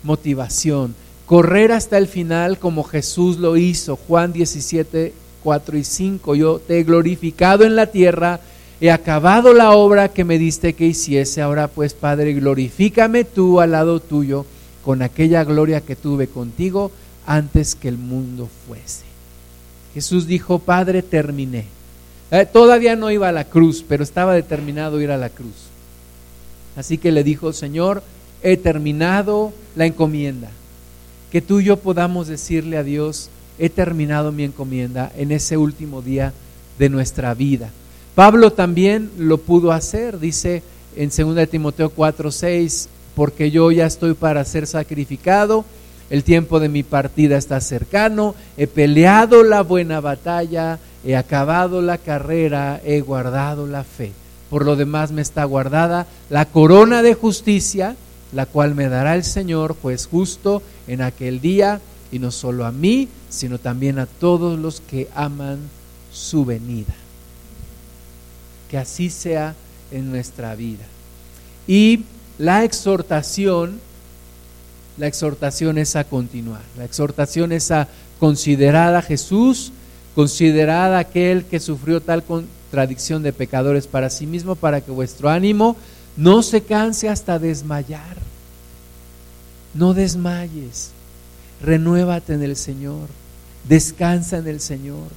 motivación. 0.01 0.95
Correr 1.25 1.73
hasta 1.73 1.97
el 1.97 2.07
final 2.07 2.59
como 2.59 2.85
Jesús 2.85 3.39
lo 3.39 3.57
hizo. 3.57 3.97
Juan 3.97 4.31
17, 4.31 5.11
4 5.43 5.77
y 5.77 5.83
5. 5.83 6.35
Yo 6.35 6.59
te 6.65 6.79
he 6.79 6.83
glorificado 6.83 7.65
en 7.65 7.75
la 7.75 7.87
tierra, 7.87 8.39
he 8.81 8.91
acabado 8.91 9.53
la 9.53 9.71
obra 9.71 10.09
que 10.09 10.23
me 10.23 10.37
diste 10.37 10.73
que 10.73 10.85
hiciese. 10.85 11.41
Ahora 11.41 11.67
pues, 11.67 11.93
Padre, 11.93 12.33
glorifícame 12.33 13.23
tú 13.23 13.59
al 13.59 13.71
lado 13.71 13.99
tuyo 13.99 14.45
con 14.83 15.01
aquella 15.01 15.43
gloria 15.43 15.81
que 15.81 15.95
tuve 15.95 16.27
contigo 16.27 16.91
antes 17.25 17.75
que 17.75 17.87
el 17.87 17.97
mundo 17.97 18.49
fuese. 18.67 19.03
Jesús 19.93 20.27
dijo, 20.27 20.59
Padre, 20.59 21.01
terminé. 21.01 21.65
Eh, 22.31 22.45
todavía 22.45 22.95
no 22.95 23.11
iba 23.11 23.29
a 23.29 23.31
la 23.31 23.45
cruz, 23.45 23.83
pero 23.87 24.03
estaba 24.03 24.33
determinado 24.33 24.99
ir 24.99 25.11
a 25.11 25.17
la 25.17 25.29
cruz. 25.29 25.55
Así 26.75 26.97
que 26.97 27.11
le 27.11 27.23
dijo, 27.23 27.53
Señor, 27.53 28.03
he 28.43 28.57
terminado 28.57 29.53
la 29.75 29.85
encomienda. 29.85 30.49
Que 31.31 31.41
tú 31.41 31.61
y 31.61 31.65
yo 31.65 31.77
podamos 31.77 32.27
decirle 32.27 32.77
a 32.77 32.83
Dios, 32.83 33.29
he 33.57 33.69
terminado 33.69 34.31
mi 34.31 34.43
encomienda 34.43 35.11
en 35.15 35.31
ese 35.31 35.57
último 35.57 36.01
día 36.01 36.33
de 36.77 36.89
nuestra 36.89 37.33
vida. 37.33 37.71
Pablo 38.15 38.51
también 38.51 39.11
lo 39.17 39.37
pudo 39.37 39.71
hacer, 39.71 40.19
dice 40.19 40.63
en 40.95 41.09
2 41.09 41.49
Timoteo 41.49 41.89
4, 41.89 42.31
6, 42.31 42.89
porque 43.15 43.51
yo 43.51 43.71
ya 43.71 43.85
estoy 43.85 44.13
para 44.13 44.43
ser 44.45 44.65
sacrificado 44.65 45.65
el 46.09 46.23
tiempo 46.23 46.59
de 46.59 46.69
mi 46.69 46.83
partida 46.83 47.37
está 47.37 47.59
cercano, 47.61 48.35
he 48.57 48.67
peleado 48.67 49.43
la 49.43 49.61
buena 49.61 50.01
batalla, 50.01 50.79
he 51.03 51.15
acabado 51.15 51.81
la 51.81 51.97
carrera, 51.97 52.79
he 52.85 53.01
guardado 53.01 53.65
la 53.65 53.83
fe. 53.83 54.11
Por 54.49 54.65
lo 54.65 54.75
demás 54.75 55.11
me 55.11 55.23
está 55.23 55.43
guardada 55.45 56.05
la 56.29 56.45
corona 56.45 57.01
de 57.01 57.15
justicia, 57.15 57.95
la 58.33 58.45
cual 58.45 58.75
me 58.75 58.87
dará 58.87 59.15
el 59.15 59.23
Señor, 59.23 59.75
juez 59.81 60.05
justo, 60.05 60.61
en 60.87 61.01
aquel 61.01 61.41
día, 61.41 61.81
y 62.11 62.19
no 62.19 62.29
solo 62.29 62.65
a 62.65 62.71
mí, 62.71 63.09
sino 63.29 63.57
también 63.57 63.97
a 63.97 64.05
todos 64.05 64.59
los 64.59 64.81
que 64.81 65.07
aman 65.15 65.57
su 66.11 66.45
venida. 66.45 66.93
Que 68.69 68.77
así 68.77 69.09
sea 69.09 69.55
en 69.91 70.09
nuestra 70.09 70.55
vida. 70.55 70.85
Y 71.67 72.03
la 72.37 72.63
exhortación 72.63 73.79
la 74.97 75.07
exhortación 75.07 75.77
es 75.77 75.95
a 75.95 76.05
continuar, 76.05 76.61
la 76.77 76.85
exhortación 76.85 77.51
es 77.51 77.69
a 77.71 77.89
considerar 78.17 78.95
a 78.95 79.01
Jesús, 79.01 79.73
considerar 80.13 80.93
a 80.93 80.99
aquel 80.99 81.43
que 81.43 81.59
sufrió 81.59 82.01
tal 82.01 82.23
contradicción 82.23 83.21
de 83.21 83.33
pecadores 83.33 83.87
para 83.87 84.09
sí 84.09 84.25
mismo, 84.25 84.55
para 84.55 84.79
que 84.79 84.91
vuestro 84.91 85.29
ánimo 85.29 85.75
no 86.15 86.43
se 86.43 86.61
canse 86.61 87.09
hasta 87.09 87.39
desmayar. 87.39 88.15
No 89.73 89.93
desmayes, 89.93 90.91
renuévate 91.61 92.33
en 92.33 92.43
el 92.43 92.55
Señor, 92.55 93.09
descansa 93.67 94.37
en 94.37 94.47
el 94.47 94.61
Señor, 94.61 95.09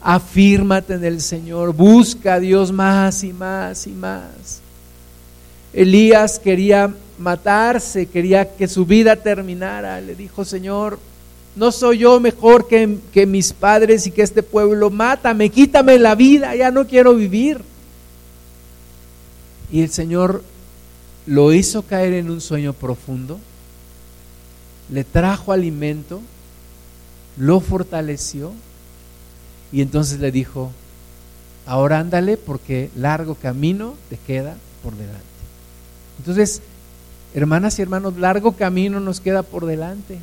afírmate 0.00 0.94
en 0.94 1.04
el 1.04 1.20
Señor, 1.20 1.74
busca 1.74 2.34
a 2.34 2.40
Dios 2.40 2.72
más 2.72 3.24
y 3.24 3.32
más 3.32 3.86
y 3.86 3.90
más. 3.90 4.60
Elías 5.72 6.38
quería 6.38 6.94
matarse, 7.18 8.06
quería 8.06 8.56
que 8.56 8.68
su 8.68 8.86
vida 8.86 9.16
terminara. 9.16 10.00
Le 10.00 10.14
dijo, 10.14 10.44
Señor, 10.44 10.98
no 11.56 11.72
soy 11.72 11.98
yo 11.98 12.20
mejor 12.20 12.68
que, 12.68 12.98
que, 13.12 13.26
mis 13.26 13.52
padres 13.52 14.06
y 14.06 14.10
que 14.10 14.22
este 14.22 14.42
pueblo 14.42 14.90
mátame, 14.90 15.50
quítame 15.50 15.98
la 15.98 16.14
vida, 16.14 16.54
ya 16.54 16.70
no 16.70 16.86
quiero 16.86 17.14
vivir. 17.14 17.60
Y 19.70 19.82
el 19.82 19.90
Señor 19.90 20.42
lo 21.26 21.52
hizo 21.52 21.82
caer 21.82 22.14
en 22.14 22.30
un 22.30 22.40
sueño 22.40 22.72
profundo, 22.72 23.38
le 24.90 25.04
trajo 25.04 25.52
alimento, 25.52 26.22
lo 27.36 27.60
fortaleció 27.60 28.52
y 29.72 29.82
entonces 29.82 30.20
le 30.20 30.32
dijo, 30.32 30.70
ahora 31.66 31.98
ándale 31.98 32.36
porque 32.36 32.90
largo 32.96 33.34
camino 33.34 33.94
te 34.08 34.16
queda 34.16 34.56
por 34.82 34.94
delante. 34.94 35.22
Entonces, 36.18 36.62
hermanas 37.34 37.78
y 37.78 37.82
hermanos, 37.82 38.16
largo 38.16 38.52
camino 38.52 39.00
nos 39.00 39.20
queda 39.20 39.42
por 39.42 39.66
delante. 39.66 40.18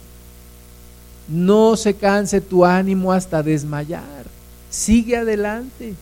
No 1.27 1.75
se 1.75 1.95
canse 1.95 2.41
tu 2.41 2.65
ánimo 2.65 3.11
hasta 3.11 3.43
desmayar. 3.43 4.25
Sigue 4.69 5.17
adelante. 5.17 5.95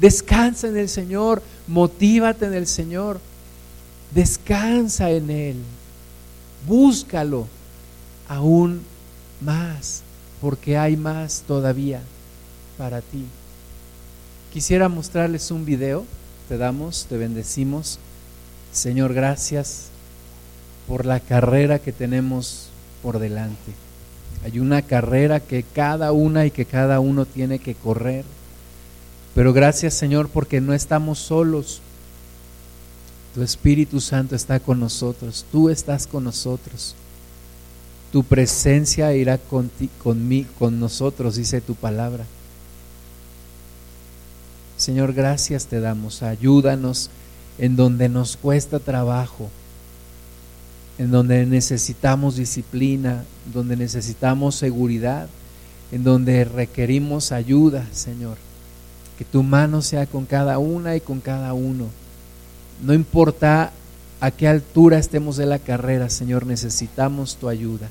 Descansa 0.00 0.68
en 0.68 0.76
el 0.76 0.88
Señor. 0.88 1.42
Motívate 1.66 2.46
en 2.46 2.54
el 2.54 2.66
Señor. 2.66 3.20
Descansa 4.14 5.10
en 5.10 5.30
Él. 5.30 5.56
Búscalo 6.66 7.46
aún 8.28 8.82
más, 9.40 10.02
porque 10.40 10.76
hay 10.76 10.96
más 10.96 11.42
todavía 11.46 12.00
para 12.78 13.00
ti. 13.00 13.24
Quisiera 14.52 14.88
mostrarles 14.88 15.50
un 15.50 15.64
video. 15.64 16.04
Te 16.48 16.56
damos, 16.56 17.06
te 17.08 17.16
bendecimos. 17.16 17.98
Señor, 18.72 19.14
gracias 19.14 19.88
por 20.86 21.06
la 21.06 21.20
carrera 21.20 21.78
que 21.78 21.92
tenemos 21.92 22.68
por 23.02 23.18
delante. 23.18 23.72
Hay 24.44 24.58
una 24.58 24.82
carrera 24.82 25.40
que 25.40 25.62
cada 25.62 26.12
una 26.12 26.46
y 26.46 26.50
que 26.50 26.66
cada 26.66 27.00
uno 27.00 27.26
tiene 27.26 27.58
que 27.58 27.74
correr. 27.74 28.24
Pero 29.34 29.52
gracias 29.52 29.94
Señor 29.94 30.28
porque 30.28 30.60
no 30.60 30.72
estamos 30.72 31.18
solos. 31.18 31.80
Tu 33.34 33.42
Espíritu 33.42 34.00
Santo 34.00 34.34
está 34.34 34.60
con 34.60 34.80
nosotros. 34.80 35.44
Tú 35.52 35.68
estás 35.68 36.06
con 36.06 36.24
nosotros. 36.24 36.94
Tu 38.16 38.24
presencia 38.24 39.14
irá 39.14 39.36
con, 39.36 39.70
con, 40.02 40.26
mí, 40.26 40.46
con 40.58 40.80
nosotros, 40.80 41.36
dice 41.36 41.60
tu 41.60 41.74
palabra. 41.74 42.24
Señor, 44.78 45.12
gracias 45.12 45.66
te 45.66 45.80
damos. 45.80 46.22
Ayúdanos 46.22 47.10
en 47.58 47.76
donde 47.76 48.08
nos 48.08 48.38
cuesta 48.38 48.78
trabajo, 48.78 49.50
en 50.96 51.10
donde 51.10 51.44
necesitamos 51.44 52.36
disciplina, 52.36 53.26
donde 53.52 53.76
necesitamos 53.76 54.54
seguridad, 54.54 55.28
en 55.92 56.02
donde 56.02 56.46
requerimos 56.46 57.32
ayuda, 57.32 57.86
Señor. 57.92 58.38
Que 59.18 59.26
tu 59.26 59.42
mano 59.42 59.82
sea 59.82 60.06
con 60.06 60.24
cada 60.24 60.56
una 60.56 60.96
y 60.96 61.02
con 61.02 61.20
cada 61.20 61.52
uno. 61.52 61.88
No 62.82 62.94
importa 62.94 63.74
a 64.20 64.30
qué 64.30 64.48
altura 64.48 64.96
estemos 64.96 65.36
de 65.36 65.44
la 65.44 65.58
carrera, 65.58 66.08
Señor, 66.08 66.46
necesitamos 66.46 67.36
tu 67.36 67.50
ayuda. 67.50 67.90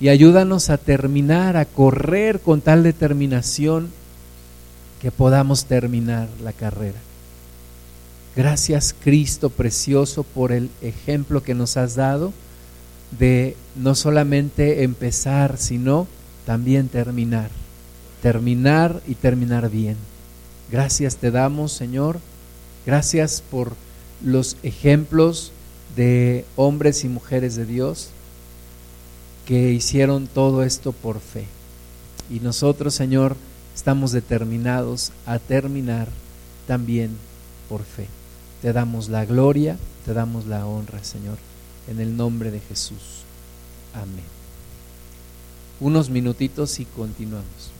Y 0.00 0.08
ayúdanos 0.08 0.70
a 0.70 0.78
terminar, 0.78 1.56
a 1.56 1.64
correr 1.64 2.40
con 2.40 2.60
tal 2.60 2.82
determinación 2.82 3.90
que 5.00 5.10
podamos 5.10 5.66
terminar 5.66 6.28
la 6.42 6.52
carrera. 6.52 6.98
Gracias 8.36 8.94
Cristo 9.04 9.50
precioso 9.50 10.24
por 10.24 10.50
el 10.50 10.68
ejemplo 10.82 11.42
que 11.42 11.54
nos 11.54 11.76
has 11.76 11.94
dado 11.94 12.32
de 13.18 13.56
no 13.76 13.94
solamente 13.94 14.82
empezar, 14.82 15.56
sino 15.58 16.08
también 16.44 16.88
terminar. 16.88 17.50
Terminar 18.22 19.00
y 19.06 19.14
terminar 19.14 19.70
bien. 19.70 19.96
Gracias 20.70 21.16
te 21.16 21.30
damos, 21.30 21.72
Señor. 21.72 22.18
Gracias 22.86 23.42
por 23.48 23.74
los 24.24 24.56
ejemplos 24.62 25.52
de 25.94 26.44
hombres 26.56 27.04
y 27.04 27.08
mujeres 27.08 27.54
de 27.54 27.66
Dios 27.66 28.08
que 29.46 29.72
hicieron 29.72 30.26
todo 30.26 30.62
esto 30.62 30.92
por 30.92 31.20
fe. 31.20 31.46
Y 32.30 32.40
nosotros, 32.40 32.94
Señor, 32.94 33.36
estamos 33.74 34.12
determinados 34.12 35.12
a 35.26 35.38
terminar 35.38 36.08
también 36.66 37.16
por 37.68 37.82
fe. 37.82 38.08
Te 38.62 38.72
damos 38.72 39.08
la 39.08 39.24
gloria, 39.24 39.76
te 40.06 40.14
damos 40.14 40.46
la 40.46 40.66
honra, 40.66 41.04
Señor, 41.04 41.36
en 41.88 42.00
el 42.00 42.16
nombre 42.16 42.50
de 42.50 42.60
Jesús. 42.60 43.24
Amén. 43.92 44.24
Unos 45.80 46.08
minutitos 46.08 46.80
y 46.80 46.86
continuamos. 46.86 47.73